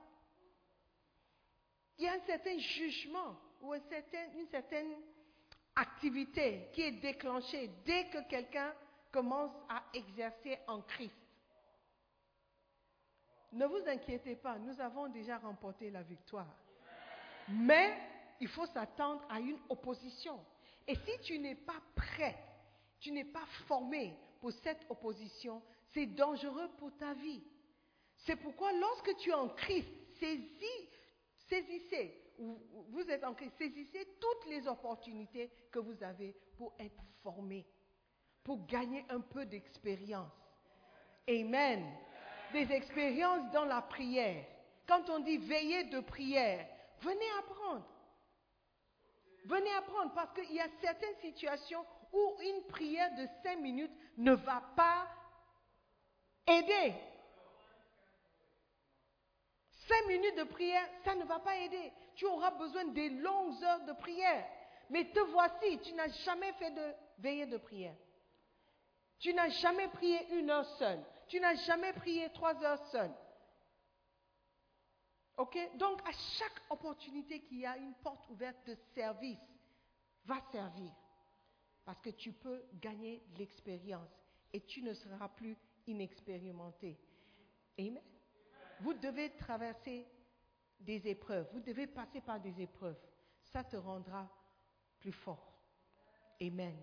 Il 1.99 2.05
y 2.05 2.07
a 2.07 2.13
un 2.13 2.25
certain 2.25 2.57
jugement 2.57 3.37
ou 3.61 3.73
certain- 3.89 4.31
une 4.33 4.47
certaine 4.47 4.95
activité 5.75 6.69
qui 6.73 6.81
est 6.81 6.91
déclenchée 6.93 7.69
dès 7.85 8.09
que 8.09 8.27
quelqu'un 8.27 8.73
commence 9.11 9.53
à 9.69 9.83
exercer 9.93 10.57
en 10.67 10.81
Christ. 10.81 11.13
Ne 13.53 13.65
vous 13.65 13.87
inquiétez 13.87 14.35
pas, 14.35 14.57
nous 14.59 14.79
avons 14.81 15.07
déjà 15.07 15.37
remporté 15.37 15.89
la 15.89 16.03
victoire. 16.03 16.47
Mais 17.47 17.97
il 18.39 18.47
faut 18.47 18.65
s'attendre 18.67 19.25
à 19.29 19.39
une 19.39 19.57
opposition. 19.69 20.39
Et 20.87 20.95
si 20.95 21.19
tu 21.23 21.39
n'es 21.39 21.55
pas 21.55 21.81
prêt, 21.95 22.35
tu 22.99 23.11
n'es 23.11 23.23
pas 23.25 23.45
formé 23.67 24.13
pour 24.39 24.51
cette 24.51 24.85
opposition, 24.89 25.61
c'est 25.93 26.05
dangereux 26.07 26.69
pour 26.77 26.95
ta 26.97 27.13
vie. 27.13 27.41
C'est 28.17 28.35
pourquoi 28.35 28.71
lorsque 28.73 29.15
tu 29.17 29.29
es 29.29 29.33
en 29.33 29.49
Christ, 29.49 29.87
saisis, 30.19 30.89
saisissez, 31.47 32.21
ou- 32.37 32.59
ou 32.73 32.83
vous 32.89 33.09
êtes 33.09 33.23
en 33.23 33.33
Christ, 33.33 33.53
saisissez 33.57 34.05
toutes 34.19 34.49
les 34.49 34.67
opportunités 34.67 35.49
que 35.71 35.79
vous 35.79 36.03
avez 36.03 36.35
pour 36.57 36.73
être 36.79 37.01
formé, 37.23 37.65
pour 38.43 38.65
gagner 38.67 39.05
un 39.09 39.21
peu 39.21 39.45
d'expérience. 39.45 40.31
Amen. 41.29 41.85
Des 42.53 42.71
expériences 42.71 43.51
dans 43.51 43.65
la 43.65 43.81
prière. 43.81 44.45
Quand 44.87 45.09
on 45.09 45.19
dit 45.19 45.37
veiller 45.37 45.85
de 45.85 45.99
prière, 45.99 46.65
venez 47.01 47.29
apprendre. 47.39 47.85
Venez 49.45 49.73
apprendre 49.73 50.13
parce 50.13 50.33
qu'il 50.33 50.53
y 50.53 50.59
a 50.59 50.67
certaines 50.81 51.15
situations 51.21 51.85
où 52.11 52.35
une 52.41 52.63
prière 52.67 53.09
de 53.15 53.27
cinq 53.43 53.59
minutes 53.59 53.91
ne 54.17 54.33
va 54.33 54.61
pas 54.75 55.07
aider. 56.47 56.93
Cinq 59.87 60.07
minutes 60.07 60.37
de 60.37 60.43
prière, 60.43 60.85
ça 61.05 61.15
ne 61.15 61.23
va 61.23 61.39
pas 61.39 61.55
aider. 61.57 61.91
Tu 62.15 62.25
auras 62.25 62.51
besoin 62.51 62.85
des 62.85 63.09
longues 63.09 63.63
heures 63.63 63.85
de 63.85 63.93
prière. 63.93 64.45
Mais 64.89 65.05
te 65.11 65.19
voici, 65.19 65.79
tu 65.79 65.93
n'as 65.93 66.09
jamais 66.25 66.51
fait 66.53 66.71
de 66.71 66.93
veillée 67.19 67.45
de 67.45 67.57
prière. 67.57 67.95
Tu 69.19 69.33
n'as 69.33 69.49
jamais 69.49 69.87
prié 69.89 70.27
une 70.37 70.49
heure 70.49 70.65
seule. 70.77 71.03
Tu 71.27 71.39
n'as 71.39 71.55
jamais 71.55 71.93
prié 71.93 72.31
trois 72.31 72.61
heures 72.63 72.85
seule. 72.87 73.13
OK? 75.37 75.57
Donc, 75.77 76.01
à 76.07 76.11
chaque 76.11 76.61
opportunité 76.69 77.41
qu'il 77.41 77.59
y 77.59 77.65
a 77.65 77.77
une 77.77 77.93
porte 77.95 78.27
ouverte 78.29 78.65
de 78.67 78.75
service, 78.95 79.39
va 80.25 80.41
servir. 80.51 80.91
Parce 81.85 82.01
que 82.01 82.09
tu 82.09 82.33
peux 82.33 82.63
gagner 82.81 83.23
l'expérience 83.37 84.09
et 84.51 84.61
tu 84.61 84.81
ne 84.81 84.93
seras 84.93 85.29
plus 85.29 85.57
inexpérimenté. 85.85 86.97
Amen? 87.79 88.01
Vous 88.81 88.93
devez 88.93 89.35
traverser 89.37 90.05
des 90.79 91.07
épreuves. 91.07 91.47
Vous 91.53 91.61
devez 91.61 91.87
passer 91.87 92.21
par 92.21 92.39
des 92.39 92.61
épreuves. 92.61 92.99
Ça 93.43 93.63
te 93.63 93.77
rendra 93.77 94.29
plus 94.99 95.13
fort. 95.13 95.53
Amen? 96.41 96.75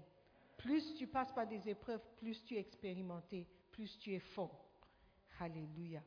Plus 0.57 0.95
tu 0.95 1.07
passes 1.07 1.33
par 1.33 1.47
des 1.47 1.69
épreuves, 1.69 2.01
plus 2.17 2.43
tu 2.45 2.55
es 2.55 2.61
expérimenté, 2.61 3.47
plus 3.75 3.99
tu 3.99 4.15
es 4.15 4.21
fort. 4.21 4.65
Alléluia. 5.41 6.01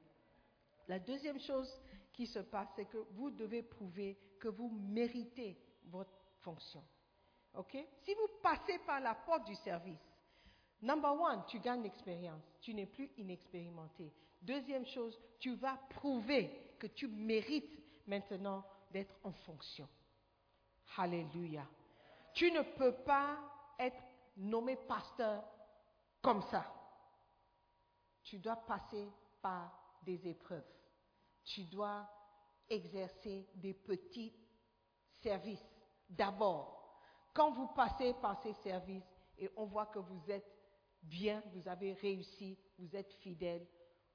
La 0.88 1.00
deuxième 1.00 1.40
chose 1.40 1.70
qui 2.14 2.26
se 2.26 2.40
passe, 2.40 2.70
c'est 2.76 2.86
que 2.86 2.98
vous 3.12 3.30
devez 3.30 3.62
prouver 3.62 4.18
que 4.40 4.48
vous 4.48 4.70
méritez 4.70 5.58
votre 5.86 6.18
fonction. 6.40 6.84
OK? 7.54 7.78
Si 8.04 8.14
vous 8.14 8.30
passez 8.42 8.80
par 8.80 9.00
la 9.00 9.16
porte 9.16 9.46
du 9.46 9.56
service, 9.56 10.00
number 10.82 11.12
one, 11.12 11.44
tu 11.48 11.60
gagnes 11.60 11.84
l'expérience. 11.84 12.44
Tu 12.62 12.74
n'es 12.74 12.86
plus 12.86 13.12
inexpérimenté. 13.18 14.14
Deuxième 14.42 14.86
chose, 14.86 15.20
tu 15.40 15.56
vas 15.56 15.78
prouver 15.90 16.76
que 16.80 16.88
tu 16.88 17.08
mérites 17.08 17.78
maintenant 18.08 18.64
d'être 18.92 19.14
en 19.24 19.34
fonction. 19.34 19.88
Alléluia. 20.98 21.68
Tu 22.34 22.50
ne 22.52 22.62
peux 22.62 22.94
pas 22.94 23.38
être 23.78 24.02
nommé 24.38 24.78
pasteur 24.88 25.44
comme 26.22 26.42
ça. 26.44 26.77
Tu 28.28 28.40
dois 28.40 28.58
passer 28.58 29.10
par 29.42 29.72
des 30.04 30.28
épreuves. 30.28 30.68
Tu 31.46 31.64
dois 31.64 32.06
exercer 32.70 33.48
des 33.56 33.74
petits 33.74 34.34
services. 35.22 35.66
D'abord, 36.10 37.02
quand 37.34 37.52
vous 37.52 37.68
passez 37.68 38.14
par 38.16 38.42
ces 38.44 38.54
services 38.56 39.08
et 39.38 39.50
on 39.56 39.66
voit 39.66 39.86
que 39.86 40.00
vous 40.00 40.30
êtes 40.30 40.52
bien, 41.02 41.42
vous 41.54 41.70
avez 41.70 41.94
réussi, 41.94 42.58
vous 42.78 42.94
êtes 42.94 43.14
fidèle, 43.22 43.66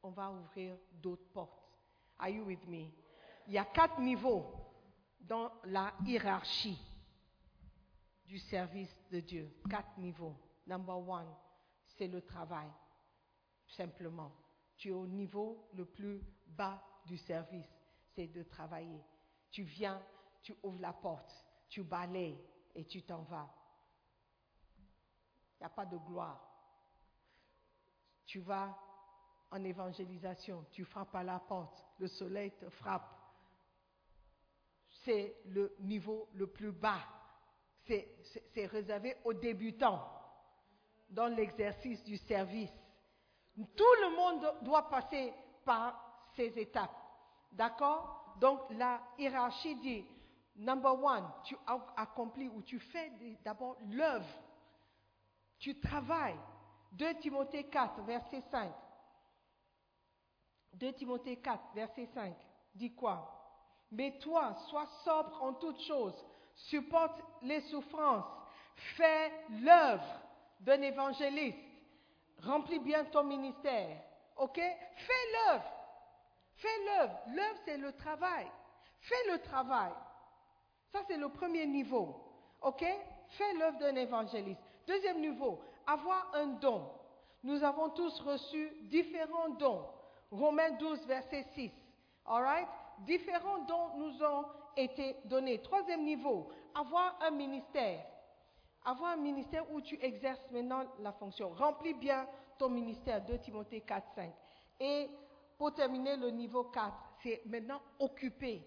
on 0.02 0.10
va 0.10 0.30
ouvrir 0.30 0.76
d'autres 0.92 1.30
portes. 1.32 1.62
Are 2.18 2.28
you 2.28 2.44
with 2.44 2.66
me? 2.66 2.90
Il 3.46 3.54
y 3.54 3.58
a 3.58 3.64
quatre 3.64 3.98
niveaux 3.98 4.44
dans 5.20 5.50
la 5.64 5.94
hiérarchie 6.04 6.78
du 8.26 8.38
service 8.38 8.94
de 9.10 9.20
Dieu. 9.20 9.50
Quatre 9.70 9.96
niveaux. 9.98 10.36
Number 10.66 10.98
one, 10.98 11.34
c'est 11.96 12.08
le 12.08 12.20
travail, 12.20 12.68
simplement. 13.76 14.32
Tu 14.76 14.88
es 14.88 14.92
au 14.92 15.06
niveau 15.06 15.68
le 15.74 15.84
plus 15.84 16.20
bas 16.46 16.82
du 17.06 17.16
service, 17.18 17.68
c'est 18.14 18.28
de 18.28 18.42
travailler. 18.42 19.02
Tu 19.50 19.62
viens, 19.62 20.02
tu 20.42 20.54
ouvres 20.62 20.80
la 20.80 20.92
porte, 20.92 21.32
tu 21.68 21.82
balayes 21.82 22.38
et 22.74 22.84
tu 22.84 23.02
t'en 23.02 23.22
vas. 23.22 23.48
Il 25.58 25.62
n'y 25.62 25.66
a 25.66 25.70
pas 25.70 25.86
de 25.86 25.96
gloire. 25.96 26.48
Tu 28.26 28.40
vas 28.40 28.76
en 29.50 29.62
évangélisation, 29.62 30.64
tu 30.72 30.84
frappes 30.84 31.14
à 31.14 31.22
la 31.22 31.38
porte, 31.38 31.84
le 31.98 32.08
soleil 32.08 32.52
te 32.52 32.68
frappe. 32.70 33.14
C'est 35.04 35.36
le 35.46 35.74
niveau 35.80 36.28
le 36.34 36.46
plus 36.46 36.72
bas. 36.72 37.02
C'est 37.84 38.66
réservé 38.66 39.16
aux 39.24 39.34
débutants 39.34 40.08
dans 41.10 41.26
l'exercice 41.26 42.02
du 42.04 42.16
service. 42.16 42.72
Tout 43.54 43.94
le 44.02 44.16
monde 44.16 44.54
doit 44.62 44.88
passer 44.88 45.32
par 45.64 45.94
ces 46.34 46.58
étapes. 46.58 46.96
D'accord? 47.52 48.34
Donc 48.40 48.60
la 48.70 49.00
hiérarchie 49.18 49.76
dit, 49.76 50.04
number 50.56 51.02
one, 51.02 51.28
tu 51.44 51.56
as 51.66 51.78
accompli 51.96 52.48
ou 52.48 52.62
tu 52.62 52.78
fais 52.78 53.12
d'abord 53.44 53.76
l'œuvre. 53.90 54.26
Tu 55.58 55.78
travailles. 55.80 56.38
2 56.92 57.14
Timothée 57.20 57.64
4, 57.64 58.02
verset 58.02 58.42
5. 58.50 58.72
2 60.74 60.92
Timothée 60.94 61.36
4, 61.36 61.62
verset 61.74 62.06
5. 62.14 62.34
Dit 62.74 62.94
quoi? 62.94 63.38
Mais 63.90 64.18
toi, 64.18 64.54
sois 64.68 64.86
sobre 65.04 65.42
en 65.42 65.52
toutes 65.54 65.80
choses, 65.82 66.26
supporte 66.54 67.20
les 67.42 67.60
souffrances, 67.62 68.24
fais 68.96 69.30
l'œuvre 69.50 70.20
d'un 70.60 70.80
évangéliste, 70.80 71.58
remplis 72.44 72.78
bien 72.78 73.04
ton 73.04 73.24
ministère. 73.24 73.96
OK? 74.36 74.56
Fais 74.56 75.32
l'œuvre. 75.32 75.72
Fais 76.54 76.84
l'œuvre. 76.86 77.18
L'œuvre, 77.28 77.58
c'est 77.64 77.76
le 77.76 77.92
travail. 77.92 78.46
Fais 79.00 79.32
le 79.32 79.38
travail. 79.40 79.92
Ça, 80.92 81.00
c'est 81.08 81.16
le 81.16 81.28
premier 81.28 81.66
niveau. 81.66 82.14
OK? 82.60 82.84
Fais 83.28 83.54
l'œuvre 83.54 83.78
d'un 83.78 83.96
évangéliste. 83.96 84.60
Deuxième 84.86 85.20
niveau, 85.20 85.60
avoir 85.86 86.30
un 86.34 86.46
don. 86.46 86.88
Nous 87.42 87.62
avons 87.64 87.90
tous 87.90 88.20
reçu 88.20 88.70
différents 88.82 89.50
dons. 89.50 89.84
Romains 90.30 90.70
12, 90.72 91.06
verset 91.06 91.44
6. 91.54 91.70
All 92.26 92.42
right? 92.42 92.68
Différents 93.00 93.58
dons 93.64 93.96
nous 93.96 94.22
ont 94.22 94.44
été 94.76 95.16
donnés. 95.24 95.60
Troisième 95.60 96.04
niveau, 96.04 96.48
avoir 96.74 97.18
un 97.22 97.30
ministère. 97.30 98.04
Avoir 98.84 99.12
un 99.12 99.16
ministère 99.16 99.70
où 99.70 99.80
tu 99.80 99.98
exerces 100.02 100.50
maintenant 100.50 100.84
la 101.00 101.12
fonction. 101.12 101.50
Remplis 101.50 101.94
bien 101.94 102.26
ton 102.58 102.68
ministère, 102.68 103.24
2 103.24 103.38
Timothée 103.38 103.80
4, 103.80 104.06
5. 104.14 104.32
Et 104.80 105.08
pour 105.56 105.72
terminer 105.74 106.16
le 106.16 106.30
niveau 106.30 106.64
4, 106.64 106.92
c'est 107.22 107.42
maintenant 107.46 107.80
occuper 108.00 108.66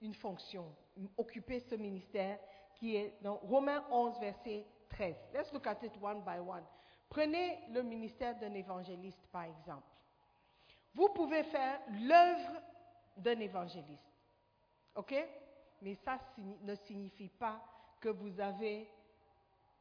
une 0.00 0.14
fonction, 0.14 0.74
occuper 1.16 1.60
ce 1.60 1.76
ministère 1.76 2.38
qui 2.74 2.96
est 2.96 3.16
dans 3.22 3.36
Romains 3.36 3.84
11, 3.90 4.18
verset 4.18 4.66
13. 4.90 5.16
Let's 5.32 5.52
look 5.52 5.66
at 5.66 5.78
it 5.82 5.92
one 6.02 6.22
by 6.24 6.38
one. 6.38 6.64
Prenez 7.08 7.60
le 7.70 7.82
ministère 7.82 8.36
d'un 8.38 8.52
évangéliste, 8.54 9.26
par 9.30 9.44
exemple. 9.44 9.86
Vous 10.94 11.08
pouvez 11.10 11.44
faire 11.44 11.80
l'œuvre 12.02 12.60
d'un 13.16 13.38
évangéliste. 13.38 14.12
OK? 14.96 15.14
Mais 15.82 15.94
ça 15.96 16.18
ne 16.36 16.74
signifie 16.74 17.28
pas 17.28 17.60
que 18.00 18.08
vous 18.08 18.40
avez 18.40 18.88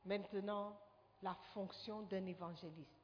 maintenant 0.06 0.78
la 1.22 1.34
fonction 1.54 2.02
d'un 2.04 2.26
évangéliste. 2.26 3.04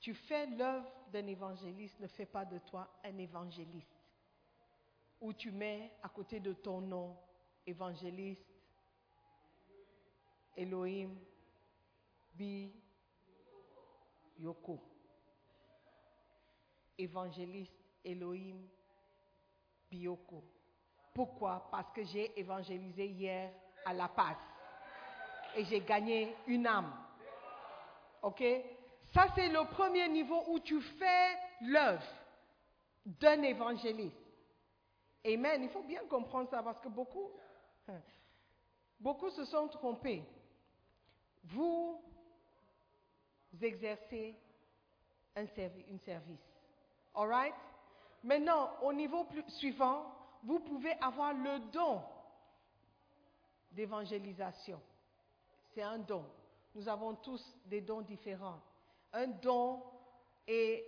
Tu 0.00 0.14
fais 0.14 0.46
l'œuvre 0.46 0.90
d'un 1.12 1.26
évangéliste, 1.26 1.98
ne 2.00 2.06
fais 2.06 2.26
pas 2.26 2.44
de 2.44 2.58
toi 2.58 2.88
un 3.04 3.16
évangéliste. 3.16 3.88
Où 5.20 5.32
tu 5.32 5.50
mets 5.50 5.92
à 6.02 6.08
côté 6.08 6.40
de 6.40 6.52
ton 6.52 6.80
nom 6.80 7.16
évangéliste, 7.66 8.44
Elohim, 10.56 11.16
B, 12.34 12.70
Yoko. 14.38 14.80
Évangéliste 16.98 17.74
Elohim 18.04 18.68
Bioko. 19.90 20.44
Pourquoi? 21.12 21.68
Parce 21.70 21.90
que 21.92 22.04
j'ai 22.04 22.38
évangélisé 22.38 23.06
hier 23.06 23.52
à 23.84 23.92
La 23.92 24.08
Paz. 24.08 24.36
Et 25.56 25.64
j'ai 25.64 25.80
gagné 25.80 26.34
une 26.46 26.66
âme. 26.66 26.92
OK? 28.22 28.42
Ça, 29.12 29.26
c'est 29.34 29.48
le 29.48 29.64
premier 29.74 30.08
niveau 30.08 30.42
où 30.48 30.58
tu 30.58 30.80
fais 30.80 31.38
l'œuvre 31.60 32.02
d'un 33.06 33.42
évangéliste. 33.42 34.16
Amen. 35.24 35.62
Il 35.62 35.68
faut 35.70 35.82
bien 35.82 36.04
comprendre 36.08 36.50
ça 36.50 36.62
parce 36.62 36.80
que 36.80 36.88
beaucoup, 36.88 37.30
beaucoup 39.00 39.30
se 39.30 39.44
sont 39.44 39.68
trompés. 39.68 40.24
Vous 41.44 42.00
exercez 43.60 44.34
un 45.36 45.46
service. 45.46 46.40
All 47.14 47.28
right? 47.28 47.54
Maintenant, 48.22 48.70
au 48.82 48.92
niveau 48.92 49.26
suivant, 49.48 50.06
vous 50.42 50.58
pouvez 50.60 50.92
avoir 51.00 51.32
le 51.32 51.58
don 51.70 52.02
d'évangélisation. 53.72 54.80
C'est 55.74 55.82
un 55.82 55.98
don. 55.98 56.24
Nous 56.74 56.88
avons 56.88 57.14
tous 57.16 57.56
des 57.66 57.80
dons 57.80 58.00
différents. 58.00 58.60
Un 59.12 59.26
don 59.26 59.82
est 60.46 60.84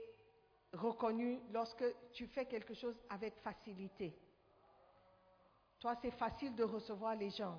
reconnu 0.73 1.41
lorsque 1.53 1.85
tu 2.13 2.27
fais 2.29 2.47
quelque 2.47 2.75
chose 2.75 2.97
avec 3.11 3.37
facilité. 3.39 4.17
Toi, 5.81 5.97
c'est 6.01 6.13
facile 6.13 6.55
de 6.55 6.65
recevoir 6.65 7.17
les 7.17 7.31
gens. 7.31 7.59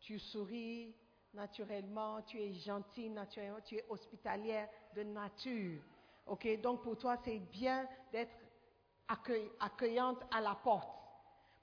Tu 0.00 0.18
souris 0.18 0.94
naturellement, 1.32 2.22
tu 2.22 2.38
es 2.40 2.52
gentil 2.52 3.08
naturellement, 3.10 3.60
tu 3.60 3.76
es 3.76 3.84
hospitalière 3.88 4.68
de 4.94 5.02
nature. 5.02 5.82
Ok, 6.26 6.60
donc 6.60 6.82
pour 6.82 6.96
toi, 6.96 7.16
c'est 7.24 7.38
bien 7.38 7.88
d'être 8.12 8.34
accueillante 9.58 10.22
à 10.30 10.40
la 10.40 10.54
porte. 10.54 10.90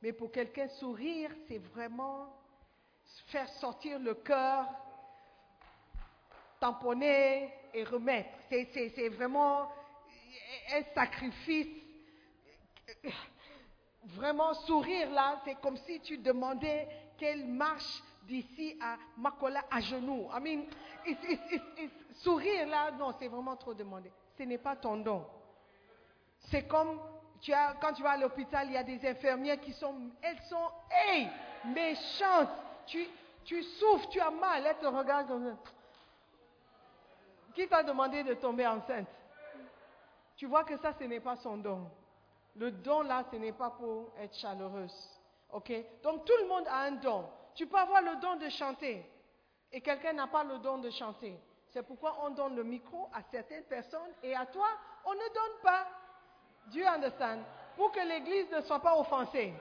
Mais 0.01 0.13
pour 0.13 0.31
quelqu'un, 0.31 0.67
sourire, 0.67 1.31
c'est 1.47 1.57
vraiment 1.57 2.33
faire 3.27 3.49
sortir 3.49 3.99
le 3.99 4.13
cœur, 4.13 4.67
tamponner 6.59 7.53
et 7.73 7.83
remettre. 7.83 8.29
C'est 8.49 9.09
vraiment 9.09 9.71
un 10.73 10.83
sacrifice. 10.93 11.67
Vraiment, 14.03 14.53
sourire 14.53 15.11
là, 15.11 15.41
c'est 15.43 15.59
comme 15.59 15.77
si 15.77 15.99
tu 15.99 16.17
demandais 16.17 16.87
qu'elle 17.17 17.45
marche 17.45 18.01
d'ici 18.23 18.77
à 18.81 18.97
Makola 19.17 19.65
à 19.69 19.81
genoux. 19.81 20.29
I 20.33 20.39
mean, 20.39 20.63
sourire 22.13 22.67
là, 22.67 22.91
non, 22.91 23.13
c'est 23.19 23.27
vraiment 23.27 23.55
trop 23.55 23.73
demandé. 23.73 24.11
Ce 24.37 24.43
n'est 24.43 24.57
pas 24.57 24.75
ton 24.75 24.97
don. 24.97 25.25
C'est 26.49 26.67
comme 26.67 26.99
quand 27.81 27.93
tu 27.93 28.03
vas 28.03 28.11
à 28.11 28.17
l'hôpital, 28.17 28.67
il 28.67 28.73
y 28.73 28.77
a 28.77 28.83
des 28.83 29.05
infirmières 29.07 29.59
qui 29.59 29.73
sont, 29.73 29.95
elles 30.21 30.41
sont, 30.49 30.69
hey, 30.89 31.27
méchantes. 31.65 32.49
Tu, 32.85 33.05
tu 33.43 33.61
souffres, 33.63 34.09
tu 34.09 34.19
as 34.19 34.31
mal, 34.31 34.65
elles 34.65 34.77
te 34.77 34.85
regardent 34.85 35.27
comme 35.27 35.45
ça. 35.45 35.71
Qui 37.57 37.67
t'a 37.67 37.81
demandé 37.81 38.23
de 38.23 38.35
tomber 38.35 38.67
enceinte? 38.67 39.07
Tu 40.35 40.45
vois 40.45 40.63
que 40.63 40.77
ça, 40.77 40.93
ce 40.93 41.05
n'est 41.05 41.19
pas 41.19 41.37
son 41.37 41.57
don. 41.57 41.89
Le 42.55 42.69
don 42.69 43.01
là, 43.01 43.23
ce 43.31 43.35
n'est 43.35 43.51
pas 43.51 43.71
pour 43.71 44.11
être 44.19 44.35
chaleureuse. 44.35 44.93
OK? 45.51 45.73
Donc 46.03 46.23
tout 46.23 46.35
le 46.39 46.47
monde 46.47 46.67
a 46.67 46.81
un 46.81 46.91
don. 46.91 47.27
Tu 47.55 47.65
peux 47.65 47.77
avoir 47.77 48.03
le 48.03 48.17
don 48.17 48.35
de 48.35 48.47
chanter 48.49 49.03
et 49.71 49.81
quelqu'un 49.81 50.13
n'a 50.13 50.27
pas 50.27 50.43
le 50.43 50.59
don 50.59 50.77
de 50.77 50.91
chanter. 50.91 51.35
C'est 51.69 51.81
pourquoi 51.81 52.15
on 52.21 52.29
donne 52.29 52.55
le 52.55 52.63
micro 52.63 53.09
à 53.11 53.23
certaines 53.31 53.63
personnes 53.63 54.13
et 54.21 54.35
à 54.35 54.45
toi, 54.45 54.67
on 55.03 55.15
ne 55.15 55.33
donne 55.33 55.61
pas. 55.63 55.87
You 56.73 56.85
understand? 56.85 57.39
Pour 57.75 57.91
que 57.91 58.01
l'église 58.01 58.51
ne 58.51 58.61
soit 58.61 58.81
pas 58.81 58.95
offensée. 58.99 59.51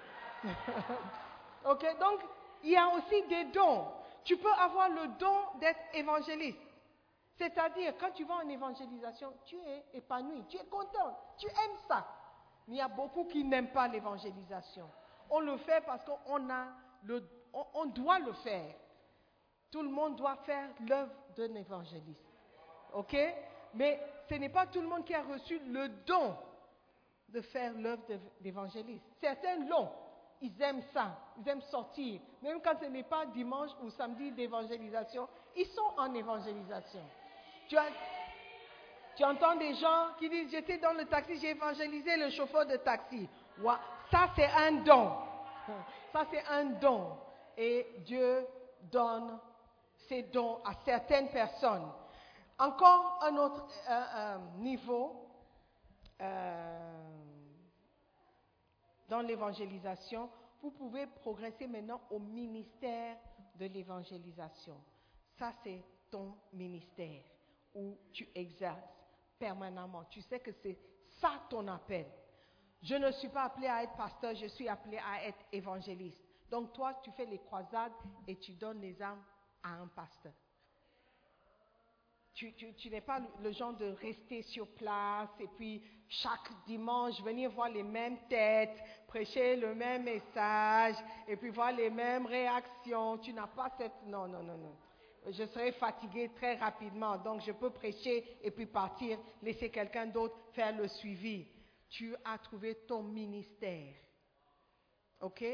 ok? 1.65 1.99
Donc, 1.99 2.21
il 2.63 2.73
y 2.73 2.77
a 2.77 2.89
aussi 2.89 3.23
des 3.23 3.45
dons. 3.45 3.87
Tu 4.23 4.37
peux 4.37 4.53
avoir 4.53 4.91
le 4.91 5.09
don 5.19 5.59
d'être 5.61 5.81
évangéliste. 5.95 6.66
C'est-à-dire, 7.39 7.95
quand 7.99 8.11
tu 8.13 8.25
vas 8.25 8.37
en 8.37 8.49
évangélisation, 8.49 9.33
tu 9.45 9.57
es 9.57 9.85
épanoui, 9.93 10.45
tu 10.49 10.57
es 10.57 10.65
content, 10.65 11.19
tu 11.37 11.47
aimes 11.47 11.79
ça. 11.87 12.07
Mais 12.67 12.77
il 12.77 12.79
y 12.79 12.83
a 12.83 12.89
beaucoup 12.89 13.25
qui 13.25 13.45
n'aiment 13.45 13.73
pas 13.73 13.89
l'évangélisation. 13.89 14.89
On 15.31 15.41
le 15.41 15.57
fait 15.59 15.85
parce 15.85 16.03
qu'on 16.05 16.51
a 16.51 16.67
le, 17.05 17.29
on 17.75 17.87
doit 17.87 18.19
le 18.21 18.33
faire. 18.33 18.75
Tout 19.71 19.83
le 19.83 19.91
monde 19.91 20.17
doit 20.17 20.37
faire 20.37 20.71
l'œuvre 20.89 21.13
d'un 21.37 21.55
évangéliste. 21.55 22.25
OK? 22.95 23.17
Mais 23.75 24.01
ce 24.29 24.35
n'est 24.35 24.49
pas 24.49 24.67
tout 24.67 24.81
le 24.81 24.89
monde 24.89 25.05
qui 25.05 25.15
a 25.15 25.23
reçu 25.23 25.59
le 25.59 25.89
don 26.07 26.37
de 27.29 27.41
faire 27.43 27.73
l'œuvre 27.75 28.03
d'évangéliste. 28.41 29.05
Certains 29.21 29.57
l'ont. 29.67 29.91
Ils 30.41 30.61
aiment 30.63 30.83
ça. 30.93 31.19
Ils 31.39 31.49
aiment 31.49 31.63
sortir. 31.63 32.21
Même 32.43 32.61
quand 32.63 32.79
ce 32.81 32.87
n'est 32.87 33.03
pas 33.03 33.27
dimanche 33.27 33.71
ou 33.83 33.91
samedi 33.91 34.33
d'évangélisation, 34.33 35.29
ils 35.57 35.67
sont 35.67 35.93
en 35.97 36.13
évangélisation. 36.15 37.03
Tu, 37.69 39.25
entends 39.25 39.57
des 39.57 39.75
gens 39.75 40.09
qui 40.19 40.29
disent, 40.29 40.51
j'étais 40.51 40.79
dans 40.79 40.93
le 40.93 41.05
taxi, 41.07 41.39
j'ai 41.41 41.51
évangélisé 41.51 42.17
le 42.17 42.31
chauffeur 42.31 42.67
de 42.67 42.77
taxi. 42.77 43.29
Ça, 44.11 44.31
c'est 44.37 44.51
un 44.51 44.73
don. 44.83 45.13
Ça, 46.13 46.25
c'est 46.31 46.45
un 46.47 46.65
don. 46.67 47.17
Et 47.57 47.87
Dieu 48.05 48.47
donne 48.83 49.39
ces 50.09 50.23
dons 50.25 50.61
à 50.65 50.73
certaines 50.85 51.29
personnes. 51.29 51.91
Encore 52.59 53.19
un 53.23 53.37
autre 53.37 53.67
euh, 53.89 54.03
euh, 54.15 54.39
niveau 54.59 55.29
euh, 56.21 57.05
dans 59.09 59.21
l'évangélisation, 59.21 60.31
vous 60.63 60.71
pouvez 60.71 61.07
progresser 61.07 61.67
maintenant 61.67 62.01
au 62.11 62.19
ministère 62.19 63.17
de 63.57 63.67
l'évangélisation. 63.67 64.77
Ça, 65.39 65.53
c'est 65.63 65.83
ton 66.11 66.35
ministère 66.53 67.23
où 67.77 67.97
tu 68.13 68.29
exerces 68.35 68.97
permanemment. 69.39 70.05
Tu 70.11 70.21
sais 70.23 70.41
que 70.41 70.51
c'est 70.63 70.79
ça 71.21 71.33
ton 71.49 71.69
appel. 71.69 72.07
Je 72.83 72.95
ne 72.95 73.11
suis 73.13 73.29
pas 73.29 73.45
appelé 73.45 73.69
à 73.69 73.83
être 73.83 73.97
pasteur, 73.97 74.35
je 74.35 74.47
suis 74.47 74.69
appelé 74.69 74.99
à 74.99 75.25
être 75.25 75.45
évangéliste. 75.53 76.23
Donc 76.51 76.73
toi, 76.73 76.95
tu 77.03 77.11
fais 77.13 77.27
les 77.27 77.39
croisades 77.39 77.93
et 78.27 78.37
tu 78.37 78.53
donnes 78.53 78.81
les 78.81 79.01
âmes 79.03 79.23
à 79.63 79.71
un 79.75 79.89
pasteur. 79.89 80.33
Tu, 82.35 82.55
n'es 82.91 83.01
pas 83.01 83.19
le 83.41 83.51
genre 83.51 83.73
de 83.73 83.87
rester 84.03 84.43
sur 84.43 84.69
place 84.75 85.31
et 85.41 85.49
puis 85.57 85.83
chaque 86.07 86.51
dimanche 86.67 87.19
venir 87.23 87.51
voir 87.51 87.71
les 87.71 87.83
mêmes 87.83 88.19
têtes, 88.29 88.79
prêcher 89.07 89.57
le 89.57 89.75
même 89.75 90.03
message 90.03 90.97
et 91.27 91.37
puis 91.37 91.49
voir 91.49 91.73
les 91.73 91.89
mêmes 91.89 92.27
réactions. 92.27 93.17
Tu 93.19 93.33
n'as 93.33 93.47
pas 93.47 93.71
cette... 93.79 94.03
Non, 94.05 94.29
non, 94.29 94.43
non, 94.43 94.59
non. 94.59 94.77
Je 95.29 95.45
serai 95.47 95.73
fatigué 95.73 96.31
très 96.37 96.55
rapidement, 96.55 97.19
donc 97.19 97.41
je 97.41 97.51
peux 97.51 97.71
prêcher 97.71 98.39
et 98.43 98.51
puis 98.51 98.67
partir, 98.67 99.19
laisser 99.43 99.71
quelqu'un 99.71 100.07
d'autre 100.07 100.37
faire 100.53 100.77
le 100.77 100.87
suivi. 100.87 101.47
Tu 101.89 102.15
as 102.25 102.39
trouvé 102.39 102.77
ton 102.87 103.03
ministère. 103.03 103.95
OK? 105.21 105.45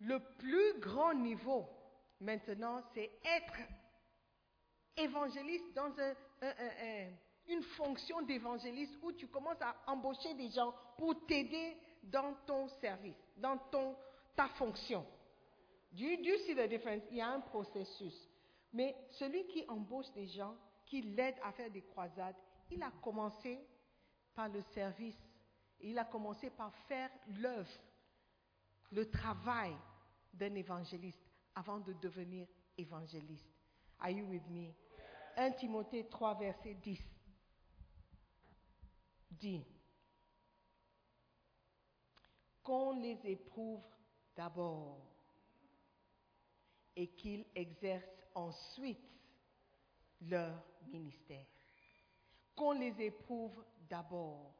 Le 0.00 0.18
plus 0.38 0.80
grand 0.80 1.12
niveau 1.12 1.68
maintenant, 2.20 2.82
c'est 2.94 3.10
être 3.24 3.58
évangéliste 4.96 5.74
dans 5.74 5.92
une 7.48 7.62
fonction 7.62 8.22
d'évangéliste 8.22 8.96
où 9.02 9.12
tu 9.12 9.26
commences 9.26 9.60
à 9.60 9.76
embaucher 9.86 10.32
des 10.34 10.50
gens 10.50 10.74
pour 10.96 11.26
t'aider 11.26 11.76
dans 12.02 12.34
ton 12.46 12.68
service, 12.80 13.16
dans 13.36 13.58
ta 14.34 14.48
fonction. 14.48 15.04
Do 15.92 16.04
you? 16.04 16.16
Il 17.10 17.16
y 17.16 17.20
a 17.20 17.28
un 17.28 17.40
processus. 17.40 18.29
Mais 18.72 18.96
celui 19.10 19.46
qui 19.46 19.64
embauche 19.68 20.10
des 20.12 20.26
gens, 20.26 20.56
qui 20.86 21.02
l'aide 21.02 21.36
à 21.42 21.52
faire 21.52 21.70
des 21.70 21.82
croisades, 21.82 22.36
il 22.70 22.82
a 22.82 22.90
commencé 23.02 23.58
par 24.34 24.48
le 24.48 24.62
service. 24.62 25.18
Il 25.80 25.98
a 25.98 26.04
commencé 26.04 26.50
par 26.50 26.74
faire 26.86 27.10
l'œuvre, 27.26 27.70
le 28.92 29.10
travail 29.10 29.74
d'un 30.32 30.54
évangéliste 30.54 31.24
avant 31.54 31.80
de 31.80 31.92
devenir 31.94 32.46
évangéliste. 32.76 33.50
Are 33.98 34.10
you 34.10 34.26
with 34.26 34.46
me? 34.48 34.72
1 35.36 35.52
Timothée 35.52 36.06
3, 36.08 36.34
verset 36.34 36.74
10 36.74 37.00
dit 39.40 39.64
qu'on 42.62 43.00
les 43.00 43.18
éprouve 43.24 43.82
d'abord 44.36 45.00
et 46.94 47.08
qu'ils 47.08 47.46
exercent 47.54 48.19
ensuite 48.40 48.98
leur 50.22 50.62
ministère. 50.88 51.46
Qu'on 52.56 52.72
les 52.72 53.00
éprouve 53.00 53.64
d'abord. 53.88 54.54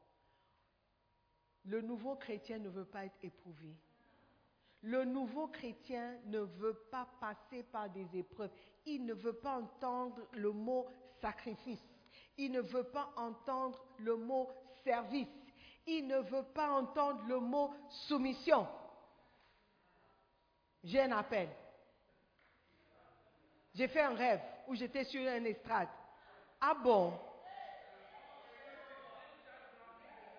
Le 1.65 1.81
nouveau 1.81 2.15
chrétien 2.15 2.57
ne 2.57 2.69
veut 2.69 2.85
pas 2.85 3.05
être 3.05 3.17
éprouvé. 3.21 3.75
Le 4.83 5.05
nouveau 5.05 5.47
chrétien 5.47 6.17
ne 6.25 6.39
veut 6.39 6.73
pas 6.89 7.07
passer 7.19 7.63
par 7.63 7.89
des 7.89 8.07
épreuves. 8.17 8.49
Il 8.85 9.05
ne 9.05 9.13
veut 9.13 9.33
pas 9.33 9.57
entendre 9.59 10.27
le 10.33 10.51
mot 10.51 10.87
sacrifice. 11.21 11.83
Il 12.37 12.51
ne 12.51 12.61
veut 12.61 12.85
pas 12.85 13.13
entendre 13.15 13.79
le 13.99 14.15
mot 14.15 14.49
service. 14.83 15.27
Il 15.85 16.07
ne 16.07 16.17
veut 16.17 16.45
pas 16.55 16.71
entendre 16.71 17.21
le 17.27 17.39
mot 17.39 17.71
soumission. 18.07 18.67
J'ai 20.83 21.01
un 21.01 21.11
appel. 21.11 21.47
J'ai 23.73 23.87
fait 23.87 24.01
un 24.01 24.15
rêve 24.15 24.41
où 24.67 24.75
j'étais 24.75 25.03
sur 25.05 25.21
un 25.21 25.43
estrade. 25.45 25.87
Ah 26.59 26.73
bon? 26.73 27.13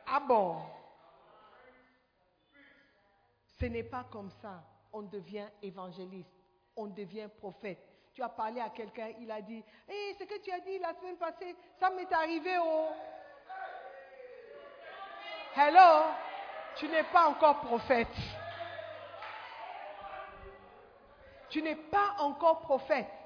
Ah 0.06 0.20
bon? 0.20 0.62
Ce 3.58 3.66
n'est 3.66 3.84
pas 3.84 4.04
comme 4.10 4.30
ça. 4.42 4.62
On 4.92 5.02
devient 5.02 5.48
évangéliste. 5.62 6.28
On 6.76 6.86
devient 6.86 7.28
prophète. 7.38 7.78
Tu 8.12 8.22
as 8.22 8.28
parlé 8.28 8.60
à 8.60 8.68
quelqu'un, 8.68 9.08
il 9.20 9.30
a 9.30 9.40
dit, 9.40 9.64
hé, 9.88 10.14
ce 10.18 10.24
que 10.24 10.38
tu 10.42 10.52
as 10.52 10.60
dit 10.60 10.78
la 10.78 10.92
semaine 10.94 11.16
passée, 11.16 11.56
ça 11.80 11.88
m'est 11.88 12.12
arrivé 12.12 12.58
au... 12.58 12.88
Hello, 15.56 16.12
tu 16.76 16.88
n'es 16.88 17.04
pas 17.04 17.28
encore 17.28 17.60
prophète. 17.60 18.14
Tu 21.48 21.62
n'es 21.62 21.76
pas 21.76 22.16
encore 22.18 22.60
prophète. 22.60 23.21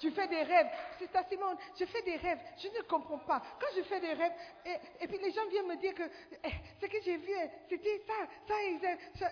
Tu 0.00 0.10
fais 0.10 0.26
des 0.28 0.42
rêves. 0.42 0.68
C'est 0.98 1.12
ça, 1.12 1.22
Simone. 1.28 1.58
Je 1.78 1.84
fais 1.84 2.00
des 2.00 2.16
rêves. 2.16 2.38
Je 2.56 2.68
ne 2.68 2.82
comprends 2.88 3.18
pas. 3.18 3.42
Quand 3.60 3.66
je 3.76 3.82
fais 3.82 4.00
des 4.00 4.14
rêves, 4.14 4.32
et, 4.64 5.06
puis 5.06 5.18
les 5.18 5.30
gens 5.30 5.46
viennent 5.50 5.66
me 5.66 5.76
dire 5.76 5.94
que 5.94 6.04
eh, 6.42 6.52
ce 6.80 6.86
que 6.86 7.02
j'ai 7.04 7.18
vu, 7.18 7.32
c'était 7.68 8.02
ça, 8.06 8.14
ça, 8.48 9.28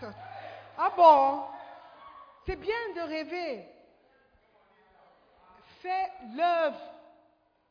ça, 0.00 0.14
Ah 0.76 0.92
bon? 0.94 1.44
C'est 2.44 2.56
bien 2.56 2.92
de 2.94 3.00
rêver. 3.00 3.66
Fais 5.80 6.12
l'œuvre 6.34 6.80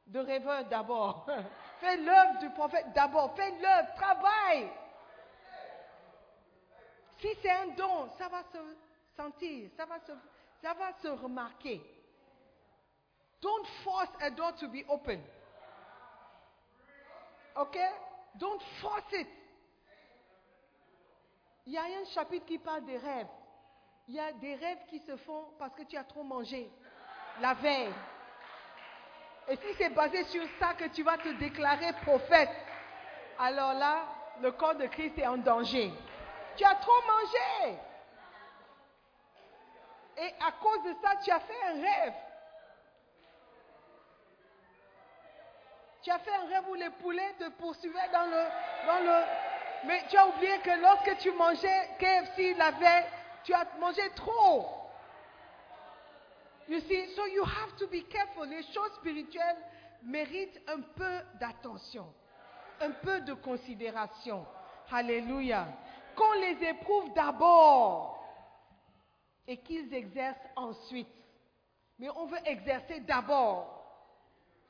de 0.08 0.20
rêveur 0.20 0.66
d'abord. 0.66 1.28
Fais 1.80 1.98
l'œuvre 1.98 2.40
du 2.40 2.50
prophète 2.50 2.92
d'abord. 2.94 3.36
Fais 3.36 3.52
l'œuvre, 3.52 3.94
travaille. 3.96 4.68
Si 7.20 7.28
c'est 7.42 7.52
un 7.52 7.68
don, 7.68 8.10
ça 8.18 8.28
va 8.30 8.42
se 8.52 8.58
sentir, 9.16 9.70
ça 9.78 9.86
va 9.86 10.00
se 10.00 10.12
ça 10.66 10.74
va 10.74 10.92
se 11.00 11.08
remarquer. 11.08 11.80
Don't 13.40 13.68
force 13.84 14.10
a 14.20 14.32
door 14.32 14.52
to 14.54 14.68
be 14.68 14.84
open. 14.90 15.22
OK? 17.56 17.78
Don't 18.40 18.60
force 18.82 19.14
it. 19.14 19.28
Il 21.68 21.74
y 21.74 21.78
a 21.78 21.84
un 21.84 22.06
chapitre 22.16 22.48
qui 22.48 22.58
parle 22.58 22.84
des 22.84 22.98
rêves. 22.98 23.28
Il 24.08 24.16
y 24.16 24.20
a 24.20 24.32
des 24.34 24.56
rêves 24.56 24.80
qui 24.90 25.00
se 25.02 25.16
font 25.18 25.46
parce 25.60 25.76
que 25.76 25.84
tu 25.84 25.98
as 25.98 26.04
trop 26.04 26.24
mangé 26.24 26.72
la 27.42 27.54
veille. 27.54 27.94
Et 29.48 29.58
si 29.58 29.68
c'est 29.78 29.90
basé 29.90 30.24
sur 30.26 30.44
ça 30.60 30.74
que 30.74 30.86
tu 30.86 31.04
vas 31.04 31.20
te 31.20 31.30
déclarer 31.38 31.94
prophète, 32.02 32.50
alors 33.38 33.74
là, 33.76 34.08
le 34.42 34.52
corps 34.52 34.76
de 34.76 34.88
Christ 34.88 35.20
est 35.20 35.28
en 35.28 35.38
danger. 35.38 35.94
Tu 36.58 36.64
as 36.64 36.76
trop 36.76 37.02
mangé. 37.08 37.80
Et 40.18 40.34
à 40.46 40.52
cause 40.62 40.84
de 40.84 40.94
ça, 41.02 41.16
tu 41.24 41.32
as 41.32 41.40
fait 41.40 41.62
un 41.68 41.82
rêve. 41.82 42.14
Tu 46.02 46.12
as 46.12 46.20
fait 46.20 46.34
un 46.34 46.48
rêve 46.48 46.70
où 46.70 46.76
les 46.76 46.90
poulets 46.92 47.34
te 47.40 47.50
poursuivaient 47.50 48.10
dans 48.14 48.26
le, 48.26 48.44
dans 48.88 49.04
le... 49.04 49.24
Mais 49.88 50.04
tu 50.10 50.18
as 50.18 50.28
oublié 50.28 50.60
que 50.60 50.80
lorsque 50.82 51.18
tu 51.18 51.32
mangeais 51.32 51.90
KFC 52.00 52.54
la 52.56 52.72
veille, 52.72 53.06
tu 53.44 53.54
as 53.54 53.66
mangé 53.80 54.10
trop. 54.16 54.68
You 56.68 56.80
see, 56.80 57.08
so 57.16 57.28
you 57.28 57.44
have 57.44 57.76
to 57.78 57.88
be 57.88 58.08
careful. 58.10 58.48
Les 58.48 58.64
choses 58.74 58.94
spirituelles 58.96 59.58
méritent 60.04 60.62
un 60.68 60.82
peu 60.82 61.20
d'attention, 61.40 62.06
un 62.82 62.92
peu 62.92 63.22
de 63.22 63.34
considération. 63.34 64.46
Alléluia. 64.92 65.68
Qu'on 66.16 66.34
les 66.34 66.64
éprouve 66.64 67.14
d'abord 67.14 68.15
et 69.48 69.58
qu'ils 69.58 69.94
exercent 69.94 70.48
ensuite. 70.56 71.08
Mais 72.00 72.10
on 72.10 72.26
veut 72.26 72.46
exercer 72.46 73.00
d'abord. 73.02 73.72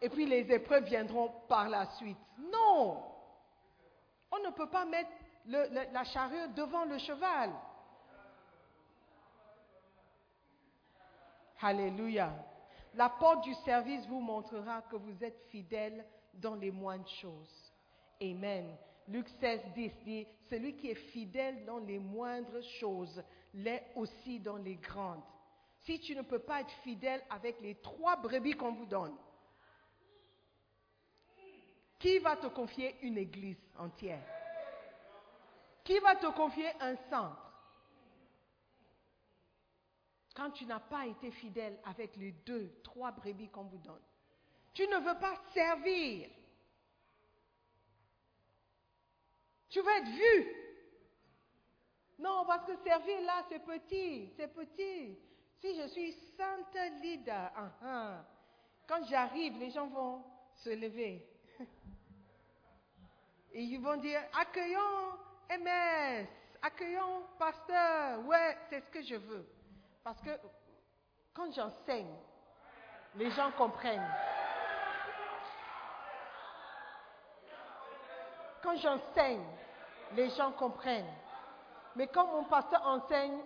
Et 0.02 0.10
puis 0.10 0.26
les 0.26 0.52
épreuves 0.52 0.84
viendront 0.84 1.32
par 1.48 1.70
la 1.70 1.86
suite. 1.98 2.18
Non. 2.38 3.04
On 4.32 4.40
ne 4.40 4.52
peut 4.52 4.70
pas 4.70 4.86
mettre 4.86 5.10
la 5.48 6.04
charrue 6.04 6.50
devant 6.56 6.86
le 6.86 6.98
cheval. 6.98 7.52
Alléluia. 11.62 12.32
La 12.94 13.10
porte 13.10 13.44
du 13.44 13.54
service 13.66 14.06
vous 14.08 14.20
montrera 14.20 14.82
que 14.84 14.96
vous 14.96 15.24
êtes 15.24 15.40
fidèle 15.50 16.06
dans 16.36 16.56
les 16.56 16.72
moindres 16.72 17.10
choses. 17.22 17.74
Amen. 18.22 18.76
Luc 19.08 19.28
16, 19.40 19.62
10 19.74 19.92
dit, 20.04 20.28
celui 20.50 20.76
qui 20.76 20.92
est 20.92 21.10
fidèle 21.12 21.66
dans 21.66 21.80
les 21.80 22.00
moindres 22.00 22.62
choses 22.80 23.24
l'est 23.56 23.92
aussi 23.96 24.40
dans 24.40 24.58
les 24.58 24.76
grandes. 24.76 25.24
Si 25.84 26.00
tu 26.00 26.16
ne 26.16 26.22
peux 26.22 26.40
pas 26.40 26.62
être 26.62 26.74
fidèle 26.84 27.24
avec 27.30 27.60
les 27.62 27.76
trois 27.76 28.16
brebis 28.16 28.54
qu'on 28.54 28.74
vous 28.74 28.86
donne, 28.86 29.16
qui 32.00 32.20
va 32.20 32.36
te 32.36 32.48
confier 32.48 32.98
une 33.02 33.18
église 33.18 33.58
entière? 33.78 34.24
Qui 35.84 36.00
va 36.00 36.16
te 36.16 36.28
confier 36.28 36.70
un 36.80 36.96
centre? 37.10 37.42
Quand 40.36 40.52
tu 40.52 40.66
n'as 40.66 40.82
pas 40.82 41.06
été 41.06 41.32
fidèle 41.32 41.80
avec 41.86 42.16
les 42.18 42.32
deux, 42.32 42.82
trois 42.84 43.12
brebis 43.12 43.50
qu'on 43.50 43.64
vous 43.64 43.78
donne, 43.78 44.02
tu 44.74 44.86
ne 44.88 44.98
veux 44.98 45.20
pas 45.20 45.36
servir. 45.54 46.30
Tu 49.70 49.80
veux 49.80 49.98
être 49.98 50.10
vu. 50.10 50.65
Non, 52.18 52.46
parce 52.46 52.66
que 52.66 52.76
servir 52.78 53.22
là, 53.22 53.44
c'est 53.50 53.60
petit, 53.60 54.32
c'est 54.38 54.48
petit. 54.54 55.18
Si 55.60 55.76
je 55.76 55.88
suis 55.88 56.14
sainte 56.38 56.78
leader, 57.02 57.52
ah, 57.56 57.72
ah, 57.84 58.26
quand 58.88 59.04
j'arrive, 59.06 59.58
les 59.58 59.72
gens 59.72 59.88
vont 59.88 60.24
se 60.54 60.70
lever. 60.70 61.28
Et 63.54 63.64
ils 63.64 63.82
vont 63.82 63.98
dire, 63.98 64.22
accueillons 64.40 65.18
MS, 65.50 66.28
accueillons 66.62 67.24
pasteur. 67.38 68.26
Ouais, 68.26 68.58
c'est 68.70 68.82
ce 68.82 68.90
que 68.90 69.02
je 69.02 69.16
veux. 69.16 69.48
Parce 70.04 70.22
que 70.22 70.32
quand 71.34 71.52
j'enseigne, 71.52 72.16
les 73.16 73.30
gens 73.32 73.52
comprennent. 73.52 74.12
Quand 78.62 78.76
j'enseigne, 78.78 79.46
les 80.14 80.30
gens 80.32 80.52
comprennent. 80.54 81.14
Mais 81.96 82.08
quand 82.08 82.28
mon 82.28 82.44
pasteur 82.44 82.86
enseigne, 82.86 83.40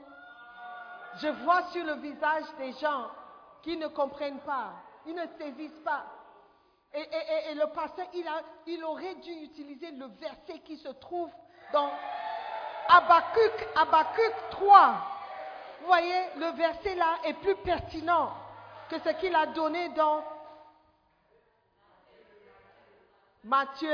je 1.18 1.28
vois 1.28 1.64
sur 1.72 1.84
le 1.84 1.93
visage 1.93 2.45
des 2.58 2.72
gens 2.74 3.08
qui 3.62 3.78
ne 3.78 3.88
comprennent 3.88 4.39
pas, 4.39 4.72
ils 5.06 5.16
ne 5.16 5.26
saisissent 5.38 5.82
pas. 5.84 6.06
Et, 6.93 7.54
le 7.54 7.68
pasteur, 7.68 8.08
il, 8.14 8.28
a, 8.28 8.41
il 8.66 8.84
aurait 8.84 9.16
dû 9.16 9.32
utiliser 9.32 9.91
le 9.91 10.08
verset 10.20 10.60
qui 10.66 10.78
se 10.78 10.89
trouve 10.89 11.30
dans 11.72 11.91
Habakkuk, 12.88 13.68
Habakkuk 13.76 14.34
3. 14.50 14.93
Vous 15.82 15.86
voyez, 15.86 16.22
le 16.38 16.58
verset 16.58 16.95
là 16.95 17.20
est 17.26 17.36
plus 17.36 17.56
pertinent 17.58 18.32
que 18.89 18.97
ce 19.00 19.10
qu'il 19.20 19.36
a 19.36 19.45
donné 19.47 19.89
dans 19.89 20.24
Matthieu 23.43 23.89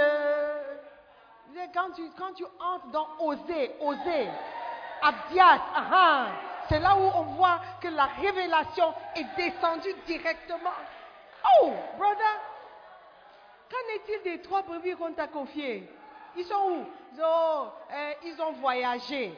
quand 1.74 1.92
tu, 2.34 2.46
entres 2.60 2.88
dans 2.88 3.08
oser, 3.20 3.76
oser, 3.80 4.30
abdias, 5.02 5.62
c'est 6.68 6.80
là 6.80 6.96
où 6.96 7.04
on 7.04 7.24
voit 7.36 7.62
que 7.82 7.88
la 7.88 8.06
révélation 8.06 8.94
est 9.16 9.36
descendue 9.36 9.94
directement. 10.06 10.72
Oh, 11.62 11.72
brother, 11.98 12.40
qu'en 13.70 13.96
est-il 13.96 14.24
des 14.24 14.42
trois 14.42 14.64
brebis 14.64 14.96
qu'on 14.96 15.14
t'a 15.14 15.28
confiés 15.28 15.90
Ils 16.36 16.46
sont 16.46 16.56
où? 16.56 16.86
Ils 17.14 17.22
ont, 17.24 17.72
eh, 17.94 18.18
ils 18.24 18.42
ont 18.42 18.54
voyagé. 18.54 19.38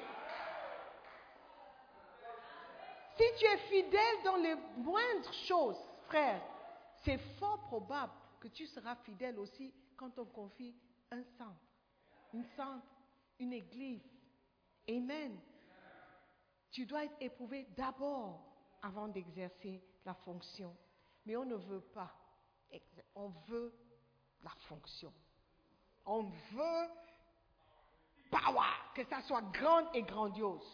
Si 3.18 3.24
tu 3.38 3.46
es 3.46 3.58
fidèle 3.58 4.24
dans 4.24 4.36
les 4.38 4.56
moindres 4.78 5.34
choses, 5.48 5.78
frère, 6.08 6.40
c'est 7.04 7.18
fort 7.40 7.60
probable 7.68 8.14
que 8.40 8.48
tu 8.48 8.66
seras 8.68 8.96
fidèle 9.04 9.38
aussi 9.40 9.74
quand 9.98 10.18
on 10.18 10.26
confie 10.26 10.76
un 11.12 11.24
sang 11.38 11.56
une 12.34 12.46
sainte, 12.56 12.84
une 13.40 13.54
église. 13.54 14.04
Amen. 14.90 15.40
Tu 16.72 16.86
dois 16.86 17.06
être 17.06 17.16
éprouvé 17.20 17.68
d'abord 17.76 18.42
avant 18.82 19.08
d'exercer 19.08 19.82
la 20.06 20.14
fonction. 20.14 20.76
Mais 21.26 21.36
on 21.36 21.46
ne 21.46 21.56
veut 21.56 21.82
pas. 21.82 22.14
On 23.16 23.30
veut 23.48 23.74
la 24.44 24.52
fonction. 24.68 25.14
On 26.06 26.24
veut 26.24 26.88
power, 28.30 28.94
que 28.94 29.04
ça 29.06 29.22
soit 29.22 29.42
grand 29.54 29.92
et 29.94 30.04
grandiose. 30.04 30.66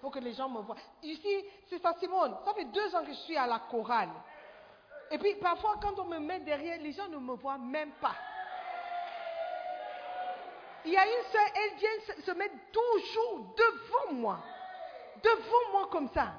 pour 0.00 0.12
que 0.12 0.18
les 0.18 0.34
gens 0.34 0.50
me 0.50 0.60
voient. 0.60 0.76
Ici, 1.02 1.44
c'est 1.70 1.78
ça, 1.78 1.94
Simone. 1.98 2.36
Ça 2.44 2.52
fait 2.52 2.66
deux 2.66 2.94
ans 2.94 3.02
que 3.04 3.12
je 3.12 3.18
suis 3.20 3.38
à 3.38 3.46
la 3.46 3.60
chorale. 3.60 4.10
Et 5.10 5.16
puis, 5.16 5.34
parfois, 5.36 5.78
quand 5.80 5.98
on 5.98 6.04
me 6.04 6.18
met 6.18 6.40
derrière, 6.40 6.78
les 6.78 6.92
gens 6.92 7.08
ne 7.08 7.16
me 7.16 7.32
voient 7.34 7.56
même 7.56 7.92
pas. 8.02 8.14
Il 10.84 10.92
y 10.92 10.96
a 10.96 11.06
une 11.06 11.24
sœur, 11.32 11.46
elle 11.54 11.76
vient 11.76 12.24
se, 12.24 12.30
mettre 12.32 12.54
toujours 12.70 13.54
devant 13.56 14.12
moi. 14.12 14.38
Devant 15.22 15.72
moi 15.72 15.88
comme 15.90 16.08
ça. 16.08 16.34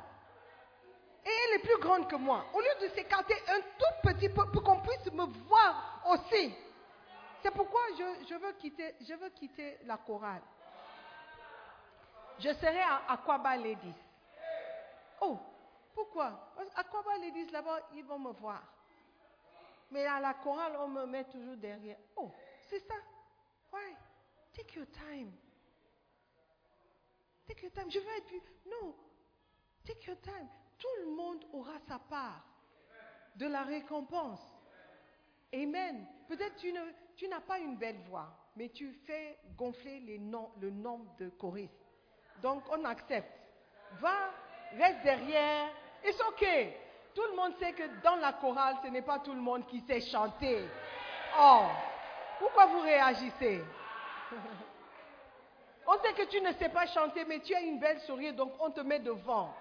Et 1.25 1.29
elle 1.29 1.55
est 1.55 1.63
plus 1.63 1.79
grande 1.79 2.07
que 2.07 2.15
moi. 2.15 2.45
Au 2.53 2.59
lieu 2.59 2.87
de 2.87 2.93
s'écarter 2.93 3.35
un 3.47 3.59
tout 3.61 4.09
petit 4.09 4.29
peu 4.29 4.45
pour 4.51 4.61
qu'on 4.61 4.79
puisse 4.81 5.11
me 5.11 5.25
voir 5.47 6.01
aussi. 6.05 6.53
C'est 7.41 7.51
pourquoi 7.51 7.81
je, 7.97 8.35
veux 8.35 8.53
quitter, 8.53 8.95
je 9.01 9.13
veux 9.15 9.29
quitter 9.29 9.79
la 9.85 9.97
chorale. 9.97 10.41
Je 12.37 12.53
serai 12.53 12.81
à 12.81 13.03
Aquaba 13.09 13.57
Ladies. 13.57 13.93
Oh, 15.21 15.39
pourquoi? 15.93 16.51
Qu'à 16.55 16.81
Aquaba 16.81 17.17
Ladies, 17.17 17.49
là-bas, 17.51 17.79
ils 17.93 18.05
vont 18.05 18.19
me 18.19 18.31
voir. 18.31 18.61
Mais 19.89 20.05
à 20.05 20.19
la 20.19 20.33
chorale, 20.35 20.75
on 20.79 20.87
me 20.87 21.05
met 21.05 21.23
toujours 21.25 21.55
derrière. 21.55 21.97
Oh, 22.15 22.31
c'est 22.67 22.79
ça. 22.79 22.95
Why? 23.71 23.95
Take 24.55 24.75
your 24.75 24.85
time. 24.87 25.31
Take 27.47 27.61
your 27.61 27.71
time. 27.73 27.91
Je 27.91 27.99
veux 27.99 28.17
être. 28.17 28.31
Non. 28.65 28.95
Take 29.85 30.07
your 30.07 30.19
time. 30.21 30.47
Tout 30.77 30.87
le 31.05 31.11
monde 31.15 31.45
aura 31.51 31.77
sa 31.87 31.99
part 31.99 32.41
de 33.35 33.47
la 33.47 33.63
récompense. 33.63 34.41
Amen. 35.53 36.05
Peut-être 36.27 36.55
tu, 36.55 36.71
ne, 36.71 36.79
tu 37.15 37.27
n'as 37.27 37.41
pas 37.41 37.59
une 37.59 37.77
belle 37.77 37.99
voix, 38.09 38.27
mais 38.55 38.69
tu 38.69 38.91
fais 39.05 39.37
gonfler 39.57 39.99
le 39.99 40.69
nombre 40.69 41.15
de 41.17 41.29
choristes. 41.29 41.73
Donc 42.41 42.63
on 42.71 42.83
accepte. 42.85 43.31
Va, 43.99 44.31
reste 44.77 45.03
derrière. 45.03 45.69
It's 46.03 46.19
ok. 46.21 46.45
Tout 47.13 47.23
le 47.29 47.35
monde 47.35 47.53
sait 47.59 47.73
que 47.73 47.83
dans 48.03 48.17
la 48.17 48.33
chorale, 48.33 48.75
ce 48.83 48.87
n'est 48.87 49.01
pas 49.01 49.19
tout 49.19 49.33
le 49.33 49.41
monde 49.41 49.65
qui 49.67 49.81
sait 49.81 50.01
chanter. 50.01 50.65
Oh, 51.39 51.63
pourquoi 52.39 52.65
vous 52.67 52.81
réagissez? 52.81 53.61
On 55.87 55.99
sait 56.01 56.13
que 56.13 56.23
tu 56.23 56.41
ne 56.41 56.51
sais 56.53 56.69
pas 56.69 56.87
chanter, 56.87 57.25
mais 57.25 57.39
tu 57.39 57.53
as 57.53 57.61
une 57.61 57.79
belle 57.79 57.99
sourire, 58.01 58.33
donc 58.33 58.53
on 58.59 58.71
te 58.71 58.81
met 58.81 58.99
devant. 58.99 59.53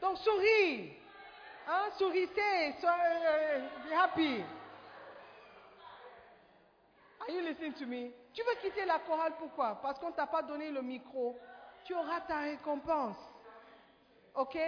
Donc 0.00 0.18
souris. 0.18 0.96
Hein, 1.68 1.90
sourissez, 1.96 2.74
soyez 2.80 3.62
be 3.88 3.92
happy. 3.92 4.44
Are 7.20 7.30
you 7.30 7.40
listening 7.40 7.72
to 7.74 7.86
me? 7.86 8.10
Tu 8.34 8.42
veux 8.42 8.56
quitter 8.60 8.84
la 8.84 8.98
chorale, 8.98 9.34
pourquoi? 9.38 9.78
Parce 9.80 9.98
qu'on 10.00 10.08
ne 10.08 10.14
t'a 10.14 10.26
pas 10.26 10.42
donné 10.42 10.70
le 10.72 10.82
micro. 10.82 11.38
Tu 11.84 11.94
auras 11.94 12.20
ta 12.22 12.40
récompense. 12.40 13.16
OK? 14.34 14.58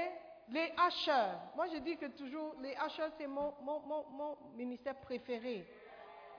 Les 0.51 0.73
ushers. 0.87 1.35
Moi, 1.57 1.67
je 1.73 1.79
dis 1.79 1.97
que 1.97 2.07
toujours, 2.07 2.55
les 2.61 2.77
ushers, 2.87 3.11
c'est 3.19 3.27
mon 3.27 3.55
ministère 4.55 4.95
préféré. 4.97 5.67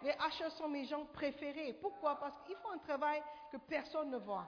Les 0.05 0.15
ushers 0.27 0.51
sont 0.51 0.67
mes 0.67 0.85
gens 0.85 1.03
préférés. 1.05 1.73
Pourquoi? 1.81 2.19
Parce 2.19 2.39
qu'ils 2.45 2.55
font 2.57 2.69
un 2.69 2.77
travail 2.77 3.23
que 3.51 3.57
personne 3.57 4.11
ne 4.11 4.17
voit. 4.17 4.47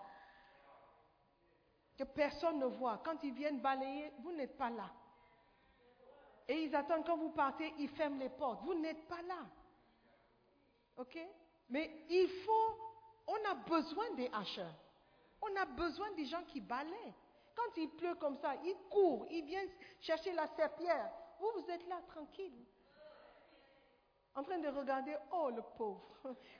Que 1.97 2.03
personne 2.03 2.60
ne 2.60 2.68
voit. 2.68 3.01
Quand 3.03 3.16
ils 3.24 3.34
viennent 3.34 3.60
balayer, 3.60 4.14
vous 4.20 4.32
n'êtes 4.34 4.55
pas 4.55 4.70
là. 4.70 4.88
Et 6.47 6.66
ils 6.66 6.76
attendent 6.76 7.08
quand 7.08 7.18
vous 7.18 7.32
partez, 7.32 7.74
ils 7.80 7.89
ferment 7.89 8.20
les 8.20 8.30
portes. 8.30 8.62
Vous 8.66 8.76
n'êtes 8.76 9.08
pas 9.08 9.24
là. 9.24 9.47
OK? 10.97 11.18
Mais 11.70 12.05
il 12.08 12.30
faut, 12.45 12.78
on 13.26 13.49
a 13.49 13.55
besoin 13.55 14.12
des 14.12 14.30
hacheurs. 14.32 14.76
On 15.41 15.55
a 15.55 15.66
besoin 15.66 16.12
des 16.12 16.26
gens 16.26 16.43
qui 16.43 16.62
balayent. 16.62 17.16
Quand 17.55 17.76
il 17.78 17.89
pleut 17.89 18.14
comme 18.16 18.38
ça, 18.38 18.53
ils 18.64 18.78
courent, 18.91 19.26
ils 19.32 19.43
viennent 19.43 19.72
chercher 20.01 20.34
la 20.34 20.45
serpillère. 20.55 21.12
Vous, 21.39 21.49
vous 21.55 21.72
êtes 21.72 21.88
là 21.88 21.99
tranquille. 22.10 22.53
En 24.38 24.44
train 24.44 24.60
de 24.60 24.68
regarder, 24.68 25.16
oh 25.32 25.50
le 25.50 25.64
pauvre. 25.76 26.04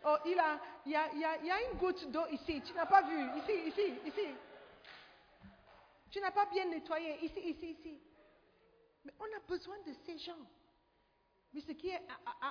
Oh, 0.04 0.16
il, 0.26 0.40
a, 0.40 0.60
il, 0.84 0.92
y 0.92 0.96
a, 0.96 1.14
il, 1.14 1.52
a, 1.52 1.70
une 1.70 1.78
goutte 1.78 2.10
d'eau 2.10 2.26
ici. 2.32 2.60
Tu 2.66 2.74
n'as 2.74 2.88
pas 2.88 3.04
vu. 3.04 3.16
Ici, 3.38 3.68
ici, 3.68 3.94
ici. 4.04 4.28
Tu 6.10 6.20
n'as 6.20 6.32
pas 6.32 6.48
bien 6.48 6.66
nettoyé. 6.66 7.24
Ici, 7.24 7.40
ici, 7.40 7.70
ici. 7.72 8.02
Mais 9.06 9.14
on 9.20 9.26
a 9.26 9.40
besoin 9.48 9.76
de 9.86 9.94
ces 10.08 10.18
gens. 10.18 10.40
Mais 11.54 11.62
ce 11.62 11.72
qui 11.74 11.90
est 11.90 12.02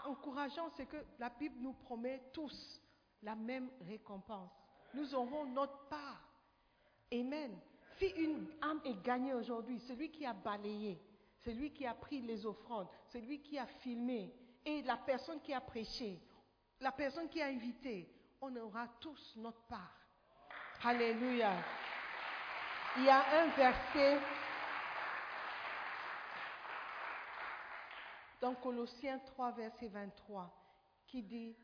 encourageant, 0.04 0.70
c'est 0.76 0.86
que 0.86 1.04
la 1.18 1.30
Bible 1.30 1.56
nous 1.58 1.72
promet 1.72 2.22
tous 2.32 2.80
la 3.22 3.34
même 3.34 3.68
récompense. 3.88 4.52
Nous 4.94 5.12
aurons 5.12 5.44
notre 5.46 5.88
part. 5.88 6.22
Amen. 7.12 7.58
Si 7.98 8.06
une 8.06 8.46
âme 8.62 8.80
est 8.84 9.02
gagnée 9.02 9.34
aujourd'hui, 9.34 9.80
celui 9.88 10.12
qui 10.12 10.24
a 10.24 10.34
balayé, 10.34 11.00
celui 11.44 11.72
qui 11.72 11.84
a 11.84 11.94
pris 11.94 12.20
les 12.20 12.46
offrandes, 12.46 12.88
celui 13.08 13.40
qui 13.40 13.58
a 13.58 13.66
filmé 13.66 14.32
et 14.66 14.82
la 14.82 14.96
personne 14.96 15.40
qui 15.40 15.54
a 15.54 15.60
prêché, 15.60 16.20
la 16.80 16.90
personne 16.92 17.28
qui 17.28 17.40
a 17.40 17.46
invité, 17.46 18.12
on 18.40 18.54
aura 18.56 18.88
tous 19.00 19.34
notre 19.36 19.62
part. 19.62 19.96
Alléluia. 20.82 21.52
Il 22.96 23.04
y 23.04 23.08
a 23.08 23.42
un 23.42 23.48
verset 23.56 24.18
dans 28.40 28.54
Colossiens 28.56 29.20
3, 29.20 29.52
verset 29.52 29.88
23, 29.88 30.52
qui 31.06 31.22
dit, 31.22 31.56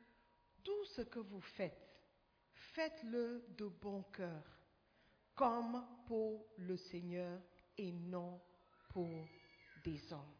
Tout 0.62 0.84
ce 0.96 1.02
que 1.02 1.18
vous 1.18 1.40
faites, 1.40 1.88
faites-le 2.54 3.44
de 3.58 3.66
bon 3.66 4.02
cœur, 4.12 4.44
comme 5.34 5.84
pour 6.06 6.46
le 6.56 6.76
Seigneur 6.76 7.40
et 7.76 7.92
non 7.92 8.40
pour 8.90 9.26
des 9.84 10.12
hommes. 10.12 10.36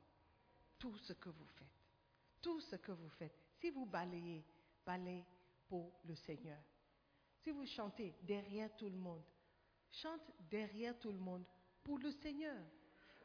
Tout 0.79 0.97
ce 0.99 1.13
que 1.13 1.29
vous 1.29 1.47
faites, 1.47 1.72
tout 2.43 2.61
ce 2.61 2.76
que 2.76 2.93
vous 2.93 3.09
faites, 3.11 3.34
si 3.61 3.70
vous 3.70 3.86
balayez, 3.86 4.45
balayez 4.84 5.24
pour 5.68 5.93
le 6.05 6.14
Seigneur. 6.16 6.59
Si 7.43 7.51
vous 7.51 7.66
chantez 7.66 8.14
derrière 8.22 8.74
tout 8.76 8.88
le 8.88 8.97
monde, 8.97 9.22
chante 9.90 10.30
derrière 10.51 10.99
tout 10.99 11.12
le 11.12 11.18
monde 11.18 11.45
pour 11.82 11.99
le 11.99 12.11
Seigneur. 12.11 12.57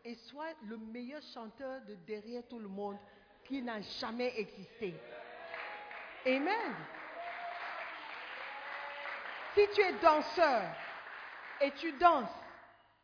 Et 0.03 0.15
sois 0.15 0.53
le 0.63 0.77
meilleur 0.77 1.21
chanteur 1.33 1.83
de 1.85 1.95
derrière 1.95 2.47
tout 2.47 2.59
le 2.59 2.67
monde 2.67 2.97
qui 3.43 3.61
n'a 3.61 3.81
jamais 3.81 4.39
existé. 4.39 4.93
Amen. 6.25 6.75
Si 9.53 9.61
tu 9.73 9.81
es 9.81 9.99
danseur 9.99 10.71
et 11.61 11.71
tu 11.71 11.91
danses, 11.93 12.29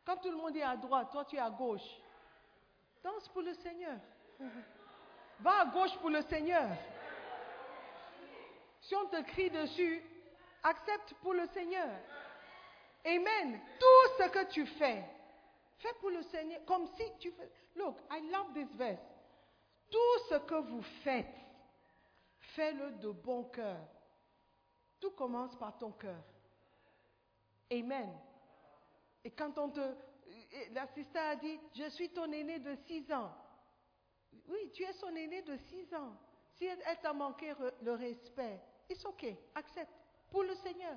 quand 0.06 0.18
tout 0.18 0.30
le 0.30 0.38
monde 0.38 0.56
est 0.56 0.64
à 0.64 0.78
droite, 0.78 1.12
toi 1.12 1.26
tu 1.26 1.36
es 1.36 1.40
à 1.40 1.50
gauche, 1.50 1.82
danse 3.04 3.28
pour 3.30 3.42
le 3.42 3.54
Seigneur. 3.56 4.00
Va 5.40 5.62
à 5.62 5.66
gauche 5.66 5.98
pour 6.00 6.10
le 6.10 6.22
Seigneur. 6.24 6.70
Si 8.82 8.96
on 8.96 9.06
te 9.08 9.22
crie 9.24 9.50
dessus, 9.50 10.02
accepte 10.64 11.14
pour 11.22 11.34
le 11.34 11.48
Seigneur. 11.48 11.90
Amen. 13.06 13.60
Tout 13.80 14.24
ce 14.24 14.30
que 14.30 14.52
tu 14.52 14.66
fais, 14.66 15.04
fais 15.80 15.94
pour 16.00 16.10
le 16.10 16.22
Seigneur. 16.24 16.64
Comme 16.66 16.88
si 16.96 17.04
tu 17.20 17.32
fais. 17.32 17.50
Look, 17.76 17.98
I 18.12 18.30
love 18.30 18.54
this 18.54 18.70
verse. 18.76 19.02
Tout 19.90 20.26
ce 20.30 20.36
que 20.36 20.56
vous 20.56 20.82
faites, 21.04 21.36
fais-le 22.56 22.92
de 22.92 23.12
bon 23.12 23.46
cœur. 23.46 23.80
Tout 25.00 25.12
commence 25.12 25.56
par 25.58 25.78
ton 25.78 25.92
cœur. 25.92 26.24
Amen. 27.72 28.10
Et 29.24 29.32
quand 29.32 29.58
on 29.58 29.70
te. 29.70 29.96
L'assistant 30.72 31.30
a 31.30 31.36
dit 31.36 31.60
Je 31.76 31.90
suis 31.90 32.10
ton 32.10 32.32
aîné 32.32 32.60
de 32.60 32.76
6 32.88 33.12
ans. 33.12 33.32
Oui, 34.48 34.72
tu 34.74 34.84
es 34.84 34.94
son 34.94 35.16
aîné 35.16 35.42
de 35.42 35.56
6 35.56 35.94
ans. 35.96 36.14
Si 36.56 36.66
elle, 36.66 36.80
t'a 37.02 37.14
manqué 37.14 37.54
le 37.82 37.94
respect, 37.94 38.60
it's 38.90 39.04
ok, 39.06 39.26
accepte. 39.56 39.92
Pour 40.30 40.44
le 40.44 40.56
Seigneur. 40.56 40.96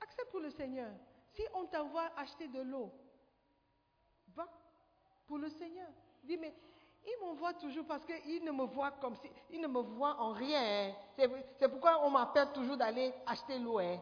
Accepte 0.00 0.30
pour 0.30 0.40
le 0.40 0.50
Seigneur. 0.50 0.90
Si 1.32 1.42
on 1.54 1.64
t'envoie 1.66 2.10
acheter 2.16 2.48
de 2.48 2.60
l'eau, 2.62 2.92
va 4.34 4.46
pour 5.26 5.38
le 5.38 5.48
Seigneur. 5.48 5.88
Dis, 6.22 6.36
mais 6.36 6.54
il 7.06 7.16
m'envoie 7.20 7.54
toujours 7.54 7.86
parce 7.86 8.04
qu'il 8.04 8.44
ne 8.44 8.50
me 8.52 8.64
voit 8.64 8.92
comme 8.92 9.14
si. 9.16 9.30
Il 9.50 9.60
ne 9.60 9.66
me 9.66 9.80
voit 9.80 10.16
en 10.20 10.32
rien. 10.32 10.60
hein. 10.90 10.94
C'est 11.16 11.30
c'est 11.58 11.68
pourquoi 11.68 12.04
on 12.04 12.10
m'appelle 12.10 12.50
toujours 12.52 12.76
d'aller 12.76 13.12
acheter 13.26 13.58
l'eau. 13.58 13.78
hein. 13.78 13.98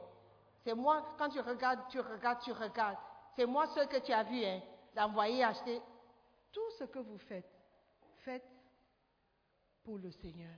C'est 0.64 0.74
moi, 0.74 1.14
quand 1.18 1.28
tu 1.28 1.40
regardes, 1.40 1.88
tu 1.88 1.98
regardes, 2.00 2.40
tu 2.40 2.52
regardes. 2.52 2.96
C'est 3.36 3.46
moi 3.46 3.66
ce 3.68 3.80
que 3.86 3.98
tu 3.98 4.12
as 4.12 4.22
vu, 4.22 4.44
hein, 4.44 4.60
d'envoyer 4.94 5.42
acheter. 5.42 5.80
Tout 6.52 6.70
ce 6.78 6.84
que 6.84 6.98
vous 6.98 7.18
faites, 7.18 7.50
faites 8.24 8.46
pour 9.84 9.98
le 9.98 10.10
Seigneur. 10.10 10.52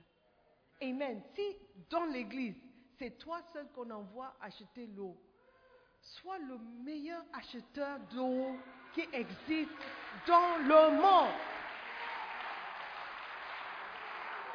Amen. 0.81 1.21
Si 1.35 1.57
dans 1.89 2.05
l'église, 2.05 2.55
c'est 2.99 3.17
toi 3.17 3.39
seul 3.53 3.67
qu'on 3.73 3.89
envoie 3.89 4.33
acheter 4.41 4.87
l'eau, 4.87 5.15
sois 6.01 6.37
le 6.39 6.57
meilleur 6.83 7.23
acheteur 7.33 7.99
d'eau 8.11 8.55
qui 8.93 9.07
existe 9.13 9.71
dans 10.27 10.57
le 10.57 10.91
monde. 11.01 11.33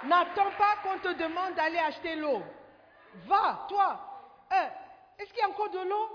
N'attends 0.05 0.51
pas 0.57 0.77
qu'on 0.83 0.99
te 0.99 1.13
demande 1.15 1.55
d'aller 1.55 1.79
acheter 1.79 2.17
l'eau. 2.17 2.43
Va, 3.27 3.67
toi. 3.69 4.47
Euh, 4.53 4.69
Est-ce 5.19 5.31
qu'il 5.31 5.41
y 5.41 5.43
a 5.43 5.49
encore 5.49 5.71
de 5.71 5.81
l'eau? 5.81 6.09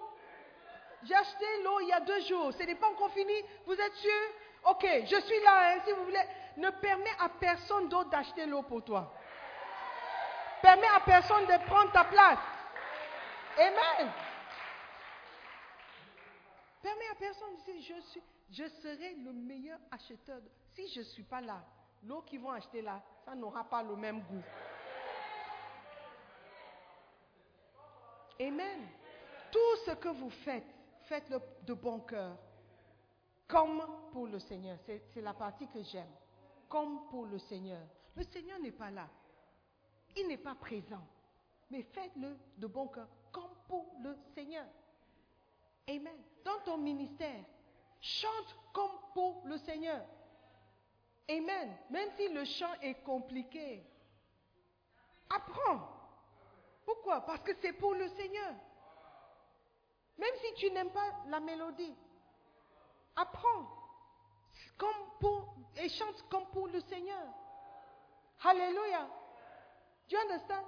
J'ai 1.04 1.14
acheté 1.14 1.46
l'eau 1.64 1.80
il 1.82 1.90
y 1.90 1.94
a 1.94 2.00
deux 2.00 2.22
jours. 2.22 2.52
Ce 2.54 2.64
n'est 2.64 2.76
pas 2.76 2.90
encore 2.90 3.12
fini. 3.12 3.34
Vous 3.66 3.74
êtes 3.74 3.94
sûr? 3.94 4.12
Ok, 4.66 4.84
je 4.84 5.20
suis 5.22 5.40
là, 5.44 5.76
hein, 5.76 5.80
si 5.86 5.92
vous 5.92 6.06
voulez. 6.06 6.24
Ne 6.58 6.70
permets 6.70 7.16
à 7.20 7.30
personne 7.30 7.88
d'autre 7.88 8.10
d'acheter 8.10 8.46
l'eau 8.46 8.64
pour 8.64 8.84
toi. 8.84 9.14
Permets 10.62 10.88
à 10.96 11.02
personne 11.02 11.46
de 11.46 11.66
prendre 11.66 11.92
ta 11.92 12.06
place. 12.06 12.40
Amen. 13.58 14.12
Permets 16.82 17.08
à 17.12 17.16
personne 17.16 17.56
de 17.58 17.72
dire, 17.72 17.96
je, 17.96 18.02
suis, 18.10 18.24
je 18.50 18.68
serai 18.82 19.14
le 19.16 19.34
meilleur 19.34 19.78
acheteur. 19.92 20.40
Si 20.74 20.88
je 20.94 21.00
ne 21.00 21.06
suis 21.06 21.24
pas 21.24 21.42
là, 21.42 21.64
l'eau 22.04 22.22
qu'ils 22.22 22.40
vont 22.40 22.52
acheter 22.52 22.82
là, 22.82 23.02
ça 23.24 23.36
n'aura 23.36 23.64
pas 23.66 23.84
le 23.84 23.96
même 23.96 24.22
goût. 24.22 24.44
Amen. 28.40 28.88
Tout 29.52 29.76
ce 29.86 29.92
que 29.92 30.10
vous 30.10 30.30
faites, 30.30 30.74
faites-le 31.04 31.40
de 31.64 31.74
bon 31.74 32.00
cœur. 32.00 32.36
Comme 33.48 33.86
pour 34.12 34.28
le 34.28 34.40
Seigneur. 34.40 34.78
C'est 34.86 35.22
la 35.22 35.34
partie 35.34 35.68
que 35.68 35.82
j'aime. 35.84 36.12
Comme 36.70 37.08
pour 37.10 37.26
le 37.26 37.38
Seigneur. 37.38 37.82
Le 38.16 38.24
Seigneur 38.24 38.60
n'est 38.60 38.72
pas 38.72 38.92
là. 38.92 39.08
Il 40.16 40.28
n'est 40.28 40.38
pas 40.38 40.56
présent. 40.56 41.06
Mais 41.70 41.84
faites-le 41.84 42.38
de 42.58 42.68
bon 42.68 42.88
cœur. 42.88 43.08
Comme 43.32 43.56
pour 43.68 43.94
le 44.02 44.16
Seigneur. 44.34 44.66
Amen. 45.88 46.18
Dans 46.44 46.60
ton 46.64 46.78
ministère, 46.78 47.44
chante 48.02 48.56
comme 48.74 48.98
pour 49.14 49.44
le 49.46 49.58
Seigneur. 49.58 50.04
Amen. 51.30 51.76
Même 51.90 52.10
si 52.18 52.30
le 52.30 52.46
chant 52.46 52.74
est 52.82 53.04
compliqué, 53.04 53.84
apprends. 55.30 55.90
Pourquoi? 56.86 57.22
Parce 57.22 57.42
que 57.42 57.52
c'est 57.62 57.74
pour 57.74 57.94
le 57.94 58.08
Seigneur. 58.10 58.54
Même 60.18 60.34
si 60.42 60.54
tu 60.56 60.72
n'aimes 60.72 60.92
pas 60.92 61.12
la 61.28 61.40
mélodie, 61.40 61.96
apprends. 63.16 63.76
Et 65.78 65.90
chante 65.90 66.24
comme 66.30 66.46
pour 66.48 66.68
le 66.68 66.80
Seigneur. 66.82 67.24
Alléluia. 68.44 69.08
You 70.10 70.20
understand? 70.20 70.64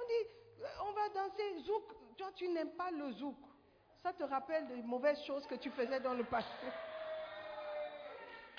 On 0.00 0.06
dit, 0.06 0.28
euh, 0.62 0.66
on 0.82 0.92
va 0.92 1.08
danser 1.10 1.58
zouk. 1.60 1.84
Toi, 2.16 2.28
tu 2.34 2.48
n'aimes 2.48 2.72
pas 2.72 2.90
le 2.90 3.12
zouk. 3.12 3.36
Ça 4.02 4.12
te 4.12 4.24
rappelle 4.24 4.66
des 4.68 4.82
mauvaises 4.82 5.22
choses 5.24 5.46
que 5.46 5.54
tu 5.56 5.70
faisais 5.70 6.00
dans 6.00 6.14
le 6.14 6.24
passé. 6.24 6.48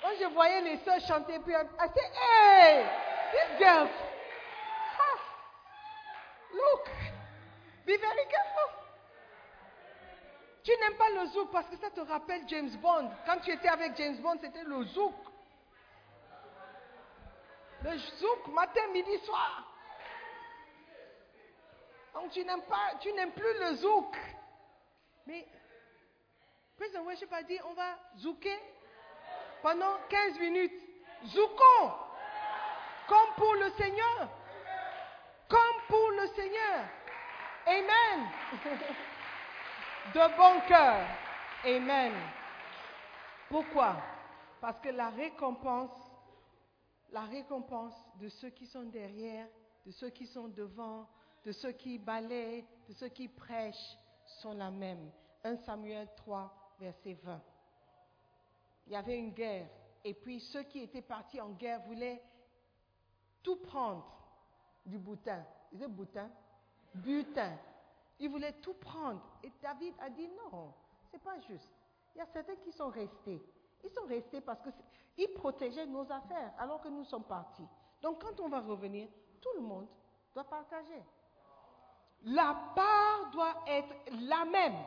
Quand 0.00 0.10
je 0.18 0.26
voyais 0.26 0.60
les 0.62 0.78
soeurs 0.78 1.00
chanter, 1.00 1.38
puis 1.40 1.54
I 1.54 1.64
said, 1.78 2.12
hey, 2.14 2.84
these 3.32 3.58
girls, 3.58 3.90
ah, 4.98 5.18
look, 6.52 6.88
be 7.84 7.96
very 7.98 8.26
careful. 8.30 8.81
Tu 10.64 10.70
n'aimes 10.78 10.96
pas 10.96 11.10
le 11.10 11.26
zouk 11.26 11.50
parce 11.50 11.66
que 11.68 11.76
ça 11.76 11.90
te 11.90 12.00
rappelle 12.00 12.42
James 12.48 12.70
Bond. 12.80 13.10
Quand 13.26 13.38
tu 13.40 13.50
étais 13.50 13.68
avec 13.68 13.96
James 13.96 14.16
Bond, 14.18 14.38
c'était 14.40 14.62
le 14.62 14.84
zouk. 14.84 15.14
Le 17.84 17.98
zouk, 17.98 18.46
matin, 18.48 18.86
midi, 18.92 19.18
soir. 19.24 19.66
Donc 22.14 22.30
tu 22.30 22.44
n'aimes 22.44 22.62
pas, 22.62 22.94
tu 23.00 23.12
n'aimes 23.12 23.32
plus 23.32 23.58
le 23.58 23.74
zouk. 23.76 24.16
Mais 25.26 25.46
Président 26.76 27.02
Worship 27.02 27.32
a 27.32 27.42
dit, 27.42 27.58
on 27.64 27.74
va 27.74 27.98
zouker 28.18 28.58
pendant 29.62 29.96
15 30.08 30.38
minutes. 30.38 30.80
Zoukons 31.26 31.92
comme 33.08 33.34
pour 33.36 33.54
le 33.54 33.70
Seigneur. 33.72 34.28
Comme 35.48 35.82
pour 35.88 36.10
le 36.10 36.26
Seigneur. 36.28 36.84
Amen. 37.66 38.28
De 40.10 40.36
bon 40.36 40.66
cœur. 40.66 41.06
Amen. 41.64 42.12
Pourquoi? 43.48 43.96
Parce 44.60 44.80
que 44.80 44.88
la 44.88 45.10
récompense, 45.10 45.90
la 47.12 47.22
récompense 47.22 47.94
de 48.20 48.28
ceux 48.28 48.50
qui 48.50 48.66
sont 48.66 48.82
derrière, 48.82 49.46
de 49.86 49.92
ceux 49.92 50.10
qui 50.10 50.26
sont 50.26 50.48
devant, 50.48 51.08
de 51.44 51.52
ceux 51.52 51.72
qui 51.72 51.98
balayent, 51.98 52.66
de 52.88 52.94
ceux 52.94 53.08
qui 53.08 53.28
prêchent, 53.28 53.96
sont 54.40 54.54
la 54.54 54.70
même. 54.70 55.10
1 55.44 55.56
Samuel 55.58 56.08
3, 56.16 56.52
verset 56.80 57.14
20. 57.22 57.40
Il 58.88 58.92
y 58.92 58.96
avait 58.96 59.18
une 59.18 59.32
guerre. 59.32 59.68
Et 60.04 60.14
puis 60.14 60.40
ceux 60.40 60.64
qui 60.64 60.80
étaient 60.80 61.00
partis 61.00 61.40
en 61.40 61.50
guerre 61.50 61.80
voulaient 61.82 62.20
tout 63.42 63.56
prendre 63.56 64.04
du 64.84 64.98
boutin. 64.98 65.44
Ils 65.70 65.78
disaient 65.78 65.88
boutin 65.88 66.28
Butin. 66.94 67.56
Ils 68.18 68.30
voulaient 68.30 68.60
tout 68.60 68.74
prendre. 68.74 69.20
Et 69.42 69.52
David 69.60 69.94
a 70.00 70.10
dit 70.10 70.28
non, 70.28 70.72
c'est 71.10 71.22
pas 71.22 71.38
juste. 71.40 71.68
Il 72.14 72.18
y 72.18 72.20
a 72.20 72.26
certains 72.26 72.56
qui 72.56 72.72
sont 72.72 72.88
restés. 72.88 73.42
Ils 73.84 73.90
sont 73.90 74.06
restés 74.06 74.40
parce 74.40 74.60
qu'ils 75.16 75.32
protégeaient 75.34 75.86
nos 75.86 76.10
affaires 76.10 76.52
alors 76.58 76.80
que 76.80 76.88
nous 76.88 77.04
sommes 77.04 77.24
partis. 77.24 77.66
Donc 78.00 78.22
quand 78.22 78.38
on 78.40 78.48
va 78.48 78.60
revenir, 78.60 79.08
tout 79.40 79.50
le 79.56 79.62
monde 79.62 79.86
doit 80.34 80.44
partager. 80.44 81.02
La 82.24 82.54
part 82.74 83.30
doit 83.32 83.56
être 83.66 83.94
la 84.28 84.44
même 84.44 84.84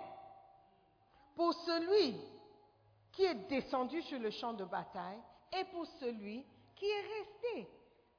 pour 1.36 1.53
celui 1.53 2.17
qui 3.11 3.23
est 3.23 3.47
descendu 3.49 4.01
sur 4.03 4.19
le 4.19 4.30
champ 4.32 4.53
de 4.53 4.63
bataille 4.63 5.19
et 5.51 5.65
pour 5.65 5.86
celui 5.99 6.45
qui 6.76 6.86
est 6.86 7.01
resté 7.01 7.69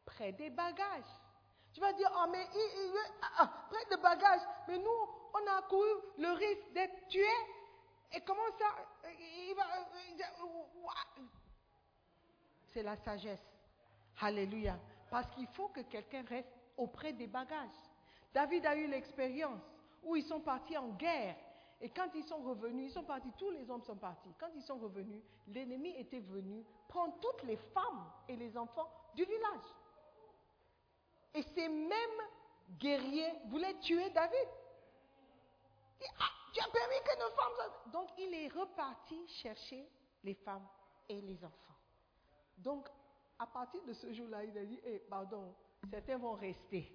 près 0.05 0.33
des 0.33 0.51
bagages. 0.51 1.05
Tu 1.77 1.81
vas 1.83 1.93
dire, 1.93 2.11
oh, 2.17 2.25
mais 2.33 2.43
il, 2.55 2.59
il- 2.59 2.95
ah, 3.21 3.29
ah, 3.41 3.53
près 3.69 3.85
des 3.95 4.01
bagages, 4.03 4.41
mais 4.67 4.79
nous, 4.79 5.09
on 5.35 5.47
a 5.47 5.61
couru 5.69 5.87
le 6.17 6.33
risque 6.33 6.73
d'être 6.73 7.07
tués. 7.09 7.27
Et 8.15 8.23
comment 8.23 8.51
ça? 8.59 8.65
C'est 12.73 12.83
la 12.83 12.97
sagesse. 12.97 13.45
Alléluia. 14.23 14.79
Parce 15.11 15.27
qu'il 15.35 15.47
faut 15.49 15.69
que 15.69 15.81
quelqu'un 15.83 16.25
reste 16.27 16.49
auprès 16.79 17.13
des 17.13 17.27
bagages. 17.27 17.69
David 18.33 18.65
a 18.65 18.75
eu 18.75 18.87
l'expérience 18.87 19.61
où 20.03 20.17
ils 20.17 20.25
sont 20.25 20.41
partis 20.41 20.79
en 20.79 20.89
guerre. 20.93 21.37
Et 21.83 21.91
quand 21.91 22.09
ils 22.15 22.25
sont 22.25 22.39
revenus, 22.39 22.87
ils 22.91 22.95
sont 22.95 23.05
partis, 23.05 23.31
tous 23.37 23.51
les 23.51 23.69
hommes 23.71 23.83
sont 23.83 23.97
partis. 23.97 24.33
Quand 24.41 24.49
ils 24.55 24.63
sont 24.63 24.79
revenus, 24.79 25.23
l'ennemi 25.49 25.91
était 25.99 26.21
venu 26.21 26.65
prendre 26.89 27.21
toutes 27.21 27.43
les 27.43 27.59
femmes 27.59 28.11
et 28.29 28.37
les 28.37 28.57
enfants 28.57 28.91
du 29.15 29.25
village. 29.27 29.75
Et 31.37 31.43
ces 31.55 31.69
mêmes 31.69 32.23
guerriers 32.79 33.35
voulaient 33.49 33.79
tuer 33.81 34.09
David. 34.11 34.49
Dit, 36.01 36.07
Ah, 36.19 36.31
tu 36.53 36.61
as 36.61 36.69
permis 36.69 36.97
que 37.05 37.19
nos 37.19 37.37
femmes... 37.37 37.93
Donc 37.93 38.09
il 38.19 38.33
est 38.33 38.49
reparti 38.49 39.29
chercher 39.29 39.87
les 40.25 40.35
femmes 40.35 40.67
et 41.11 41.21
les 41.21 41.45
enfants. 41.45 41.77
Donc, 42.57 42.89
à 43.39 43.47
partir 43.47 43.83
de 43.85 43.93
ce 43.93 44.11
jour-là, 44.15 44.45
il 44.45 44.57
a 44.57 44.65
dit, 44.65 44.81
Eh, 44.85 44.99
pardon, 45.11 45.55
certains 45.91 46.17
vont 46.17 46.33
rester 46.33 46.91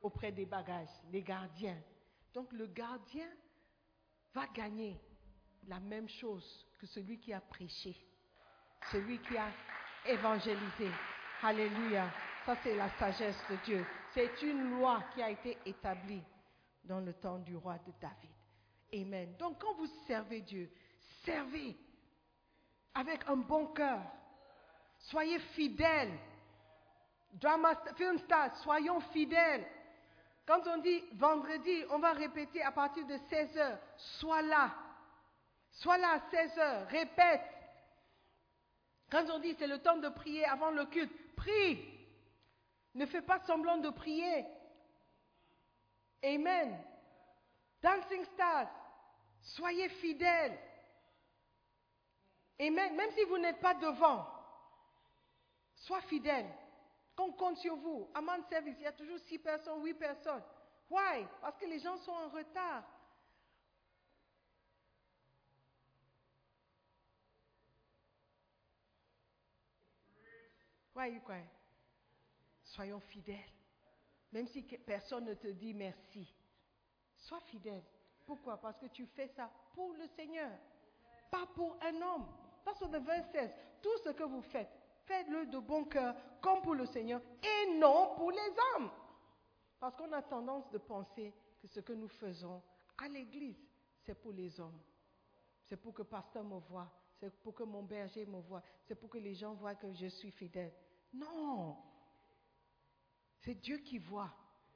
auprès 0.00 0.32
des 0.32 0.46
bagages, 0.46 0.88
les 1.12 1.22
gardiens. 1.22 1.78
Donc, 2.32 2.50
le 2.52 2.66
gardien 2.66 3.28
va 4.32 4.46
gagner 4.48 4.98
la 5.68 5.80
même 5.80 6.08
chose 6.08 6.66
que 6.78 6.86
celui 6.86 7.18
qui 7.18 7.34
a 7.34 7.40
prêché, 7.42 7.94
celui 8.90 9.18
qui 9.20 9.36
a 9.36 9.50
évangélisé. 10.06 10.90
Alléluia. 11.42 12.10
Ça, 12.46 12.56
c'est 12.62 12.76
la 12.76 12.88
sagesse 12.90 13.42
de 13.50 13.56
Dieu. 13.64 13.84
C'est 14.14 14.40
une 14.42 14.78
loi 14.78 15.02
qui 15.12 15.20
a 15.20 15.30
été 15.30 15.58
établie 15.66 16.22
dans 16.84 17.00
le 17.00 17.12
temps 17.12 17.38
du 17.38 17.56
roi 17.56 17.76
de 17.78 17.92
David. 18.00 18.30
Amen. 18.94 19.36
Donc, 19.36 19.60
quand 19.60 19.74
vous 19.74 19.88
servez 20.06 20.42
Dieu, 20.42 20.70
servez 21.24 21.76
avec 22.94 23.28
un 23.28 23.36
bon 23.36 23.66
cœur. 23.66 24.00
Soyez 24.98 25.40
fidèles. 25.40 26.16
Drama, 27.32 27.74
film 27.96 28.16
stars, 28.20 28.56
soyons 28.58 29.00
fidèles. 29.00 29.66
Quand 30.46 30.64
on 30.68 30.78
dit 30.78 31.02
vendredi, 31.14 31.82
on 31.90 31.98
va 31.98 32.12
répéter 32.12 32.62
à 32.62 32.70
partir 32.70 33.04
de 33.08 33.16
16 33.28 33.58
heures. 33.58 33.78
Sois 33.96 34.42
là. 34.42 34.72
Sois 35.72 35.98
là 35.98 36.12
à 36.12 36.30
16 36.30 36.58
heures. 36.58 36.86
Répète. 36.86 37.42
Quand 39.10 39.24
on 39.30 39.40
dit 39.40 39.56
c'est 39.58 39.66
le 39.66 39.78
temps 39.78 39.96
de 39.96 40.08
prier 40.10 40.44
avant 40.44 40.70
le 40.70 40.84
culte, 40.86 41.34
prie. 41.34 41.95
Ne 42.96 43.04
fais 43.04 43.20
pas 43.20 43.38
semblant 43.40 43.76
de 43.76 43.90
prier. 43.90 44.46
Amen. 46.24 46.82
Dancing 47.82 48.24
stars, 48.24 48.70
soyez 49.42 49.90
fidèles. 49.90 50.58
Amen. 52.58 52.96
Même 52.96 53.10
si 53.10 53.22
vous 53.24 53.36
n'êtes 53.36 53.60
pas 53.60 53.74
devant, 53.74 54.26
sois 55.74 56.00
fidèle. 56.02 56.50
Qu'on 57.14 57.32
compte 57.32 57.58
sur 57.58 57.76
vous. 57.76 58.10
À 58.14 58.22
man 58.22 58.42
service, 58.48 58.76
il 58.78 58.84
y 58.84 58.86
a 58.86 58.92
toujours 58.92 59.18
six 59.20 59.38
personnes, 59.38 59.82
huit 59.84 59.94
personnes. 59.94 60.42
Why? 60.88 61.26
Parce 61.42 61.58
que 61.58 61.66
les 61.66 61.78
gens 61.78 61.98
sont 61.98 62.12
en 62.12 62.28
retard. 62.30 62.82
Why 70.94 71.08
you 71.08 71.20
crying? 71.20 71.55
Soyons 72.76 73.00
fidèles. 73.00 73.52
Même 74.32 74.46
si 74.48 74.62
personne 74.62 75.24
ne 75.24 75.34
te 75.34 75.48
dit 75.48 75.72
merci. 75.72 76.30
Sois 77.14 77.40
fidèle. 77.40 77.82
Pourquoi? 78.26 78.60
Parce 78.60 78.78
que 78.78 78.86
tu 78.86 79.06
fais 79.06 79.28
ça 79.28 79.50
pour 79.72 79.94
le 79.94 80.06
Seigneur, 80.08 80.50
pas 81.30 81.46
pour 81.54 81.78
un 81.82 81.94
homme. 82.02 82.26
Parce 82.66 82.78
que 82.78 82.84
le 82.84 82.98
verset 82.98 83.30
16, 83.32 83.50
tout 83.80 83.96
ce 84.04 84.10
que 84.10 84.24
vous 84.24 84.42
faites, 84.42 84.68
faites-le 85.06 85.46
de 85.46 85.58
bon 85.58 85.84
cœur, 85.84 86.14
comme 86.42 86.60
pour 86.60 86.74
le 86.74 86.84
Seigneur, 86.84 87.22
et 87.42 87.78
non 87.78 88.14
pour 88.14 88.30
les 88.30 88.50
hommes. 88.74 88.90
Parce 89.80 89.96
qu'on 89.96 90.12
a 90.12 90.20
tendance 90.20 90.68
de 90.70 90.78
penser 90.78 91.32
que 91.58 91.68
ce 91.68 91.80
que 91.80 91.94
nous 91.94 92.08
faisons 92.08 92.62
à 92.98 93.08
l'église, 93.08 93.56
c'est 94.04 94.20
pour 94.20 94.32
les 94.32 94.60
hommes. 94.60 94.82
C'est 95.64 95.78
pour 95.78 95.94
que 95.94 96.02
pasteur 96.02 96.44
me 96.44 96.58
voie, 96.58 96.92
c'est 97.20 97.30
pour 97.42 97.54
que 97.54 97.62
mon 97.62 97.84
berger 97.84 98.26
me 98.26 98.40
voie, 98.40 98.62
c'est 98.84 98.96
pour 98.96 99.08
que 99.08 99.18
les 99.18 99.34
gens 99.34 99.54
voient 99.54 99.76
que 99.76 99.90
je 99.94 100.08
suis 100.08 100.30
fidèle. 100.30 100.74
Non. 101.14 101.78
C'est 103.46 103.54
Dieu 103.54 103.78
qui 103.78 103.98
voit 103.98 104.34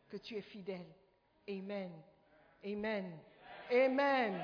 que 0.09 0.17
tu 0.17 0.37
es 0.37 0.43
fidèle. 0.43 0.87
Amen. 1.49 1.91
Amen. 2.65 3.19
Amen. 3.69 4.41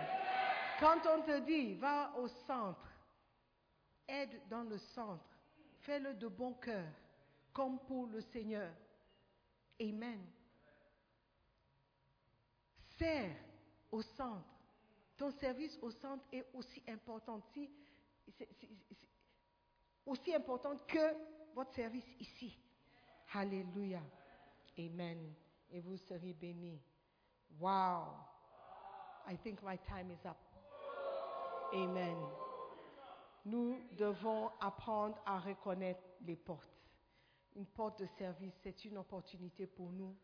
Quand 0.80 0.98
on 1.06 1.22
te 1.22 1.38
dit, 1.44 1.74
va 1.74 2.12
au 2.18 2.26
centre, 2.26 2.90
aide 4.08 4.42
dans 4.50 4.64
le 4.64 4.78
centre, 4.78 5.24
fais-le 5.82 6.14
de 6.14 6.26
bon 6.26 6.54
cœur, 6.54 6.88
comme 7.52 7.78
pour 7.86 8.08
le 8.08 8.20
Seigneur. 8.20 8.72
Amen. 9.80 10.20
Sers 12.98 13.36
au 13.92 14.02
centre. 14.02 14.50
Ton 15.16 15.30
service 15.30 15.78
au 15.80 15.92
centre 15.92 16.24
est 16.32 16.46
aussi 16.52 16.82
important, 16.88 17.40
aussi 20.04 20.34
important 20.34 20.76
que 20.78 21.14
votre 21.54 21.72
service 21.76 22.08
ici. 22.18 22.58
Alléluia. 23.32 24.02
Amen. 24.78 25.34
Et 25.70 25.80
vous 25.80 25.96
serez 25.96 26.32
bénis. 26.32 26.80
Wow. 27.58 28.14
I 29.28 29.36
think 29.42 29.62
my 29.62 29.76
time 29.78 30.10
is 30.10 30.26
up. 30.26 30.36
Amen. 31.72 32.16
Nous 33.44 33.80
devons 33.96 34.50
apprendre 34.60 35.16
à 35.24 35.38
reconnaître 35.38 36.02
les 36.22 36.36
portes. 36.36 36.70
Une 37.54 37.66
porte 37.66 38.00
de 38.00 38.06
service, 38.18 38.54
c'est 38.62 38.84
une 38.84 38.98
opportunité 38.98 39.66
pour 39.66 39.90
nous 39.90 40.16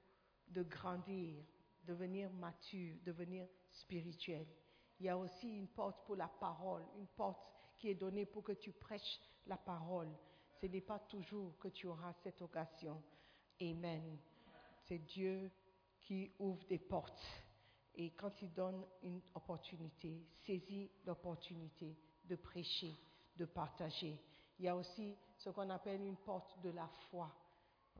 de 0.48 0.62
grandir, 0.62 1.42
devenir 1.84 2.30
mature, 2.32 2.96
devenir 3.04 3.46
spirituel. 3.70 4.46
Il 5.00 5.06
y 5.06 5.08
a 5.08 5.16
aussi 5.16 5.56
une 5.56 5.68
porte 5.68 6.04
pour 6.04 6.16
la 6.16 6.28
parole, 6.28 6.84
une 6.96 7.06
porte 7.06 7.42
qui 7.78 7.88
est 7.88 7.94
donnée 7.94 8.26
pour 8.26 8.44
que 8.44 8.52
tu 8.52 8.70
prêches 8.72 9.18
la 9.46 9.56
parole. 9.56 10.08
Ce 10.62 10.68
n'est 10.68 10.80
pas 10.80 11.00
toujours 11.00 11.58
que 11.58 11.66
tu 11.66 11.88
auras 11.88 12.12
cette 12.22 12.40
occasion. 12.40 13.02
Amen. 13.60 14.16
C'est 14.84 15.00
Dieu 15.00 15.50
qui 15.98 16.30
ouvre 16.38 16.64
des 16.66 16.78
portes. 16.78 17.26
Et 17.96 18.12
quand 18.12 18.40
il 18.42 18.52
donne 18.52 18.86
une 19.02 19.20
opportunité, 19.34 20.24
saisis 20.46 20.88
l'opportunité 21.04 21.96
de 22.24 22.36
prêcher, 22.36 22.94
de 23.34 23.44
partager. 23.44 24.16
Il 24.60 24.66
y 24.66 24.68
a 24.68 24.76
aussi 24.76 25.16
ce 25.36 25.50
qu'on 25.50 25.68
appelle 25.68 26.00
une 26.00 26.16
porte 26.18 26.56
de 26.60 26.70
la 26.70 26.86
foi. 27.10 27.28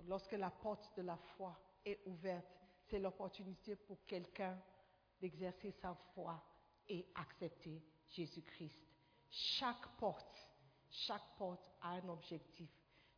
Lorsque 0.06 0.30
la 0.30 0.50
porte 0.50 0.96
de 0.96 1.02
la 1.02 1.16
foi 1.16 1.58
est 1.84 1.98
ouverte, 2.06 2.46
c'est 2.88 3.00
l'opportunité 3.00 3.74
pour 3.74 4.06
quelqu'un 4.06 4.56
d'exercer 5.20 5.72
sa 5.72 5.96
foi 6.14 6.40
et 6.88 7.08
accepter 7.16 7.82
Jésus-Christ. 8.08 8.78
Chaque 9.28 9.96
porte, 9.98 10.51
chaque 10.92 11.36
porte 11.36 11.70
a 11.80 11.92
un 11.92 12.08
objectif. 12.08 12.70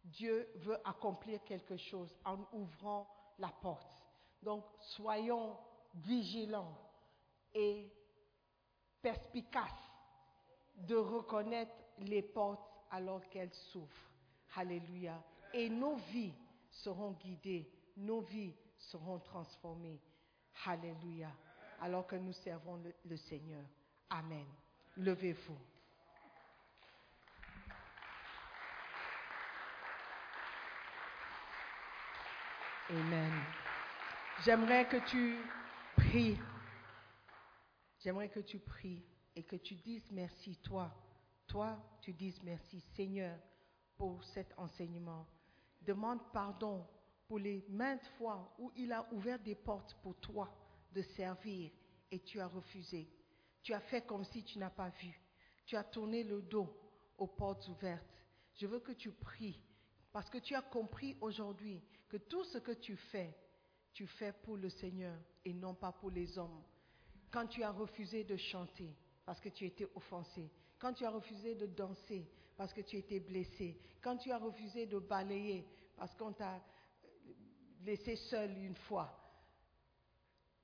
Dieu 0.05 0.49
veut 0.57 0.79
accomplir 0.85 1.43
quelque 1.45 1.77
chose 1.77 2.15
en 2.25 2.39
ouvrant 2.53 3.09
la 3.39 3.49
porte. 3.49 3.99
Donc, 4.43 4.65
soyons 4.81 5.57
vigilants 5.95 6.77
et 7.55 7.91
perspicaces 9.01 9.91
de 10.77 10.97
reconnaître 10.97 11.75
les 11.99 12.23
portes 12.23 12.69
alors 12.91 13.27
qu'elles 13.29 13.55
s'ouvrent. 13.73 14.11
Alléluia. 14.57 15.23
Et 15.53 15.69
nos 15.69 15.97
vies 15.97 16.35
seront 16.71 17.13
guidées, 17.13 17.71
nos 17.97 18.21
vies 18.21 18.55
seront 18.79 19.19
transformées. 19.19 20.01
Alléluia. 20.67 21.31
Alors 21.81 22.07
que 22.07 22.17
nous 22.17 22.33
servons 22.33 22.77
le, 22.77 22.95
le 23.05 23.17
Seigneur. 23.17 23.65
Amen. 24.11 24.47
Levez-vous. 24.97 25.59
Amen. 32.91 33.33
J'aimerais 34.45 34.87
que 34.87 34.99
tu 35.09 35.39
pries. 35.97 36.39
J'aimerais 37.99 38.29
que 38.29 38.41
tu 38.41 38.59
pries 38.59 39.03
et 39.35 39.43
que 39.43 39.57
tu 39.57 39.75
dises 39.77 40.07
merci, 40.11 40.59
toi. 40.59 40.95
Toi, 41.47 41.83
tu 42.03 42.13
dises 42.13 42.43
merci, 42.43 42.83
Seigneur, 42.95 43.39
pour 43.97 44.23
cet 44.25 44.53
enseignement. 44.59 45.27
Demande 45.81 46.21
pardon 46.31 46.87
pour 47.27 47.39
les 47.39 47.65
maintes 47.71 48.07
fois 48.19 48.55
où 48.59 48.71
il 48.77 48.93
a 48.93 49.11
ouvert 49.13 49.39
des 49.39 49.55
portes 49.55 49.97
pour 50.03 50.21
toi 50.21 50.55
de 50.93 51.01
servir 51.01 51.71
et 52.11 52.21
tu 52.21 52.39
as 52.39 52.49
refusé. 52.49 53.09
Tu 53.63 53.73
as 53.73 53.81
fait 53.81 54.03
comme 54.03 54.25
si 54.25 54.45
tu 54.45 54.59
n'as 54.59 54.69
pas 54.69 54.91
vu. 54.91 55.19
Tu 55.65 55.75
as 55.75 55.85
tourné 55.85 56.23
le 56.23 56.43
dos 56.43 56.69
aux 57.17 57.29
portes 57.29 57.67
ouvertes. 57.69 58.23
Je 58.57 58.67
veux 58.67 58.81
que 58.81 58.93
tu 58.93 59.11
pries 59.11 59.59
parce 60.13 60.29
que 60.29 60.39
tu 60.39 60.55
as 60.55 60.61
compris 60.61 61.17
aujourd'hui 61.23 61.83
que 62.15 62.19
tout 62.19 62.45
ce 62.45 62.59
que 62.59 62.71
tu 62.71 62.95
fais, 62.95 63.35
tu 63.93 64.07
fais 64.07 64.33
pour 64.33 64.57
le 64.57 64.69
Seigneur 64.69 65.19
et 65.45 65.53
non 65.53 65.75
pas 65.75 65.91
pour 65.91 66.13
les 66.13 66.39
hommes. 66.39 66.63
Quand 67.29 67.49
tu 67.49 67.65
as 67.65 67.73
refusé 67.73 68.23
de 68.23 68.37
chanter 68.37 68.95
parce 69.27 69.41
que 69.41 69.49
tu 69.49 69.65
étais 69.65 69.89
offensé, 69.97 70.49
quand 70.79 70.93
tu 70.93 71.05
as 71.05 71.11
refusé 71.11 71.57
de 71.57 71.67
danser 71.67 72.31
parce 72.57 72.73
que 72.73 72.83
tu 72.83 72.99
étais 72.99 73.19
blessé, 73.19 73.81
quand 74.01 74.17
tu 74.17 74.31
as 74.31 74.39
refusé 74.39 74.87
de 74.87 75.01
balayer 75.01 75.67
parce 75.97 76.15
qu'on 76.15 76.33
t'a 76.33 76.63
laissé 77.85 78.15
seul 78.15 78.57
une 78.59 78.77
fois, 78.77 79.13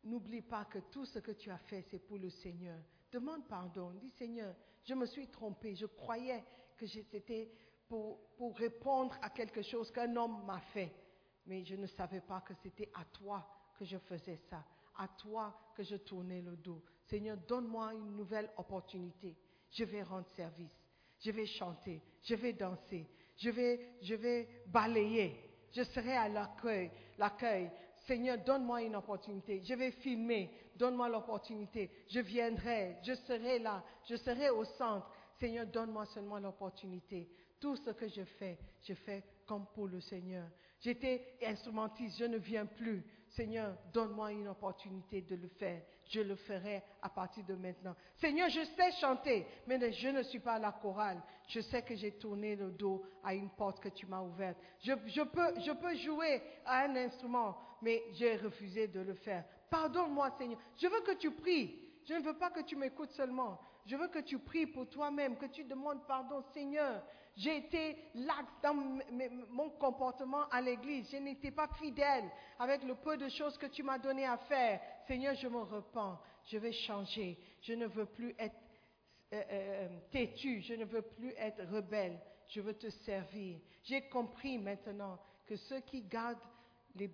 n'oublie 0.05 0.43
pas 0.43 0.67
que 0.67 0.79
tout 0.79 1.05
ce 1.05 1.19
que 1.19 1.33
tu 1.33 1.51
as 1.51 1.59
fait, 1.59 1.85
c'est 1.91 2.07
pour 2.07 2.19
le 2.19 2.31
Seigneur. 2.31 2.79
Demande 3.11 3.49
pardon. 3.49 3.91
Dis 3.95 4.11
Seigneur, 4.11 4.55
je 4.85 4.95
me 4.95 5.07
suis 5.07 5.27
trompé. 5.27 5.75
Je 5.75 5.87
croyais 5.87 6.45
que 6.77 6.87
c'était 6.87 7.51
pour, 7.89 8.21
pour 8.37 8.57
répondre 8.57 9.19
à 9.21 9.31
quelque 9.31 9.63
chose 9.63 9.91
qu'un 9.91 10.15
homme 10.15 10.45
m'a 10.47 10.61
fait. 10.73 10.95
Mais 11.47 11.65
je 11.65 11.75
ne 11.75 11.87
savais 11.87 12.21
pas 12.21 12.41
que 12.41 12.55
c'était 12.63 12.91
à 12.95 13.05
toi 13.05 13.47
que 13.79 13.85
je 13.85 13.99
faisais 13.99 14.39
ça, 14.49 14.65
à 14.99 15.09
toi 15.09 15.59
que 15.75 15.83
je 15.83 15.97
tournais 15.97 16.43
le 16.43 16.57
dos. 16.57 16.83
Seigneur, 17.09 17.37
donne-moi 17.49 17.95
une 17.95 18.17
nouvelle 18.17 18.51
opportunité. 18.57 19.37
Je 19.71 19.85
vais 19.85 20.03
rendre 20.03 20.27
service, 20.37 20.73
je 21.21 21.31
vais 21.31 21.47
chanter, 21.47 22.03
je 22.23 22.35
vais 22.35 22.53
danser, 22.53 23.07
je 23.37 23.51
vais, 23.51 23.97
je 24.03 24.15
vais 24.15 24.49
balayer, 24.67 25.51
je 25.73 25.83
serai 25.85 26.17
à 26.17 26.29
l'accueil, 26.29 26.91
l'accueil. 27.19 27.71
Seigneur, 28.07 28.39
donne-moi 28.39 28.83
une 28.83 28.97
opportunité. 28.97 29.63
Je 29.63 29.75
vais 29.75 29.93
filmer, 29.93 30.51
donne-moi 30.77 31.09
l'opportunité. 31.09 31.91
Je 32.09 32.21
viendrai, 32.21 32.97
je 33.03 33.15
serai 33.15 33.59
là, 33.59 33.85
je 34.09 34.17
serai 34.17 34.51
au 34.51 34.65
centre. 34.65 35.09
Seigneur, 35.39 35.67
donne-moi 35.67 36.07
seulement 36.07 36.39
l'opportunité. 36.39 37.29
Tout 37.61 37.77
ce 37.77 37.91
que 37.91 38.09
je 38.09 38.25
fais, 38.25 38.59
je 38.83 38.95
fais 38.95 39.23
comme 39.47 39.67
pour 39.67 39.87
le 39.87 40.01
Seigneur. 40.01 40.49
J'étais 40.81 41.37
instrumentiste, 41.47 42.19
je 42.19 42.25
ne 42.25 42.39
viens 42.39 42.67
plus. 42.67 43.05
Seigneur, 43.29 43.77
donne-moi 43.93 44.33
une 44.33 44.49
opportunité 44.49 45.21
de 45.23 45.37
le 45.37 45.49
faire. 45.49 45.83
Je 46.07 46.21
le 46.21 46.35
ferai 46.35 46.83
à 47.01 47.09
partir 47.09 47.45
de 47.45 47.55
maintenant. 47.55 47.95
Seigneur, 48.17 48.49
je 48.49 48.65
sais 48.65 48.91
chanter, 49.01 49.47
mais 49.67 49.93
je 49.93 50.09
ne 50.09 50.23
suis 50.23 50.41
pas 50.41 50.55
à 50.55 50.59
la 50.59 50.73
chorale. 50.73 51.23
Je 51.49 51.61
sais 51.61 51.83
que 51.83 51.95
j'ai 51.95 52.13
tourné 52.13 52.57
le 52.57 52.71
dos 52.71 53.05
à 53.23 53.35
une 53.35 53.51
porte 53.51 53.81
que 53.81 53.91
tu 53.91 54.07
m'as 54.07 54.23
ouverte. 54.23 54.57
Je, 54.81 54.93
peux, 55.23 55.61
je 55.61 55.73
peux 55.73 55.95
jouer 55.97 56.43
à 56.65 56.85
un 56.85 56.97
instrument, 56.97 57.57
mais 57.83 58.03
j'ai 58.13 58.37
refusé 58.37 58.89
de 58.89 59.01
le 59.01 59.15
faire. 59.15 59.45
Pardonne-moi, 59.71 60.35
Seigneur. 60.39 60.59
Je 60.77 60.89
veux 60.89 61.03
que 61.03 61.15
tu 61.17 61.31
pries. 61.31 61.79
Je 62.09 62.15
ne 62.15 62.23
veux 62.23 62.37
pas 62.37 62.51
que 62.51 62.63
tu 62.63 62.75
m'écoutes 62.75 63.13
seulement. 63.13 63.61
Je 63.87 63.97
veux 63.97 64.09
que 64.09 64.21
tu 64.21 64.39
pries 64.39 64.67
pour 64.67 64.89
toi-même, 64.89 65.37
que 65.37 65.47
tu 65.47 65.65
demandes 65.65 66.07
pardon. 66.07 66.43
Seigneur, 66.53 67.03
j'ai 67.37 67.57
été 67.57 67.97
lax 68.15 68.49
dans 68.63 68.75
mon 68.75 69.71
comportement 69.71 70.49
à 70.51 70.61
l'église. 70.61 71.11
Je 71.11 71.17
n'étais 71.17 71.51
pas 71.51 71.69
fidèle 71.79 72.25
avec 72.59 72.83
le 72.85 72.95
peu 72.95 73.17
de 73.17 73.29
choses 73.29 73.57
que 73.57 73.67
tu 73.67 73.83
m'as 73.83 73.99
donné 73.99 74.27
à 74.27 74.37
faire. 74.37 74.81
Seigneur, 75.07 75.35
je 75.35 75.49
me 75.49 75.61
repens. 75.61 76.19
Je 76.45 76.59
vais 76.59 76.73
changer. 76.73 77.39
Je 77.63 77.75
ne 77.75 77.87
veux 77.87 78.07
plus 78.07 78.35
être 78.39 78.57
euh, 79.33 79.43
euh, 79.51 79.89
têtu. 80.11 80.61
Je 80.61 80.75
ne 80.75 80.85
veux 80.85 81.03
plus 81.03 81.33
être 81.37 81.63
rebelle. 81.73 82.19
Je 82.49 82.61
veux 82.61 82.75
te 82.75 82.91
servir. 82.91 83.59
J'ai 83.85 84.09
compris 84.09 84.59
maintenant 84.59 85.19
que 85.47 85.57
ceux 85.57 85.81
qui 85.81 86.03
gardent 86.03 86.39
les 86.95 87.11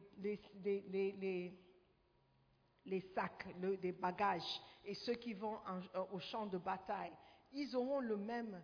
les 2.86 3.00
sacs, 3.14 3.46
le, 3.60 3.74
les 3.82 3.92
bagages, 3.92 4.60
et 4.84 4.94
ceux 4.94 5.14
qui 5.14 5.34
vont 5.34 5.58
en, 5.66 6.00
au 6.12 6.18
champ 6.18 6.46
de 6.46 6.58
bataille, 6.58 7.12
ils 7.52 7.74
auront 7.76 8.00
le 8.00 8.16
même, 8.16 8.62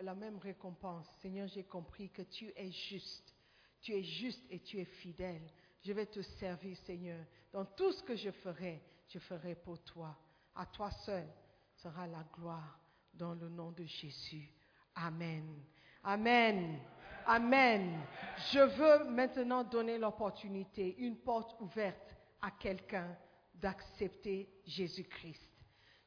la 0.00 0.14
même 0.14 0.38
récompense. 0.38 1.08
Seigneur, 1.20 1.48
j'ai 1.48 1.64
compris 1.64 2.10
que 2.10 2.22
tu 2.22 2.52
es 2.56 2.70
juste. 2.70 3.34
Tu 3.80 3.92
es 3.92 4.02
juste 4.02 4.44
et 4.50 4.60
tu 4.60 4.78
es 4.78 4.84
fidèle. 4.84 5.50
Je 5.82 5.92
vais 5.92 6.06
te 6.06 6.20
servir, 6.20 6.76
Seigneur. 6.78 7.24
Dans 7.52 7.64
tout 7.64 7.92
ce 7.92 8.02
que 8.02 8.14
je 8.14 8.30
ferai, 8.30 8.82
je 9.08 9.18
ferai 9.18 9.54
pour 9.54 9.82
toi. 9.82 10.16
À 10.54 10.66
toi 10.66 10.90
seul 10.90 11.26
sera 11.76 12.06
la 12.06 12.24
gloire 12.34 12.78
dans 13.14 13.34
le 13.34 13.48
nom 13.48 13.72
de 13.72 13.84
Jésus. 13.84 14.50
Amen. 14.94 15.62
Amen. 16.04 16.78
Amen. 17.26 18.00
Je 18.52 18.60
veux 18.60 19.10
maintenant 19.10 19.64
donner 19.64 19.98
l'opportunité, 19.98 20.96
une 20.98 21.16
porte 21.16 21.58
ouverte 21.60 22.16
à 22.42 22.50
quelqu'un 22.50 23.16
d'accepter 23.60 24.48
Jésus-Christ. 24.64 25.48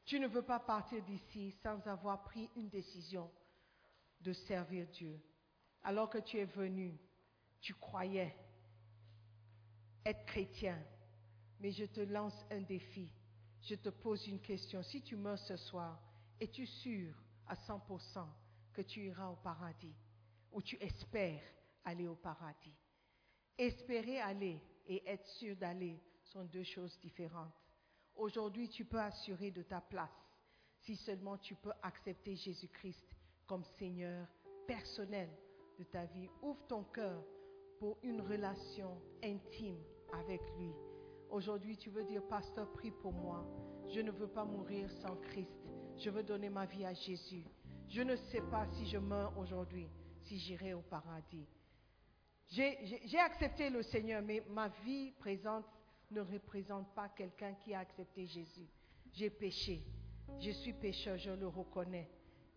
Tu 0.04 0.20
ne 0.20 0.26
veux 0.26 0.42
pas 0.42 0.60
partir 0.60 1.02
d'ici 1.02 1.52
sans 1.62 1.80
avoir 1.86 2.22
pris 2.24 2.50
une 2.56 2.68
décision 2.68 3.30
de 4.20 4.32
servir 4.32 4.86
Dieu. 4.88 5.20
Alors 5.82 6.10
que 6.10 6.18
tu 6.18 6.38
es 6.38 6.44
venu, 6.44 6.98
tu 7.60 7.74
croyais 7.74 8.34
être 10.04 10.24
chrétien, 10.26 10.78
mais 11.60 11.70
je 11.70 11.84
te 11.84 12.00
lance 12.00 12.44
un 12.50 12.60
défi. 12.60 13.10
Je 13.62 13.74
te 13.74 13.88
pose 13.88 14.26
une 14.26 14.40
question. 14.40 14.82
Si 14.82 15.00
tu 15.00 15.16
meurs 15.16 15.38
ce 15.38 15.56
soir, 15.56 15.98
es-tu 16.38 16.66
sûr 16.66 17.14
à 17.46 17.54
100% 17.54 18.26
que 18.74 18.82
tu 18.82 19.06
iras 19.06 19.28
au 19.28 19.36
paradis? 19.36 19.94
Ou 20.52 20.60
tu 20.60 20.76
espères 20.82 21.42
aller 21.84 22.06
au 22.06 22.16
paradis? 22.16 22.76
Espérer 23.56 24.20
aller 24.20 24.60
et 24.86 25.08
être 25.08 25.26
sûr 25.26 25.56
d'aller 25.56 25.98
sont 26.34 26.44
deux 26.46 26.64
choses 26.64 26.98
différentes. 27.00 27.54
Aujourd'hui, 28.16 28.68
tu 28.68 28.84
peux 28.84 29.00
assurer 29.00 29.52
de 29.52 29.62
ta 29.62 29.80
place 29.80 30.10
si 30.80 30.96
seulement 30.96 31.38
tu 31.38 31.54
peux 31.54 31.72
accepter 31.80 32.34
Jésus-Christ 32.34 33.06
comme 33.46 33.62
Seigneur 33.78 34.26
personnel 34.66 35.30
de 35.78 35.84
ta 35.84 36.04
vie. 36.06 36.28
Ouvre 36.42 36.66
ton 36.66 36.82
cœur 36.84 37.24
pour 37.78 37.98
une 38.02 38.20
relation 38.20 39.00
intime 39.22 39.78
avec 40.12 40.40
lui. 40.58 40.72
Aujourd'hui, 41.30 41.76
tu 41.76 41.90
veux 41.90 42.04
dire, 42.04 42.26
Pasteur, 42.26 42.70
prie 42.72 42.90
pour 42.90 43.12
moi. 43.12 43.46
Je 43.94 44.00
ne 44.00 44.10
veux 44.10 44.28
pas 44.28 44.44
mourir 44.44 44.90
sans 45.02 45.16
Christ. 45.16 45.56
Je 45.98 46.10
veux 46.10 46.24
donner 46.24 46.50
ma 46.50 46.66
vie 46.66 46.84
à 46.84 46.94
Jésus. 46.94 47.44
Je 47.88 48.02
ne 48.02 48.16
sais 48.16 48.42
pas 48.50 48.66
si 48.72 48.86
je 48.86 48.98
meurs 48.98 49.38
aujourd'hui, 49.38 49.88
si 50.22 50.38
j'irai 50.38 50.74
au 50.74 50.82
paradis. 50.82 51.46
J'ai 52.48 53.18
accepté 53.18 53.70
le 53.70 53.82
Seigneur, 53.82 54.22
mais 54.22 54.42
ma 54.48 54.68
vie 54.84 55.12
présente 55.12 55.64
ne 56.10 56.20
représente 56.20 56.88
pas 56.94 57.08
quelqu'un 57.08 57.54
qui 57.54 57.74
a 57.74 57.80
accepté 57.80 58.26
Jésus. 58.26 58.68
J'ai 59.12 59.30
péché. 59.30 59.82
Je 60.40 60.50
suis 60.50 60.72
pécheur, 60.72 61.16
je 61.16 61.30
le 61.30 61.46
reconnais. 61.46 62.08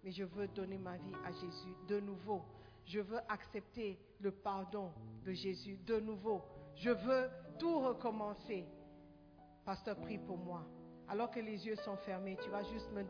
Mais 0.03 0.11
je 0.11 0.23
veux 0.23 0.47
donner 0.47 0.77
ma 0.77 0.97
vie 0.97 1.15
à 1.25 1.31
Jésus 1.31 1.75
de 1.87 1.99
nouveau. 1.99 2.43
Je 2.85 2.99
veux 2.99 3.19
accepter 3.29 3.99
le 4.21 4.31
pardon 4.31 4.91
de 5.25 5.33
Jésus 5.33 5.77
de 5.85 5.99
nouveau. 5.99 6.41
Je 6.75 6.89
veux 6.89 7.29
tout 7.59 7.79
recommencer. 7.79 8.65
Pasteur, 9.65 9.97
prie 9.97 10.17
pour 10.17 10.37
moi. 10.37 10.65
Alors 11.09 11.29
que 11.31 11.39
les 11.39 11.65
yeux 11.65 11.75
sont 11.75 11.97
fermés, 11.97 12.37
tu 12.41 12.49
vas 12.49 12.63
juste 12.63 12.89
me 12.91 13.03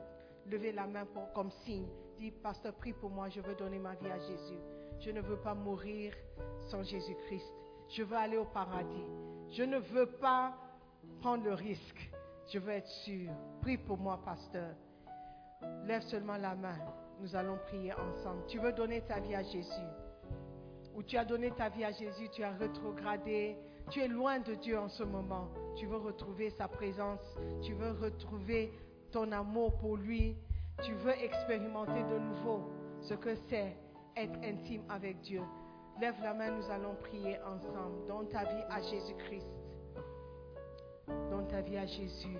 lever 0.49 0.71
la 0.71 0.87
main 0.87 1.05
comme 1.35 1.51
signe. 1.51 1.87
Dis, 2.17 2.31
Pasteur, 2.31 2.73
prie 2.73 2.93
pour 2.93 3.09
moi, 3.09 3.29
je 3.29 3.41
veux 3.41 3.55
donner 3.55 3.77
ma 3.77 3.95
vie 3.95 4.09
à 4.09 4.17
Jésus. 4.19 4.59
Je 4.99 5.11
ne 5.11 5.21
veux 5.21 5.37
pas 5.37 5.53
mourir 5.53 6.13
sans 6.69 6.83
Jésus-Christ. 6.83 7.53
Je 7.89 8.03
veux 8.03 8.17
aller 8.17 8.37
au 8.37 8.45
paradis. 8.45 9.05
Je 9.51 9.63
ne 9.63 9.77
veux 9.77 10.07
pas 10.07 10.53
prendre 11.21 11.43
le 11.43 11.53
risque. 11.53 12.11
Je 12.51 12.59
veux 12.59 12.71
être 12.71 12.87
sûr. 12.87 13.31
Prie 13.61 13.77
pour 13.77 13.97
moi, 13.97 14.19
pasteur. 14.23 14.75
Lève 15.85 16.03
seulement 16.03 16.37
la 16.37 16.55
main. 16.55 16.77
Nous 17.19 17.35
allons 17.35 17.57
prier 17.67 17.93
ensemble. 17.93 18.45
Tu 18.47 18.59
veux 18.59 18.73
donner 18.73 19.01
ta 19.01 19.19
vie 19.19 19.35
à 19.35 19.43
Jésus. 19.43 19.89
Ou 20.95 21.03
tu 21.03 21.17
as 21.17 21.25
donné 21.25 21.51
ta 21.51 21.69
vie 21.69 21.83
à 21.83 21.91
Jésus, 21.91 22.29
tu 22.31 22.43
as 22.43 22.51
rétrogradé. 22.51 23.57
Tu 23.89 24.01
es 24.01 24.07
loin 24.07 24.39
de 24.39 24.55
Dieu 24.55 24.77
en 24.77 24.89
ce 24.89 25.03
moment. 25.03 25.47
Tu 25.75 25.85
veux 25.85 25.97
retrouver 25.97 26.49
sa 26.51 26.67
présence. 26.67 27.21
Tu 27.61 27.73
veux 27.73 27.91
retrouver 27.91 28.73
ton 29.11 29.31
amour 29.31 29.77
pour 29.77 29.95
lui. 29.95 30.35
Tu 30.83 30.93
veux 30.93 31.17
expérimenter 31.23 32.03
de 32.03 32.19
nouveau 32.19 32.69
ce 33.01 33.13
que 33.13 33.35
c'est 33.49 33.75
être 34.15 34.39
intime 34.43 34.83
avec 34.89 35.21
Dieu. 35.21 35.41
Lève 35.99 36.15
la 36.21 36.33
main, 36.33 36.51
nous 36.51 36.69
allons 36.69 36.93
prier 36.95 37.39
ensemble. 37.41 38.05
Donne 38.07 38.27
ta 38.29 38.43
vie 38.43 38.63
à 38.69 38.81
Jésus-Christ. 38.81 39.47
Donne 41.31 41.47
ta 41.47 41.61
vie 41.61 41.77
à 41.77 41.87
Jésus. 41.87 42.37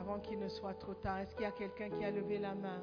Avant 0.00 0.18
qu'il 0.18 0.38
ne 0.40 0.48
soit 0.48 0.74
trop 0.74 0.94
tard, 0.94 1.18
est-ce 1.18 1.34
qu'il 1.34 1.44
y 1.44 1.46
a 1.46 1.52
quelqu'un 1.52 1.88
qui 1.90 2.04
a 2.04 2.10
levé 2.10 2.38
la 2.38 2.54
main? 2.54 2.82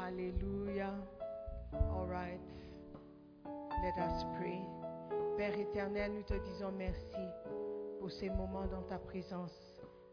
Alléluia. 0.00 0.92
All 1.72 2.08
right. 2.08 2.40
Let 3.44 3.94
us 3.98 4.24
pray. 4.36 4.60
Père 5.36 5.56
éternel, 5.56 6.14
nous 6.14 6.22
te 6.22 6.34
disons 6.34 6.72
merci 6.72 7.16
pour 8.00 8.10
ces 8.10 8.30
moments 8.30 8.66
dans 8.66 8.82
ta 8.82 8.98
présence. 8.98 9.56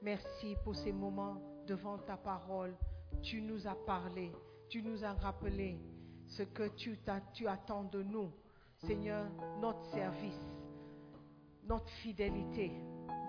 Merci 0.04 0.56
pour 0.64 0.76
ces 0.76 0.92
moments 0.92 1.42
devant 1.66 1.98
ta 1.98 2.16
parole. 2.16 2.76
Tu 3.24 3.42
nous 3.42 3.68
as 3.68 3.76
parlé, 3.86 4.32
tu 4.70 4.84
nous 4.84 5.04
as 5.04 5.14
rappelé 5.14 5.80
ce 6.30 6.44
que 6.44 6.68
tu, 6.70 6.98
attends 7.48 7.84
de 7.86 8.04
nous. 8.04 8.32
Seigneur, 8.78 9.26
notre 9.60 9.84
service, 9.92 10.40
notre 11.66 11.90
fidélité 12.02 12.72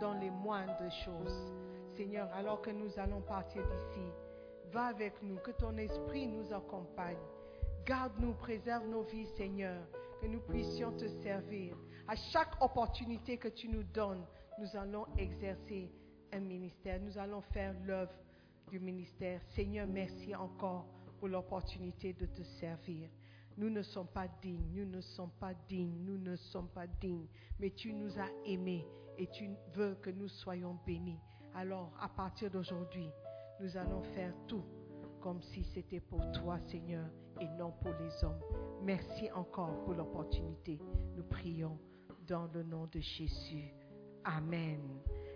dans 0.00 0.14
les 0.14 0.30
moindres 0.30 0.92
choses. 1.04 1.52
Seigneur, 1.96 2.32
alors 2.32 2.62
que 2.62 2.70
nous 2.70 2.98
allons 2.98 3.20
partir 3.22 3.62
d'ici, 3.66 4.06
va 4.72 4.84
avec 4.84 5.20
nous, 5.22 5.36
que 5.38 5.50
ton 5.50 5.76
esprit 5.76 6.28
nous 6.28 6.52
accompagne. 6.52 7.18
Garde-nous, 7.84 8.34
préserve 8.34 8.86
nos 8.86 9.02
vies, 9.02 9.26
Seigneur, 9.36 9.82
que 10.20 10.26
nous 10.26 10.40
puissions 10.40 10.92
te 10.92 11.08
servir. 11.22 11.76
À 12.06 12.14
chaque 12.14 12.62
opportunité 12.62 13.36
que 13.36 13.48
tu 13.48 13.68
nous 13.68 13.82
donnes, 13.82 14.24
nous 14.58 14.76
allons 14.76 15.06
exercer 15.18 15.90
un 16.32 16.40
ministère, 16.40 17.00
nous 17.00 17.18
allons 17.18 17.40
faire 17.40 17.74
l'œuvre 17.84 18.12
du 18.68 18.78
ministère. 18.78 19.40
Seigneur, 19.54 19.88
merci 19.88 20.34
encore 20.36 20.86
pour 21.20 21.28
l'opportunité 21.28 22.14
de 22.14 22.26
te 22.26 22.42
servir. 22.58 23.10
Nous 23.58 23.68
ne 23.68 23.82
sommes 23.82 24.08
pas 24.08 24.26
dignes, 24.40 24.64
nous 24.72 24.86
ne 24.86 25.02
sommes 25.02 25.30
pas 25.38 25.52
dignes, 25.68 26.02
nous 26.02 26.16
ne 26.16 26.34
sommes 26.34 26.68
pas 26.68 26.86
dignes, 26.86 27.26
mais 27.58 27.70
tu 27.70 27.92
nous 27.92 28.18
as 28.18 28.30
aimés 28.46 28.86
et 29.18 29.26
tu 29.26 29.50
veux 29.74 29.96
que 29.96 30.08
nous 30.08 30.28
soyons 30.28 30.78
bénis. 30.86 31.20
Alors, 31.54 31.92
à 32.00 32.08
partir 32.08 32.50
d'aujourd'hui, 32.50 33.10
nous 33.60 33.76
allons 33.76 34.02
faire 34.14 34.32
tout 34.48 34.64
comme 35.20 35.42
si 35.42 35.62
c'était 35.74 36.00
pour 36.00 36.20
toi, 36.32 36.58
Seigneur, 36.70 37.04
et 37.38 37.48
non 37.58 37.72
pour 37.82 37.92
les 38.00 38.24
hommes. 38.24 38.40
Merci 38.82 39.30
encore 39.32 39.84
pour 39.84 39.92
l'opportunité. 39.92 40.78
Nous 41.14 41.24
prions 41.24 41.78
dans 42.26 42.48
le 42.54 42.62
nom 42.62 42.86
de 42.86 43.00
Jésus. 43.00 43.74
Amen. 44.24 44.80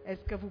Est-ce 0.06 0.24
que 0.24 0.36
vous 0.36 0.50